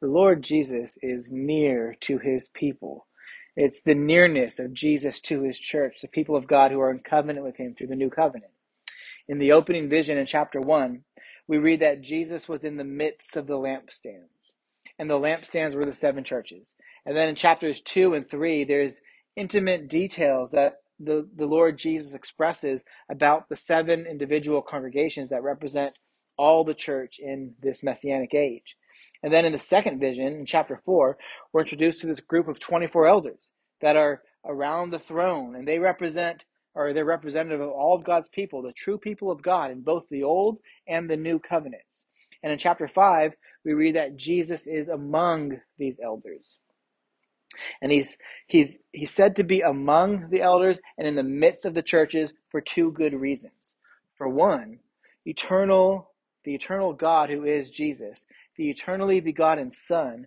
The 0.00 0.08
Lord 0.08 0.42
Jesus 0.42 0.98
is 1.02 1.28
near 1.30 1.96
to 2.02 2.18
his 2.18 2.48
people. 2.48 3.06
It's 3.56 3.82
the 3.82 3.94
nearness 3.94 4.58
of 4.58 4.74
Jesus 4.74 5.20
to 5.22 5.42
his 5.42 5.58
church, 5.58 5.98
the 6.02 6.08
people 6.08 6.36
of 6.36 6.48
God 6.48 6.72
who 6.72 6.80
are 6.80 6.90
in 6.90 6.98
covenant 6.98 7.44
with 7.44 7.56
him 7.56 7.74
through 7.74 7.86
the 7.86 7.96
new 7.96 8.10
covenant. 8.10 8.52
In 9.28 9.38
the 9.38 9.52
opening 9.52 9.88
vision 9.88 10.18
in 10.18 10.26
chapter 10.26 10.60
1, 10.60 11.02
we 11.46 11.58
read 11.58 11.80
that 11.80 12.02
Jesus 12.02 12.48
was 12.48 12.64
in 12.64 12.76
the 12.76 12.84
midst 12.84 13.36
of 13.36 13.46
the 13.46 13.54
lampstands. 13.54 14.33
And 14.98 15.10
the 15.10 15.14
lampstands 15.18 15.74
were 15.74 15.84
the 15.84 15.92
seven 15.92 16.24
churches. 16.24 16.76
And 17.04 17.16
then 17.16 17.28
in 17.28 17.34
chapters 17.36 17.80
2 17.80 18.14
and 18.14 18.28
3, 18.28 18.64
there's 18.64 19.00
intimate 19.36 19.88
details 19.88 20.52
that 20.52 20.76
the, 21.00 21.28
the 21.36 21.46
Lord 21.46 21.78
Jesus 21.78 22.14
expresses 22.14 22.82
about 23.10 23.48
the 23.48 23.56
seven 23.56 24.06
individual 24.06 24.62
congregations 24.62 25.30
that 25.30 25.42
represent 25.42 25.94
all 26.36 26.64
the 26.64 26.74
church 26.74 27.16
in 27.18 27.54
this 27.60 27.82
messianic 27.82 28.34
age. 28.34 28.76
And 29.22 29.32
then 29.32 29.44
in 29.44 29.52
the 29.52 29.58
second 29.58 30.00
vision, 30.00 30.28
in 30.28 30.46
chapter 30.46 30.80
4, 30.84 31.16
we're 31.52 31.62
introduced 31.62 32.00
to 32.00 32.06
this 32.06 32.20
group 32.20 32.48
of 32.48 32.60
24 32.60 33.06
elders 33.06 33.52
that 33.80 33.96
are 33.96 34.22
around 34.44 34.90
the 34.90 34.98
throne, 34.98 35.56
and 35.56 35.66
they 35.66 35.78
represent, 35.78 36.44
or 36.74 36.92
they're 36.92 37.04
representative 37.04 37.60
of 37.60 37.70
all 37.70 37.96
of 37.96 38.04
God's 38.04 38.28
people, 38.28 38.62
the 38.62 38.72
true 38.72 38.98
people 38.98 39.30
of 39.30 39.42
God 39.42 39.70
in 39.70 39.80
both 39.80 40.08
the 40.10 40.22
old 40.22 40.60
and 40.86 41.08
the 41.08 41.16
new 41.16 41.38
covenants. 41.38 42.06
And 42.42 42.52
in 42.52 42.58
chapter 42.58 42.86
5, 42.86 43.32
we 43.64 43.72
read 43.72 43.96
that 43.96 44.16
Jesus 44.16 44.66
is 44.66 44.88
among 44.88 45.60
these 45.78 45.98
elders. 46.02 46.58
And 47.80 47.92
he's 47.92 48.16
he's 48.46 48.76
he's 48.92 49.12
said 49.12 49.36
to 49.36 49.44
be 49.44 49.60
among 49.60 50.30
the 50.30 50.42
elders 50.42 50.80
and 50.98 51.06
in 51.06 51.14
the 51.14 51.22
midst 51.22 51.64
of 51.64 51.74
the 51.74 51.82
churches 51.82 52.32
for 52.50 52.60
two 52.60 52.90
good 52.90 53.14
reasons. 53.14 53.76
For 54.16 54.28
one, 54.28 54.80
eternal 55.24 56.10
the 56.44 56.54
eternal 56.54 56.92
God 56.92 57.30
who 57.30 57.44
is 57.44 57.70
Jesus, 57.70 58.24
the 58.56 58.70
eternally 58.70 59.20
begotten 59.20 59.72
Son, 59.72 60.26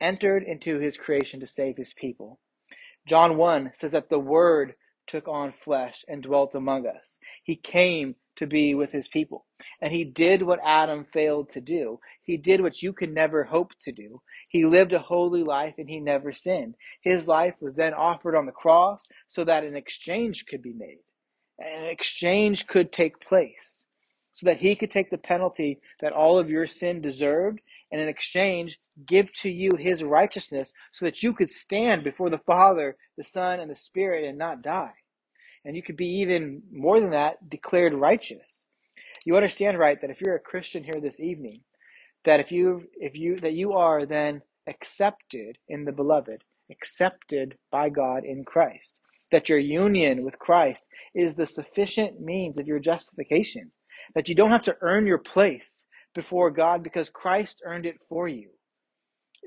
entered 0.00 0.42
into 0.42 0.78
his 0.78 0.96
creation 0.96 1.40
to 1.40 1.46
save 1.46 1.76
his 1.76 1.94
people. 1.94 2.40
John 3.06 3.36
1 3.36 3.72
says 3.78 3.92
that 3.92 4.08
the 4.08 4.18
Word 4.18 4.74
took 5.06 5.28
on 5.28 5.52
flesh 5.64 6.04
and 6.08 6.22
dwelt 6.22 6.54
among 6.54 6.86
us. 6.86 7.18
He 7.42 7.56
came 7.56 8.16
to 8.36 8.46
be 8.46 8.74
with 8.74 8.92
his 8.92 9.08
people. 9.08 9.46
And 9.80 9.92
he 9.92 10.04
did 10.04 10.42
what 10.42 10.60
Adam 10.64 11.06
failed 11.12 11.50
to 11.50 11.60
do. 11.60 12.00
He 12.22 12.36
did 12.36 12.60
what 12.60 12.82
you 12.82 12.92
can 12.92 13.14
never 13.14 13.44
hope 13.44 13.72
to 13.84 13.92
do. 13.92 14.22
He 14.48 14.64
lived 14.64 14.92
a 14.92 14.98
holy 14.98 15.42
life 15.42 15.74
and 15.78 15.88
he 15.88 16.00
never 16.00 16.32
sinned. 16.32 16.74
His 17.02 17.28
life 17.28 17.54
was 17.60 17.74
then 17.74 17.94
offered 17.94 18.36
on 18.36 18.46
the 18.46 18.52
cross 18.52 19.06
so 19.28 19.44
that 19.44 19.64
an 19.64 19.76
exchange 19.76 20.46
could 20.46 20.62
be 20.62 20.72
made. 20.72 21.00
An 21.58 21.84
exchange 21.84 22.66
could 22.66 22.92
take 22.92 23.20
place 23.20 23.86
so 24.32 24.46
that 24.46 24.58
he 24.58 24.74
could 24.74 24.90
take 24.90 25.10
the 25.10 25.18
penalty 25.18 25.80
that 26.00 26.12
all 26.12 26.38
of 26.38 26.50
your 26.50 26.66
sin 26.66 27.00
deserved 27.00 27.60
and 27.90 28.00
in 28.00 28.08
exchange 28.08 28.78
give 29.06 29.32
to 29.34 29.50
you 29.50 29.72
his 29.78 30.02
righteousness 30.02 30.72
so 30.90 31.04
that 31.04 31.22
you 31.22 31.32
could 31.32 31.50
stand 31.50 32.02
before 32.02 32.30
the 32.30 32.38
Father, 32.38 32.96
the 33.16 33.24
Son, 33.24 33.60
and 33.60 33.70
the 33.70 33.74
Spirit 33.74 34.24
and 34.24 34.38
not 34.38 34.62
die. 34.62 34.92
And 35.64 35.76
you 35.76 35.82
could 35.82 35.96
be 35.96 36.20
even 36.20 36.62
more 36.72 37.00
than 37.00 37.10
that, 37.10 37.48
declared 37.48 37.94
righteous. 37.94 38.66
You 39.24 39.36
understand, 39.36 39.78
right, 39.78 40.00
that 40.00 40.10
if 40.10 40.20
you're 40.20 40.36
a 40.36 40.40
Christian 40.40 40.84
here 40.84 41.00
this 41.00 41.20
evening, 41.20 41.60
that 42.24 42.40
if 42.40 42.52
you 42.52 42.84
if 42.96 43.16
you 43.16 43.40
that 43.40 43.52
you 43.52 43.72
are 43.72 44.06
then 44.06 44.42
accepted 44.68 45.58
in 45.68 45.84
the 45.84 45.92
beloved, 45.92 46.42
accepted 46.70 47.56
by 47.70 47.88
God 47.88 48.24
in 48.24 48.44
Christ. 48.44 49.00
That 49.30 49.48
your 49.48 49.58
union 49.58 50.24
with 50.24 50.38
Christ 50.38 50.88
is 51.14 51.34
the 51.34 51.46
sufficient 51.46 52.20
means 52.20 52.58
of 52.58 52.66
your 52.66 52.78
justification. 52.78 53.72
That 54.14 54.28
you 54.28 54.34
don't 54.34 54.50
have 54.50 54.64
to 54.64 54.76
earn 54.82 55.06
your 55.06 55.18
place 55.18 55.84
before 56.14 56.50
God 56.50 56.82
because 56.82 57.08
Christ 57.08 57.62
earned 57.64 57.86
it 57.86 57.98
for 58.08 58.28
you. 58.28 58.50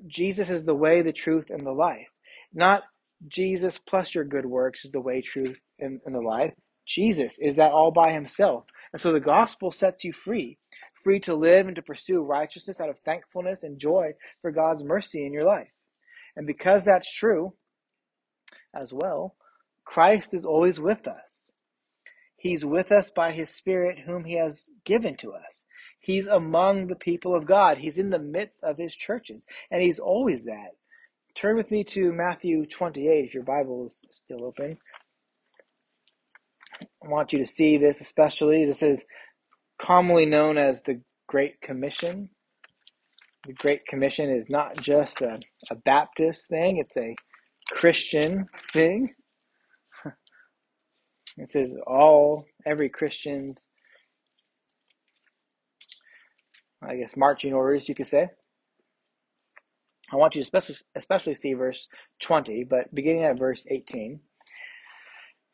Jesus 0.08 0.50
is 0.50 0.66
the 0.66 0.76
way, 0.76 1.02
the 1.02 1.14
truth, 1.14 1.46
and 1.50 1.66
the 1.66 1.72
life. 1.72 2.10
Not 2.54 2.84
Jesus 3.28 3.78
plus 3.78 4.16
your 4.16 4.26
good 4.26 4.46
works 4.46 4.86
is 4.86 4.92
the 4.92 5.00
way, 5.02 5.22
truth, 5.22 5.58
and, 5.80 6.00
and 6.06 6.16
the 6.16 6.22
life. 6.22 6.54
Jesus 6.86 7.38
is 7.40 7.56
that 7.56 7.72
all 7.72 7.92
by 7.92 8.12
himself. 8.12 8.66
And 8.94 9.02
so 9.02 9.12
the 9.12 9.20
gospel 9.20 9.72
sets 9.72 10.04
you 10.04 10.14
free, 10.14 10.58
free 11.04 11.20
to 11.22 11.36
live 11.36 11.68
and 11.68 11.76
to 11.76 11.82
pursue 11.82 12.22
righteousness 12.22 12.80
out 12.80 12.90
of 12.90 13.00
thankfulness 13.00 13.64
and 13.64 13.80
joy 13.80 14.12
for 14.42 14.52
God's 14.52 14.84
mercy 14.84 15.26
in 15.26 15.34
your 15.34 15.46
life. 15.46 15.70
And 16.36 16.46
because 16.46 16.84
that's 16.84 17.12
true 17.12 17.54
as 18.74 18.94
well, 18.94 19.36
Christ 19.84 20.34
is 20.34 20.46
always 20.46 20.80
with 20.80 21.08
us. 21.08 21.52
He's 22.38 22.66
with 22.66 22.92
us 22.92 23.10
by 23.10 23.32
his 23.32 23.50
Spirit, 23.50 24.00
whom 24.06 24.26
he 24.26 24.36
has 24.38 24.70
given 24.84 25.16
to 25.18 25.34
us. 25.34 25.64
He's 26.00 26.28
among 26.28 26.88
the 26.88 26.96
people 26.96 27.36
of 27.36 27.48
God. 27.48 27.80
He's 27.80 27.98
in 27.98 28.12
the 28.12 28.20
midst 28.20 28.64
of 28.64 28.78
his 28.78 28.96
churches, 28.96 29.48
and 29.72 29.82
he's 29.82 29.98
always 29.98 30.46
that. 30.46 30.76
Turn 31.34 31.58
with 31.58 31.72
me 31.72 31.84
to 31.86 32.14
Matthew 32.14 32.66
28 32.68 33.26
if 33.26 33.34
your 33.34 33.44
Bible 33.44 33.86
is 33.86 34.06
still 34.12 34.46
open. 34.46 34.78
I 36.82 37.10
want 37.10 37.34
you 37.34 37.40
to 37.40 37.46
see 37.46 37.78
this 37.78 38.02
especially. 38.02 38.66
This 38.66 38.84
is 38.84 39.06
commonly 39.80 40.26
known 40.26 40.58
as 40.58 40.82
the 40.82 41.02
Great 41.28 41.62
Commission. 41.62 42.30
The 43.48 43.54
Great 43.54 43.86
Commission 43.86 44.30
is 44.30 44.50
not 44.50 44.80
just 44.82 45.22
a, 45.22 45.40
a 45.70 45.76
Baptist 45.76 46.48
thing, 46.50 46.78
it's 46.78 46.98
a 46.98 47.16
Christian 47.72 48.46
thing. 48.72 49.14
It 51.38 51.50
says 51.50 51.76
all, 51.86 52.46
every 52.66 52.88
Christian's, 52.88 53.60
I 56.82 56.96
guess, 56.96 57.18
marching 57.18 57.54
orders, 57.54 57.90
you 57.90 57.96
could 57.96 58.08
say. 58.08 58.30
I 60.14 60.16
want 60.16 60.36
you 60.36 60.42
to 60.42 60.46
especially, 60.46 60.78
especially 60.96 61.36
see 61.36 61.54
verse 61.54 61.90
20, 62.22 62.64
but 62.64 62.96
beginning 62.96 63.26
at 63.26 63.38
verse 63.38 63.66
18. 63.70 64.22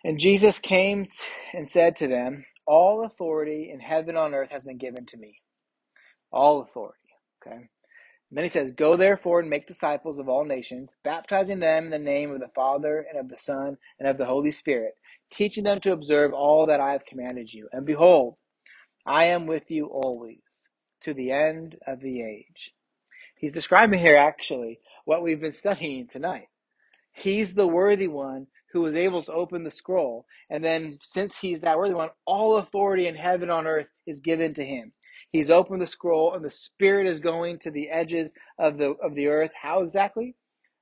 And 0.03 0.19
Jesus 0.19 0.59
came 0.59 1.07
and 1.53 1.69
said 1.69 1.95
to 1.97 2.07
them, 2.07 2.45
All 2.65 3.05
authority 3.05 3.69
in 3.71 3.79
heaven 3.79 4.09
and 4.09 4.17
on 4.17 4.33
earth 4.33 4.51
has 4.51 4.63
been 4.63 4.77
given 4.77 5.05
to 5.07 5.17
me. 5.17 5.41
All 6.31 6.61
authority. 6.61 6.97
Okay. 7.45 7.55
And 7.55 8.37
then 8.37 8.43
he 8.43 8.49
says, 8.49 8.71
Go 8.71 8.95
therefore 8.95 9.41
and 9.41 9.49
make 9.49 9.67
disciples 9.67 10.17
of 10.17 10.29
all 10.29 10.45
nations, 10.45 10.95
baptizing 11.03 11.59
them 11.59 11.85
in 11.85 11.91
the 11.91 11.99
name 11.99 12.31
of 12.31 12.39
the 12.39 12.51
Father 12.55 13.05
and 13.09 13.19
of 13.19 13.29
the 13.29 13.37
Son 13.37 13.77
and 13.99 14.07
of 14.07 14.17
the 14.17 14.25
Holy 14.25 14.51
Spirit, 14.51 14.93
teaching 15.31 15.65
them 15.65 15.81
to 15.81 15.91
observe 15.91 16.33
all 16.33 16.65
that 16.67 16.79
I 16.79 16.93
have 16.93 17.05
commanded 17.05 17.53
you. 17.53 17.67
And 17.71 17.85
behold, 17.85 18.37
I 19.05 19.25
am 19.25 19.47
with 19.47 19.69
you 19.69 19.87
always 19.87 20.39
to 21.01 21.13
the 21.13 21.31
end 21.31 21.75
of 21.85 21.99
the 21.99 22.23
age. 22.23 22.71
He's 23.35 23.53
describing 23.53 23.99
here 23.99 24.15
actually 24.15 24.79
what 25.05 25.23
we've 25.23 25.41
been 25.41 25.51
studying 25.51 26.07
tonight. 26.07 26.47
He's 27.13 27.53
the 27.53 27.67
worthy 27.67 28.07
one 28.07 28.47
who 28.71 28.81
was 28.81 28.95
able 28.95 29.21
to 29.23 29.33
open 29.33 29.63
the 29.63 29.71
scroll. 29.71 30.25
And 30.49 30.63
then, 30.63 30.99
since 31.03 31.37
he's 31.37 31.61
that 31.61 31.77
worthy 31.77 31.93
one, 31.93 32.09
all 32.25 32.57
authority 32.57 33.07
in 33.07 33.15
heaven 33.15 33.43
and 33.43 33.51
on 33.51 33.67
earth 33.67 33.87
is 34.05 34.19
given 34.19 34.53
to 34.55 34.65
him. 34.65 34.93
He's 35.29 35.49
opened 35.49 35.81
the 35.81 35.87
scroll, 35.87 36.33
and 36.33 36.43
the 36.43 36.49
Spirit 36.49 37.07
is 37.07 37.19
going 37.19 37.59
to 37.59 37.71
the 37.71 37.89
edges 37.89 38.33
of 38.59 38.77
the 38.77 38.95
of 39.01 39.15
the 39.15 39.27
earth. 39.27 39.51
How 39.61 39.81
exactly? 39.81 40.35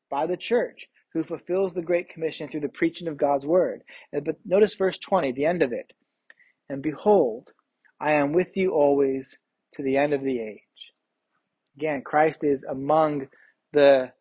By 0.10 0.26
the 0.26 0.38
church, 0.38 0.88
who 1.14 1.24
fulfills 1.24 1.74
the 1.74 1.82
Great 1.82 2.10
Commission 2.10 2.50
through 2.50 2.62
the 2.62 2.70
preaching 2.70 3.08
of 3.08 3.18
God's 3.18 3.46
word. 3.46 3.84
But 4.12 4.38
notice 4.46 4.74
verse 4.76 4.98
20, 4.98 5.32
the 5.34 5.46
end 5.46 5.62
of 5.62 5.72
it. 5.72 5.94
And 6.68 6.82
behold, 6.82 7.52
I 8.00 8.14
am 8.14 8.34
with 8.34 8.56
you 8.56 8.72
always 8.72 9.38
to 9.74 9.84
the 9.84 9.98
end 9.98 10.14
of 10.14 10.24
the 10.24 10.40
age. 10.40 10.62
Again, 11.78 12.02
Christ 12.04 12.44
is 12.44 12.64
among 12.64 13.28
the 13.74 14.12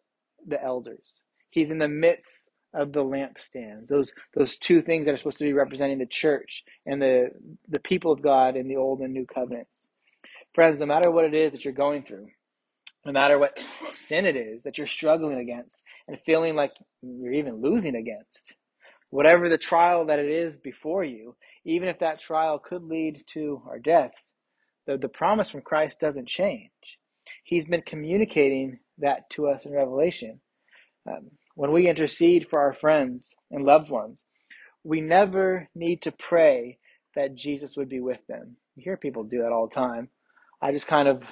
the 0.47 0.63
elders. 0.63 1.23
He's 1.51 1.71
in 1.71 1.79
the 1.79 1.89
midst 1.89 2.51
of 2.75 2.93
the 2.93 3.05
lampstands. 3.05 3.89
Those 3.89 4.13
those 4.35 4.59
two 4.59 4.83
things 4.83 5.07
that 5.07 5.15
are 5.15 5.19
supposed 5.19 5.39
to 5.39 5.45
be 5.45 5.53
representing 5.53 5.99
the 5.99 6.07
church 6.07 6.65
and 6.87 7.01
the 7.01 7.31
the 7.69 7.81
people 7.81 8.13
of 8.13 8.23
God 8.23 8.57
in 8.57 8.69
the 8.69 8.77
old 8.77 9.01
and 9.01 9.13
new 9.13 9.27
covenants. 9.27 9.91
Friends, 10.55 10.79
no 10.79 10.87
matter 10.87 11.11
what 11.11 11.25
it 11.25 11.35
is 11.35 11.53
that 11.53 11.65
you're 11.65 11.75
going 11.75 12.03
through, 12.05 12.29
no 13.05 13.13
matter 13.13 13.39
what 13.39 13.63
sin 13.93 14.27
it 14.27 14.37
is 14.37 14.63
that 14.65 14.79
you're 14.79 14.87
struggling 14.87 15.39
against 15.39 15.83
and 16.07 16.19
feeling 16.27 16.57
like 16.57 16.73
you're 17.03 17.33
even 17.33 17.61
losing 17.63 17.95
against, 17.97 18.55
whatever 19.11 19.49
the 19.49 19.59
trial 19.59 20.07
that 20.07 20.19
it 20.19 20.31
is 20.31 20.57
before 20.57 21.05
you, 21.05 21.37
even 21.65 21.89
if 21.89 21.99
that 22.01 22.21
trial 22.21 22.59
could 22.59 22.83
lead 22.85 23.25
to 23.29 23.63
our 23.69 23.79
deaths, 23.79 24.35
the, 24.87 24.97
the 24.97 25.09
promise 25.09 25.51
from 25.51 25.63
Christ 25.63 26.01
doesn't 26.01 26.29
change. 26.29 26.71
He's 27.45 27.67
been 27.67 27.83
communicating 27.83 28.79
that 28.99 29.29
to 29.31 29.49
us 29.49 29.67
in 29.67 29.73
Revelation. 29.73 30.41
Um, 31.09 31.31
when 31.59 31.73
we 31.73 31.89
intercede 31.89 32.47
for 32.49 32.61
our 32.61 32.73
friends 32.73 33.35
and 33.51 33.65
loved 33.65 33.91
ones, 33.91 34.25
we 34.85 35.01
never 35.01 35.69
need 35.75 36.01
to 36.01 36.13
pray 36.13 36.79
that 37.17 37.35
Jesus 37.35 37.77
would 37.77 37.89
be 37.89 37.99
with 37.99 38.25
them. 38.29 38.55
You 38.77 38.85
hear 38.85 38.97
people 38.97 39.25
do 39.25 39.39
that 39.39 39.51
all 39.51 39.67
the 39.67 39.75
time. 39.75 40.09
I 40.63 40.71
just 40.71 40.87
kind 40.87 41.09
of 41.09 41.25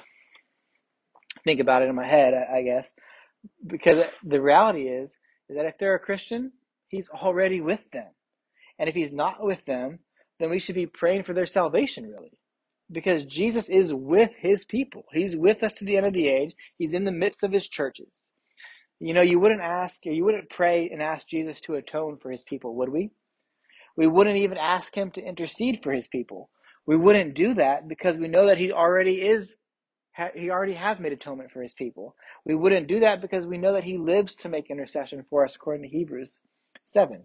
think 1.45 1.61
about 1.61 1.81
it 1.81 1.87
in 1.87 1.95
my 1.95 2.05
head, 2.05 2.33
I 2.33 2.61
guess, 2.61 2.93
because 3.65 4.03
the 4.21 4.41
reality 4.41 4.89
is 4.89 5.15
is 5.47 5.55
that 5.55 5.65
if 5.65 5.75
they're 5.79 5.95
a 5.95 5.99
Christian, 5.99 6.51
he's 6.89 7.07
already 7.07 7.61
with 7.61 7.89
them. 7.93 8.11
And 8.79 8.89
if 8.89 8.95
he's 8.95 9.13
not 9.13 9.41
with 9.41 9.63
them, 9.65 9.99
then 10.41 10.49
we 10.49 10.59
should 10.59 10.75
be 10.75 10.87
praying 10.87 11.23
for 11.23 11.33
their 11.33 11.47
salvation 11.47 12.03
really. 12.03 12.33
Because 12.91 13.23
Jesus 13.23 13.69
is 13.69 13.93
with 13.93 14.31
his 14.37 14.65
people. 14.65 15.05
He's 15.13 15.37
with 15.37 15.63
us 15.63 15.75
to 15.75 15.85
the 15.85 15.95
end 15.95 16.05
of 16.05 16.11
the 16.11 16.27
age. 16.27 16.53
He's 16.77 16.91
in 16.91 17.05
the 17.05 17.13
midst 17.13 17.43
of 17.43 17.53
his 17.53 17.69
churches. 17.69 18.27
You 18.99 19.13
know, 19.13 19.21
you 19.21 19.39
wouldn't 19.39 19.61
ask, 19.61 20.05
you 20.05 20.25
wouldn't 20.25 20.49
pray 20.49 20.89
and 20.91 21.01
ask 21.01 21.27
Jesus 21.27 21.61
to 21.61 21.75
atone 21.75 22.17
for 22.17 22.31
his 22.31 22.43
people, 22.43 22.75
would 22.75 22.89
we? 22.89 23.11
We 23.97 24.07
wouldn't 24.07 24.37
even 24.37 24.57
ask 24.57 24.95
him 24.95 25.11
to 25.11 25.23
intercede 25.23 25.81
for 25.83 25.91
his 25.91 26.07
people. 26.07 26.49
We 26.87 26.97
wouldn't 26.97 27.35
do 27.35 27.53
that 27.55 27.87
because 27.87 28.17
we 28.17 28.27
know 28.27 28.45
that 28.47 28.57
he 28.57 28.71
already 28.71 29.21
is 29.21 29.55
he 30.35 30.49
already 30.49 30.73
has 30.73 30.99
made 30.99 31.13
atonement 31.13 31.51
for 31.51 31.61
his 31.61 31.73
people. 31.73 32.15
We 32.45 32.55
wouldn't 32.55 32.87
do 32.87 33.01
that 33.01 33.21
because 33.21 33.47
we 33.47 33.57
know 33.57 33.73
that 33.73 33.83
he 33.85 33.97
lives 33.97 34.35
to 34.37 34.49
make 34.49 34.69
intercession 34.69 35.25
for 35.29 35.45
us 35.45 35.55
according 35.55 35.83
to 35.83 35.89
Hebrews 35.89 36.41
7 36.85 37.23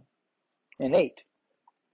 and 0.80 0.94
8. 0.94 1.12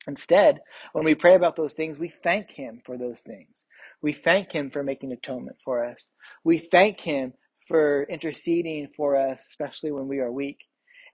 Instead, 0.08 0.60
when 0.92 1.04
we 1.04 1.14
pray 1.14 1.34
about 1.34 1.56
those 1.56 1.74
things, 1.74 1.98
we 1.98 2.12
thank 2.22 2.50
him 2.50 2.82
for 2.84 2.98
those 2.98 3.22
things. 3.22 3.66
We 4.02 4.12
thank 4.12 4.52
him 4.52 4.70
for 4.70 4.82
making 4.82 5.12
atonement 5.12 5.58
for 5.64 5.84
us. 5.84 6.10
We 6.44 6.68
thank 6.70 7.00
him 7.00 7.34
for 7.68 8.04
interceding 8.04 8.88
for 8.96 9.16
us, 9.16 9.46
especially 9.48 9.92
when 9.92 10.08
we 10.08 10.18
are 10.18 10.32
weak. 10.32 10.58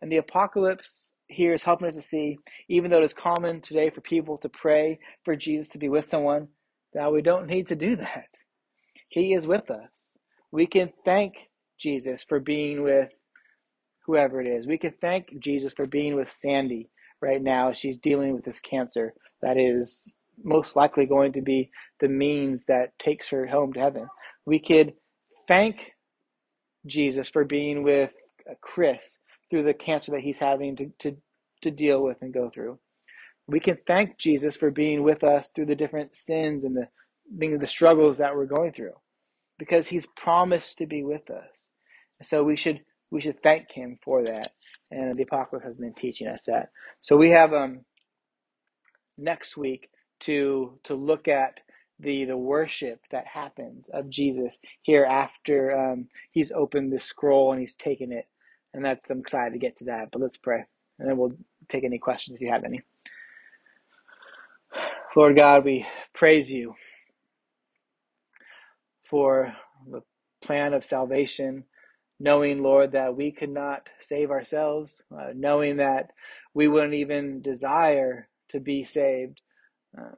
And 0.01 0.11
the 0.11 0.19
apocalypse 0.19 1.11
here 1.29 1.55
is 1.55 1.63
helping 1.63 1.89
us 1.89 1.97
to 1.97 2.03
see, 2.03 2.39
even 2.69 2.91
though 2.91 2.99
it 2.99 3.05
is 3.05 3.15
common 3.15 3.61
today 3.61 3.91
for 3.91 4.01
people 4.01 4.39
to 4.39 4.49
pray 4.49 4.99
for 5.25 5.37
Jesus 5.37 5.69
to 5.71 5.79
be 5.79 5.89
with 5.89 6.05
someone, 6.05 6.49
that 6.95 7.13
we 7.13 7.23
don't 7.23 7.47
need 7.49 7.69
to 7.69 7.77
do 7.77 7.97
that. 7.97 8.29
He 9.09 9.35
is 9.35 9.47
with 9.47 9.71
us. 9.71 10.11
We 10.53 10.67
can 10.67 10.93
thank 11.05 11.35
Jesus 11.79 12.25
for 12.29 12.41
being 12.41 12.83
with 12.83 13.11
whoever 14.07 14.41
it 14.41 14.47
is. 14.47 14.67
We 14.67 14.79
can 14.79 14.95
thank 15.01 15.39
Jesus 15.41 15.73
for 15.75 15.87
being 15.87 16.17
with 16.17 16.31
Sandy 16.31 16.91
right 17.21 17.43
now. 17.43 17.73
She's 17.73 17.99
dealing 17.99 18.35
with 18.35 18.45
this 18.45 18.61
cancer 18.61 19.15
that 19.43 19.57
is 19.57 20.11
most 20.43 20.77
likely 20.77 21.07
going 21.07 21.33
to 21.35 21.43
be 21.43 21.71
the 22.01 22.09
means 22.09 22.65
that 22.69 22.99
takes 22.99 23.29
her 23.29 23.47
home 23.47 23.73
to 23.75 23.81
heaven. 23.81 24.09
We 24.47 24.61
could 24.61 24.95
thank 25.49 25.77
Jesus 26.87 27.29
for 27.29 27.45
being 27.45 27.83
with 27.83 28.11
Chris 28.61 29.19
through 29.51 29.65
the 29.65 29.75
cancer 29.75 30.13
that 30.13 30.21
he's 30.23 30.39
having 30.39 30.77
to, 30.77 30.91
to, 31.01 31.17
to 31.63 31.71
deal 31.71 32.03
with 32.03 32.19
and 32.23 32.35
go 32.35 32.51
through. 32.53 32.79
We 33.47 33.61
can 33.61 33.79
thank 33.87 34.19
Jesus 34.19 34.57
for 34.57 34.71
being 34.71 35.03
with 35.03 35.25
us 35.25 35.51
through 35.55 35.67
the 35.67 35.75
different 35.75 36.15
sins 36.15 36.65
and 36.65 36.77
the 36.77 36.89
being 37.39 37.59
the 37.59 37.67
struggles 37.67 38.19
that 38.19 38.35
we're 38.35 38.47
going 38.47 38.73
through 38.73 38.95
because 39.59 39.89
he's 39.89 40.07
promised 40.17 40.79
to 40.79 40.87
be 40.87 41.03
with 41.03 41.31
us. 41.31 41.69
So 42.23 42.43
we 42.45 42.57
should 42.57 42.81
we 43.11 43.21
should 43.21 43.43
thank 43.43 43.71
him 43.73 43.99
for 44.05 44.25
that. 44.25 44.53
And 44.91 45.17
the 45.17 45.23
apocalypse 45.25 45.67
has 45.67 45.77
been 45.77 45.95
teaching 45.95 46.27
us 46.29 46.45
that. 46.45 46.71
So 47.01 47.17
we 47.17 47.31
have 47.31 47.53
um 47.53 47.81
next 49.19 49.57
week 49.57 49.91
to 50.21 50.79
to 50.85 50.95
look 50.95 51.29
at 51.29 51.61
the 52.01 52.27
the 52.27 52.37
worship 52.37 53.01
that 53.13 53.27
happens 53.27 53.89
of 53.93 54.11
Jesus 54.11 54.59
here 54.83 55.05
after 55.05 55.77
um, 55.77 56.09
he's 56.33 56.53
opened 56.53 56.93
the 56.93 57.01
scroll 57.01 57.53
and 57.53 57.61
he's 57.61 57.77
taken 57.77 58.13
it, 58.13 58.27
and 58.75 58.85
that's 58.85 59.11
I'm 59.11 59.21
excited 59.21 59.53
to 59.55 59.61
get 59.61 59.79
to 59.79 59.85
that. 59.87 60.11
But 60.13 60.23
let's 60.23 60.39
pray, 60.39 60.65
and 60.99 61.09
then 61.09 61.19
we'll 61.19 61.35
take 61.69 61.85
any 61.85 61.99
questions 61.99 62.37
if 62.37 62.43
you 62.43 62.51
have 62.53 62.65
any. 62.65 62.83
Lord 65.17 65.37
God, 65.37 65.65
we 65.65 65.87
praise 66.15 66.53
you 66.53 66.75
for 69.09 69.55
the 69.91 70.03
plan 70.45 70.75
of 70.75 70.85
salvation, 70.85 71.65
knowing, 72.21 72.63
Lord, 72.63 72.93
that 72.93 73.17
we 73.17 73.33
could 73.33 73.51
not 73.51 73.89
save 74.01 74.31
ourselves, 74.31 75.03
uh, 75.17 75.31
knowing 75.35 75.79
that 75.79 76.11
we 76.55 76.69
wouldn't 76.69 76.95
even 76.95 77.43
desire 77.43 78.29
to 78.51 78.61
be 78.61 78.85
saved. 78.85 79.41
Um, 79.99 80.15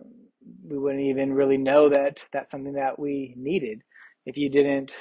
we 0.69 0.79
wouldn't 0.79 1.05
even 1.05 1.33
really 1.33 1.59
know 1.59 1.89
that 1.89 2.25
that's 2.33 2.51
something 2.51 2.75
that 2.75 2.99
we 2.99 3.35
needed 3.37 3.83
if 4.25 4.37
you 4.37 4.49
didn't 4.49 4.93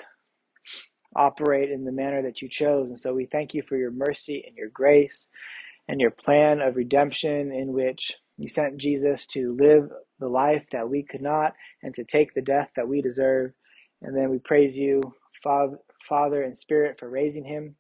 operate 1.16 1.72
in 1.72 1.86
the 1.86 1.92
manner 1.92 2.22
that 2.24 2.42
you 2.42 2.50
chose. 2.50 2.90
And 2.90 3.00
so 3.00 3.14
we 3.14 3.26
thank 3.26 3.54
you 3.54 3.64
for 3.68 3.78
your 3.78 3.92
mercy 3.92 4.44
and 4.46 4.56
your 4.56 4.70
grace 4.70 5.30
and 5.88 6.02
your 6.02 6.12
plan 6.12 6.62
of 6.62 6.76
redemption 6.76 7.52
in 7.52 7.74
which 7.74 8.14
you 8.38 8.50
sent 8.50 8.78
Jesus 8.78 9.26
to 9.28 9.56
live 9.60 9.90
the 10.20 10.28
life 10.28 10.66
that 10.72 10.90
we 10.90 11.04
could 11.04 11.22
not 11.22 11.54
and 11.84 11.96
to 11.96 12.04
take 12.04 12.34
the 12.34 12.42
death 12.42 12.70
that 12.76 12.88
we 12.88 13.02
deserve. 13.02 13.52
And 14.02 14.18
then 14.18 14.30
we 14.30 14.40
praise 14.40 14.76
you, 14.76 15.02
Father 15.44 16.42
and 16.44 16.58
Spirit, 16.58 16.98
for 17.00 17.10
raising 17.10 17.46
him 17.46 17.76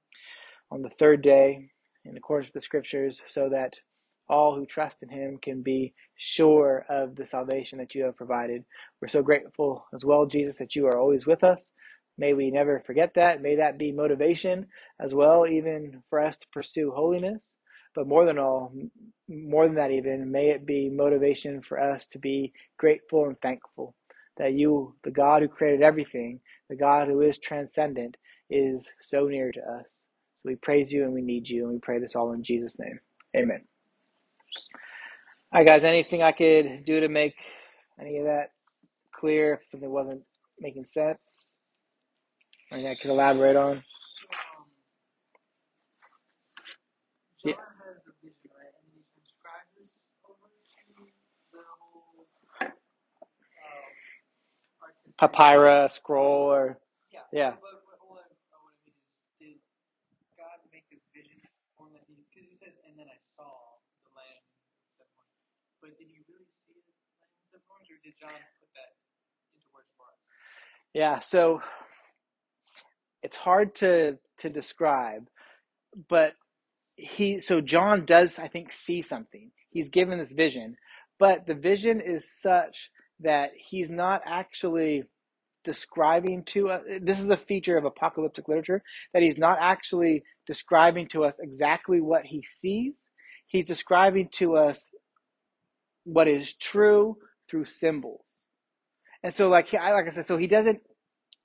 on 0.71 0.81
the 0.81 0.91
third 0.97 1.21
day 1.21 1.69
in 2.05 2.15
accordance 2.15 2.47
with 2.47 2.53
the 2.53 2.65
scriptures, 2.65 3.21
so 3.27 3.49
that 3.49 3.73
all 4.29 4.55
who 4.55 4.65
trust 4.65 5.03
in 5.03 5.09
him 5.09 5.37
can 5.41 5.61
be 5.61 5.93
sure 6.17 6.85
of 6.89 7.15
the 7.15 7.25
salvation 7.25 7.79
that 7.79 7.95
you 7.95 8.03
have 8.05 8.17
provided. 8.17 8.65
We're 9.01 9.09
so 9.09 9.23
grateful 9.23 9.85
as 9.93 10.05
well, 10.05 10.25
Jesus, 10.25 10.57
that 10.57 10.75
you 10.75 10.87
are 10.87 10.97
always 10.97 11.25
with 11.25 11.43
us. 11.43 11.73
May 12.17 12.33
we 12.33 12.51
never 12.51 12.83
forget 12.85 13.13
that. 13.15 13.41
May 13.41 13.57
that 13.57 13.77
be 13.77 13.91
motivation 13.91 14.67
as 14.99 15.13
well, 15.15 15.47
even 15.47 16.03
for 16.09 16.21
us 16.21 16.37
to 16.37 16.47
pursue 16.53 16.91
holiness. 16.95 17.55
But 17.95 18.07
more 18.07 18.25
than 18.25 18.39
all, 18.39 18.73
more 19.29 19.67
than 19.67 19.75
that, 19.75 19.91
even, 19.91 20.31
may 20.31 20.49
it 20.51 20.65
be 20.65 20.89
motivation 20.89 21.61
for 21.61 21.79
us 21.81 22.07
to 22.09 22.19
be 22.19 22.53
grateful 22.77 23.25
and 23.27 23.39
thankful 23.41 23.95
that 24.37 24.53
you, 24.53 24.95
the 25.03 25.11
God 25.11 25.41
who 25.41 25.47
created 25.47 25.81
everything, 25.83 26.41
the 26.69 26.75
God 26.75 27.07
who 27.07 27.21
is 27.21 27.37
transcendent, 27.39 28.17
is 28.49 28.89
so 29.01 29.27
near 29.27 29.51
to 29.51 29.59
us. 29.61 29.85
So 30.43 30.49
we 30.49 30.55
praise 30.55 30.91
you 30.91 31.03
and 31.03 31.13
we 31.13 31.21
need 31.21 31.49
you, 31.49 31.65
and 31.65 31.73
we 31.73 31.79
pray 31.79 31.99
this 31.99 32.15
all 32.15 32.33
in 32.33 32.43
Jesus' 32.43 32.77
name. 32.79 32.99
Amen. 33.35 33.63
All 35.51 35.59
right, 35.61 35.67
guys, 35.67 35.83
anything 35.83 36.23
I 36.23 36.31
could 36.33 36.85
do 36.85 37.01
to 37.01 37.09
make 37.09 37.35
any 37.99 38.19
of 38.19 38.25
that 38.25 38.51
clear 39.13 39.55
if 39.55 39.67
something 39.67 39.89
wasn't 39.91 40.23
making 40.59 40.85
sense? 40.85 41.51
Anything 42.71 42.91
I 42.91 42.95
could 42.95 43.11
elaborate 43.11 43.55
on? 43.57 43.83
Yeah. 47.45 47.53
has 47.85 48.01
a 48.07 48.13
vision, 48.23 48.49
right? 48.53 48.73
And 48.83 48.89
he 48.93 49.03
describes 49.17 49.71
this 49.77 49.95
over 50.25 50.49
to 50.49 50.93
the 51.53 51.65
whole 51.79 52.27
um, 52.61 53.91
papyrus 55.19 55.93
scroll 55.95 56.51
or 56.53 56.79
yeah. 57.13 57.25
Yeah. 57.33 57.51
What, 57.61 57.83
what, 57.85 57.99
what, 58.09 58.25
what 58.49 58.73
I 58.73 58.73
mean 58.87 58.95
is, 59.07 59.27
did 59.39 59.59
God 60.39 60.59
make 60.73 60.87
this 60.89 61.03
vision 61.13 61.39
form 61.77 61.93
that 61.93 62.03
he? 62.09 62.23
Because 62.31 62.47
he 62.49 62.55
says, 62.57 62.75
and 62.87 62.95
then 62.97 63.07
I 63.11 63.19
saw 63.37 63.51
the 64.07 64.11
lamb 64.15 64.43
seven 64.97 65.11
horns. 65.15 65.43
But 65.83 65.91
did 65.99 66.09
he 66.09 66.23
really 66.31 66.49
see 66.55 66.79
the 66.81 66.95
lamb 67.21 67.37
seven 67.51 67.65
horns, 67.69 67.87
or 67.91 67.99
did 68.01 68.14
John 68.25 68.41
put 68.59 68.69
that 68.73 68.91
into 69.53 69.67
words 69.73 69.89
for 69.97 70.03
us? 70.03 70.19
Yeah. 70.93 71.19
So 71.19 71.61
it's 73.23 73.37
hard 73.37 73.75
to 73.75 74.17
to 74.39 74.49
describe, 74.49 75.27
but 76.09 76.33
he 76.95 77.39
so 77.39 77.61
John 77.61 78.05
does 78.05 78.39
I 78.39 78.47
think 78.47 78.71
see 78.71 79.01
something. 79.01 79.51
He's 79.69 79.89
given 79.89 80.19
this 80.19 80.31
vision, 80.31 80.77
but 81.19 81.45
the 81.47 81.55
vision 81.55 82.01
is 82.01 82.29
such 82.41 82.89
that 83.19 83.51
he's 83.69 83.89
not 83.89 84.21
actually 84.25 85.03
describing 85.63 86.43
to 86.43 86.69
us 86.69 86.81
this 87.01 87.19
is 87.19 87.29
a 87.29 87.37
feature 87.37 87.77
of 87.77 87.85
apocalyptic 87.85 88.47
literature 88.47 88.83
that 89.13 89.23
he's 89.23 89.37
not 89.37 89.57
actually 89.59 90.23
describing 90.45 91.07
to 91.07 91.23
us 91.23 91.37
exactly 91.39 92.01
what 92.01 92.25
he 92.25 92.43
sees. 92.43 92.93
He's 93.47 93.65
describing 93.65 94.29
to 94.33 94.57
us 94.57 94.89
what 96.03 96.27
is 96.27 96.53
true 96.53 97.17
through 97.49 97.65
symbols. 97.65 98.45
And 99.23 99.33
so 99.33 99.49
like 99.49 99.73
I, 99.73 99.91
like 99.91 100.07
I 100.07 100.11
said 100.11 100.25
so 100.25 100.37
he 100.37 100.47
doesn't 100.47 100.81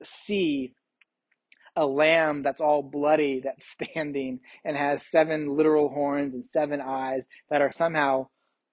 see 0.03 0.74
a 1.76 1.86
lamb 1.86 2.42
that's 2.42 2.61
all 2.61 2.82
bloody 2.82 3.40
that's 3.44 3.70
standing 3.70 4.40
and 4.64 4.76
has 4.76 5.11
seven 5.11 5.48
literal 5.48 5.88
horns 5.88 6.34
and 6.34 6.44
seven 6.44 6.80
eyes 6.80 7.26
that 7.51 7.62
are 7.62 7.72
somehow, 7.72 8.26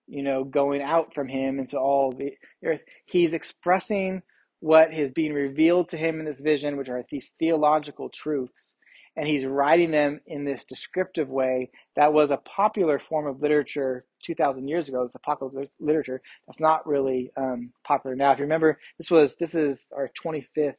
you 0.08 0.24
know, 0.24 0.44
going 0.44 0.82
out 0.82 1.14
from 1.14 1.28
him 1.28 1.60
into 1.60 1.78
all 1.78 2.14
the 2.14 2.34
earth. 2.66 2.82
He's 3.06 3.34
expressing 3.34 4.22
what 4.60 4.94
is 4.94 5.12
being 5.12 5.34
revealed 5.34 5.90
to 5.90 5.98
him 5.98 6.20
in 6.20 6.26
this 6.26 6.42
vision, 6.42 6.78
which 6.78 6.90
are 6.90 7.04
these 7.12 7.34
theological 7.40 8.10
truths. 8.10 8.76
And 9.18 9.28
he's 9.28 9.46
writing 9.46 9.92
them 9.92 10.22
in 10.28 10.46
this 10.46 10.64
descriptive 10.64 11.28
way 11.28 11.72
that 11.96 12.14
was 12.14 12.32
a 12.32 12.38
popular 12.38 13.00
form 13.00 13.28
of 13.28 13.42
literature 13.42 14.06
2,000 14.24 14.68
years 14.68 14.88
ago. 14.88 15.04
It's 15.04 15.16
a 15.16 15.20
popular 15.20 15.66
literature 15.80 16.22
that's 16.46 16.60
not 16.60 16.88
really 16.88 17.32
um, 17.36 17.72
popular 17.84 18.16
now. 18.16 18.32
If 18.32 18.38
you 18.38 18.44
remember, 18.44 18.80
this 19.00 19.12
was 19.12 19.36
this 19.40 19.56
is 19.56 19.88
our 19.96 20.10
25th 20.24 20.76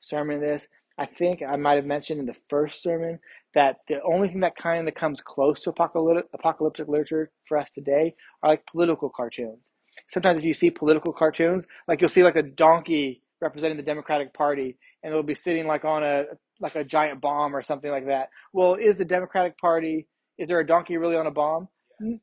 sermon. 0.00 0.40
This 0.40 0.68
I 0.98 1.06
think 1.06 1.42
I 1.42 1.56
might 1.56 1.74
have 1.74 1.84
mentioned 1.84 2.20
in 2.20 2.26
the 2.26 2.36
first 2.48 2.82
sermon 2.82 3.18
that 3.54 3.78
the 3.88 4.00
only 4.02 4.28
thing 4.28 4.40
that 4.40 4.56
kind 4.56 4.88
of 4.88 4.94
comes 4.94 5.20
close 5.20 5.60
to 5.62 5.70
apocalyptic, 5.70 6.26
apocalyptic 6.32 6.88
literature 6.88 7.30
for 7.46 7.58
us 7.58 7.70
today 7.70 8.14
are 8.42 8.50
like 8.50 8.66
political 8.66 9.10
cartoons. 9.10 9.70
Sometimes 10.08 10.38
if 10.38 10.44
you 10.44 10.54
see 10.54 10.70
political 10.70 11.12
cartoons, 11.12 11.66
like 11.88 12.00
you'll 12.00 12.10
see 12.10 12.22
like 12.22 12.36
a 12.36 12.42
donkey 12.42 13.22
representing 13.40 13.76
the 13.76 13.82
Democratic 13.82 14.32
Party, 14.32 14.76
and 15.02 15.10
it'll 15.12 15.22
be 15.22 15.34
sitting 15.34 15.66
like 15.66 15.84
on 15.84 16.02
a 16.02 16.24
like 16.60 16.74
a 16.76 16.84
giant 16.84 17.20
bomb 17.20 17.54
or 17.56 17.62
something 17.62 17.90
like 17.90 18.06
that. 18.06 18.30
Well, 18.52 18.74
is 18.74 18.96
the 18.96 19.04
Democratic 19.04 19.58
Party? 19.58 20.06
Is 20.38 20.48
there 20.48 20.60
a 20.60 20.66
donkey 20.66 20.96
really 20.96 21.16
on 21.16 21.26
a 21.26 21.30
bomb? 21.30 21.68
Yes. 22.00 22.20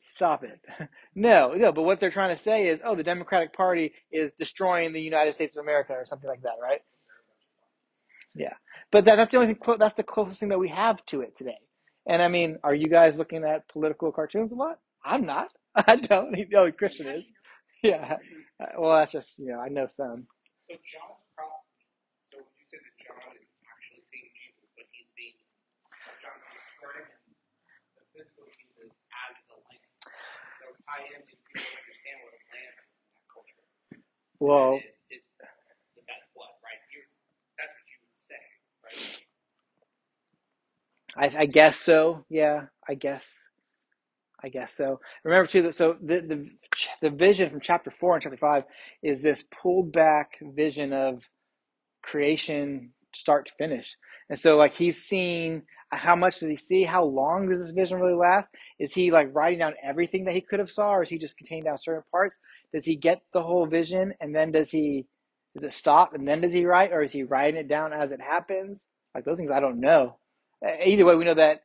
Stop 0.00 0.44
it. 0.44 0.60
No, 1.14 1.52
no. 1.52 1.72
But 1.72 1.82
what 1.82 1.98
they're 2.00 2.10
trying 2.10 2.36
to 2.36 2.42
say 2.42 2.68
is, 2.68 2.82
oh, 2.84 2.94
the 2.94 3.02
Democratic 3.02 3.54
Party 3.54 3.94
is 4.12 4.34
destroying 4.34 4.92
the 4.92 5.00
United 5.00 5.34
States 5.34 5.56
of 5.56 5.62
America 5.62 5.94
or 5.94 6.04
something 6.04 6.28
like 6.28 6.42
that, 6.42 6.56
right? 6.62 6.82
Yeah, 8.34 8.54
but 8.92 9.04
that, 9.06 9.16
that's 9.16 9.32
the 9.32 9.38
only 9.38 9.54
thing. 9.54 9.76
That's 9.78 9.94
the 9.94 10.02
closest 10.02 10.40
thing 10.40 10.50
that 10.50 10.58
we 10.58 10.68
have 10.68 11.04
to 11.06 11.22
it 11.22 11.36
today. 11.36 11.58
And 12.06 12.22
I 12.22 12.28
mean, 12.28 12.58
are 12.62 12.74
you 12.74 12.86
guys 12.86 13.16
looking 13.16 13.44
at 13.44 13.68
political 13.68 14.12
cartoons 14.12 14.52
a 14.52 14.56
lot? 14.56 14.78
I'm 15.04 15.24
not. 15.26 15.48
I 15.74 15.96
don't. 15.96 16.36
Oh, 16.56 16.70
Christian 16.72 17.08
is. 17.08 17.24
Yeah. 17.82 18.16
Uh, 18.62 18.66
well, 18.78 18.98
that's 18.98 19.12
just 19.12 19.38
you 19.38 19.46
know 19.46 19.60
I 19.60 19.68
know 19.68 19.86
some. 19.88 20.26
So 20.68 21.25
tie 30.86 31.06
in 31.14 31.22
people 31.26 31.50
understand 31.58 32.18
what 32.24 32.34
a 32.34 32.42
lamb 32.54 32.76
is 32.78 33.02
in 33.06 33.12
that 33.18 33.26
culture. 33.30 33.66
Well, 34.40 34.80
It- 34.82 34.96
it's 35.10 35.28
the 35.96 36.02
best 36.06 36.26
blood, 36.34 36.54
right? 36.64 36.82
You, 36.94 37.02
that's 37.58 37.74
what 37.74 37.88
you 37.90 37.98
would 38.06 38.20
say, 38.20 38.42
right? 38.84 39.26
I, 41.16 41.42
I 41.42 41.46
guess 41.46 41.78
so. 41.78 42.24
Yeah, 42.30 42.66
I 42.88 42.94
guess. 42.94 43.24
I 44.44 44.48
guess 44.50 44.74
so. 44.76 45.00
Remember 45.24 45.46
too 45.48 45.62
that 45.62 45.74
so 45.76 45.96
the 46.02 46.20
the 46.20 46.48
the 47.02 47.10
vision 47.10 47.50
from 47.50 47.60
chapter 47.60 47.90
four 47.90 48.14
and 48.14 48.22
chapter 48.22 48.36
five 48.38 48.64
is 49.02 49.22
this 49.22 49.44
pulled 49.62 49.92
back 49.92 50.38
vision 50.42 50.92
of 50.92 51.22
creation 52.02 52.90
start 53.14 53.46
to 53.46 53.52
finish. 53.58 53.96
And 54.30 54.38
so 54.38 54.56
like 54.56 54.74
he's 54.76 55.04
seeing 55.04 55.62
how 55.92 56.16
much 56.16 56.40
does 56.40 56.50
he 56.50 56.56
see? 56.56 56.84
How 56.84 57.04
long 57.04 57.48
does 57.48 57.60
this 57.60 57.72
vision 57.72 58.00
really 58.00 58.16
last? 58.16 58.48
Is 58.78 58.92
he 58.92 59.10
like 59.10 59.30
writing 59.32 59.60
down 59.60 59.74
everything 59.82 60.24
that 60.24 60.34
he 60.34 60.40
could 60.40 60.58
have 60.58 60.70
saw, 60.70 60.94
or 60.94 61.02
is 61.02 61.08
he 61.08 61.18
just 61.18 61.36
containing 61.36 61.64
down 61.64 61.78
certain 61.78 62.02
parts? 62.10 62.38
Does 62.74 62.84
he 62.84 62.96
get 62.96 63.22
the 63.32 63.42
whole 63.42 63.66
vision 63.66 64.14
and 64.20 64.34
then 64.34 64.52
does 64.52 64.70
he 64.70 65.06
does 65.54 65.64
it 65.64 65.76
stop 65.76 66.14
and 66.14 66.26
then 66.26 66.40
does 66.42 66.52
he 66.52 66.66
write, 66.66 66.92
or 66.92 67.02
is 67.02 67.12
he 67.12 67.22
writing 67.22 67.60
it 67.60 67.68
down 67.68 67.92
as 67.92 68.10
it 68.10 68.20
happens? 68.20 68.82
Like 69.14 69.24
those 69.24 69.38
things 69.38 69.50
I 69.52 69.60
don't 69.60 69.80
know. 69.80 70.18
Either 70.84 71.04
way, 71.04 71.16
we 71.16 71.24
know 71.24 71.34
that 71.34 71.62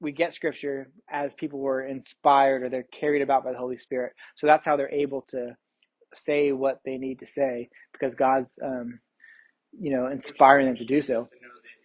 we 0.00 0.12
get 0.12 0.34
scripture 0.34 0.90
as 1.10 1.34
people 1.34 1.58
were 1.60 1.86
inspired 1.86 2.62
or 2.62 2.68
they're 2.68 2.84
carried 2.84 3.22
about 3.22 3.44
by 3.44 3.52
the 3.52 3.58
Holy 3.58 3.78
Spirit. 3.78 4.12
So 4.34 4.46
that's 4.46 4.64
how 4.64 4.76
they're 4.76 4.90
able 4.90 5.22
to 5.30 5.56
say 6.14 6.52
what 6.52 6.80
they 6.84 6.98
need 6.98 7.20
to 7.20 7.26
say 7.26 7.68
because 7.92 8.14
God's, 8.14 8.48
um, 8.62 9.00
you 9.78 9.90
know, 9.96 10.08
inspiring 10.08 10.66
them 10.66 10.76
to 10.76 10.84
do 10.84 11.00
so. 11.00 11.14
To 11.14 11.20
know 11.20 11.24
that 11.24 11.78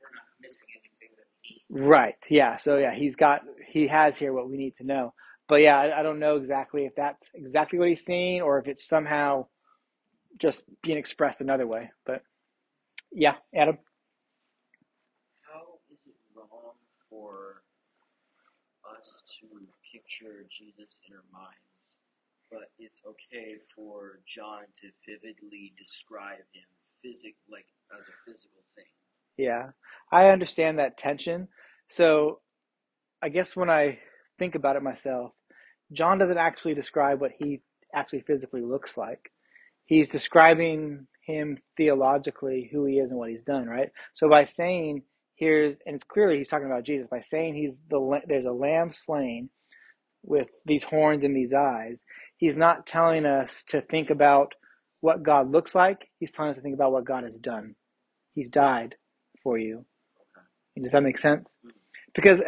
we're 0.00 0.14
not 0.14 0.28
missing 0.42 0.68
anything 0.74 1.16
that 1.16 1.26
we 1.44 1.50
need. 1.50 1.59
Right. 1.70 2.16
Yeah. 2.30 2.58
So 2.58 2.78
yeah, 2.78 2.94
he's 2.94 3.16
got 3.16 3.42
he 3.68 3.88
has 3.88 4.18
here 4.18 4.34
what 4.34 4.50
we 4.50 4.58
need 4.58 4.76
to 4.78 4.84
know. 4.84 5.14
But 5.48 5.62
yeah, 5.62 5.78
I, 5.78 6.00
I 6.00 6.04
don't 6.04 6.20
know 6.20 6.36
exactly 6.36 6.86
if 6.86 6.94
that's 6.96 7.26
exactly 7.34 7.80
what 7.80 7.90
he's 7.90 8.04
seeing 8.06 8.42
or 8.42 8.60
if 8.60 8.68
it's 8.68 8.88
somehow 8.88 9.48
just 10.38 10.64
being 10.82 10.98
expressed 10.98 11.40
another 11.42 11.66
way. 11.66 11.90
But 12.06 12.22
yeah, 13.12 13.36
Adam. 13.54 13.78
How 15.42 15.78
is 15.92 16.00
it 16.06 16.16
wrong 16.36 16.76
for 17.10 17.62
us 18.84 19.22
to 19.40 19.46
picture 19.92 20.46
Jesus 20.50 21.00
in 21.08 21.16
our 21.16 21.24
minds, 21.32 21.96
but 22.50 22.70
it's 22.78 23.02
okay 23.06 23.56
for 23.76 24.20
John 24.26 24.64
to 24.82 24.88
vividly 25.06 25.74
describe 25.78 26.44
him 26.52 26.68
physic 27.02 27.36
like 27.50 27.66
as 27.98 28.06
a 28.06 28.16
physical 28.30 28.62
thing? 28.76 28.99
Yeah, 29.40 29.70
I 30.12 30.26
understand 30.28 30.78
that 30.78 30.98
tension. 30.98 31.48
So 31.88 32.40
I 33.22 33.30
guess 33.30 33.56
when 33.56 33.70
I 33.70 33.98
think 34.38 34.54
about 34.54 34.76
it 34.76 34.82
myself, 34.82 35.32
John 35.92 36.18
doesn't 36.18 36.38
actually 36.38 36.74
describe 36.74 37.20
what 37.20 37.32
he 37.38 37.62
actually 37.94 38.22
physically 38.22 38.62
looks 38.62 38.96
like. 38.98 39.32
He's 39.86 40.10
describing 40.10 41.06
him 41.26 41.58
theologically, 41.76 42.70
who 42.72 42.84
he 42.86 42.98
is 42.98 43.10
and 43.10 43.18
what 43.18 43.30
he's 43.30 43.42
done, 43.44 43.66
right? 43.66 43.90
So 44.14 44.28
by 44.28 44.44
saying 44.44 45.02
here's, 45.36 45.76
and 45.86 45.94
it's 45.94 46.04
clearly 46.04 46.38
he's 46.38 46.48
talking 46.48 46.66
about 46.66 46.84
Jesus, 46.84 47.08
by 47.08 47.20
saying 47.20 47.54
he's 47.54 47.80
the 47.90 48.20
there's 48.28 48.46
a 48.46 48.52
lamb 48.52 48.92
slain 48.92 49.50
with 50.22 50.48
these 50.66 50.84
horns 50.84 51.24
and 51.24 51.36
these 51.36 51.54
eyes, 51.54 51.98
he's 52.36 52.56
not 52.56 52.86
telling 52.86 53.26
us 53.26 53.64
to 53.68 53.80
think 53.82 54.10
about 54.10 54.54
what 55.00 55.22
God 55.22 55.50
looks 55.50 55.74
like. 55.74 56.08
He's 56.20 56.32
telling 56.32 56.50
us 56.50 56.56
to 56.56 56.62
think 56.62 56.74
about 56.74 56.92
what 56.92 57.06
God 57.06 57.24
has 57.24 57.38
done. 57.38 57.76
He's 58.34 58.50
died 58.50 58.96
for 59.42 59.58
you. 59.58 59.84
And 60.76 60.84
Does 60.84 60.92
that 60.92 61.02
make 61.02 61.18
sense? 61.18 61.46
Because 62.14 62.40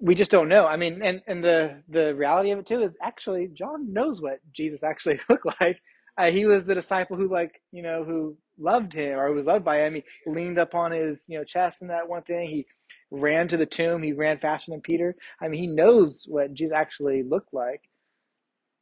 we 0.00 0.14
just 0.14 0.30
don't 0.30 0.48
know. 0.48 0.66
I 0.66 0.76
mean, 0.76 1.02
and, 1.02 1.22
and 1.26 1.42
the, 1.42 1.82
the 1.88 2.14
reality 2.14 2.50
of 2.50 2.58
it 2.60 2.66
too 2.66 2.82
is 2.82 2.96
actually 3.02 3.48
John 3.54 3.92
knows 3.92 4.20
what 4.20 4.40
Jesus 4.52 4.82
actually 4.82 5.20
looked 5.28 5.46
like. 5.60 5.80
Uh, 6.18 6.30
he 6.30 6.46
was 6.46 6.64
the 6.64 6.74
disciple 6.74 7.16
who 7.16 7.28
like, 7.32 7.60
you 7.72 7.82
know, 7.82 8.04
who 8.04 8.36
loved 8.58 8.92
him 8.92 9.18
or 9.18 9.28
who 9.28 9.34
was 9.34 9.46
loved 9.46 9.64
by 9.64 9.80
him. 9.80 9.94
He 9.94 10.04
leaned 10.26 10.58
up 10.58 10.74
on 10.74 10.92
his, 10.92 11.22
you 11.26 11.38
know, 11.38 11.44
chest 11.44 11.82
in 11.82 11.88
that 11.88 12.08
one 12.08 12.22
thing. 12.22 12.48
He 12.48 12.66
ran 13.10 13.48
to 13.48 13.56
the 13.56 13.66
tomb. 13.66 14.02
He 14.02 14.12
ran 14.12 14.38
faster 14.38 14.70
than 14.70 14.80
Peter. 14.80 15.16
I 15.40 15.48
mean, 15.48 15.60
he 15.60 15.66
knows 15.66 16.24
what 16.28 16.54
Jesus 16.54 16.74
actually 16.74 17.22
looked 17.22 17.52
like. 17.52 17.82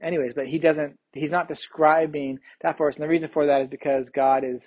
Anyways, 0.03 0.35
but 0.35 0.49
he 0.49 0.59
doesn't, 0.59 0.99
he's 1.13 1.31
not 1.31 1.49
describing 1.49 2.39
that 2.63 2.77
for 2.77 2.89
us. 2.89 2.97
And 2.97 3.05
the 3.05 3.09
reason 3.09 3.31
for 3.33 3.47
that 3.47 3.63
is 3.63 3.69
because 3.69 4.11
God 4.11 4.45
is, 4.45 4.67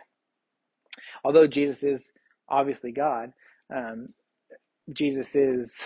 although 1.25 1.47
Jesus 1.47 1.83
is 1.83 2.11
obviously 2.49 2.91
God, 2.91 3.33
um, 3.75 4.09
Jesus 4.93 5.35
is 5.35 5.79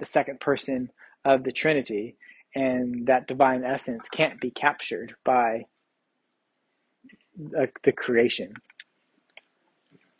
the 0.00 0.06
second 0.06 0.40
person 0.40 0.90
of 1.24 1.44
the 1.44 1.52
Trinity, 1.52 2.16
and 2.54 3.06
that 3.08 3.28
divine 3.28 3.64
essence 3.64 4.08
can't 4.10 4.40
be 4.40 4.50
captured 4.50 5.14
by 5.24 5.64
the, 7.38 7.68
the 7.84 7.92
creation. 7.92 8.54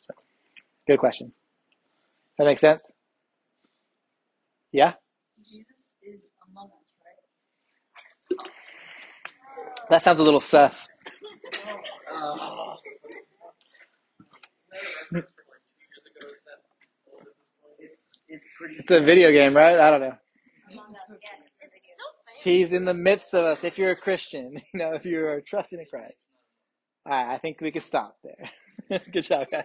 So, 0.00 0.14
good 0.88 0.98
questions. 0.98 1.38
That 2.38 2.44
makes 2.46 2.60
sense? 2.62 2.90
Yeah? 4.72 4.94
Jesus 5.48 5.94
is 6.02 6.30
among 6.50 6.66
us, 6.66 6.72
right? 7.04 7.28
That 9.90 10.02
sounds 10.02 10.20
a 10.20 10.24
little 10.24 10.40
sus. 10.42 10.88
Uh, 12.12 12.30
Another 12.34 12.82
reference 12.94 13.26
from 14.70 14.71
It's 17.78 18.24
it's. 18.28 18.90
A 18.90 19.00
video 19.00 19.32
game, 19.32 19.56
right? 19.56 19.78
I 19.80 19.90
don't 19.90 20.00
know. 20.00 20.14
He's 22.44 22.72
in 22.72 22.84
the 22.86 22.94
midst 22.94 23.34
of 23.34 23.44
us. 23.44 23.64
If 23.64 23.78
you're 23.78 23.92
a 23.92 23.96
Christian, 23.96 24.54
you 24.74 24.80
know, 24.80 24.94
if 24.94 25.04
you 25.04 25.24
are 25.26 25.40
trusting 25.46 25.78
in 25.80 25.86
Christ. 25.86 26.28
All 27.06 27.12
right, 27.12 27.34
I 27.34 27.38
think 27.38 27.60
we 27.60 27.70
can 27.72 27.82
stop 27.82 28.16
there. 28.24 29.00
Good 29.12 29.24
job, 29.24 29.48
guys. 29.50 29.60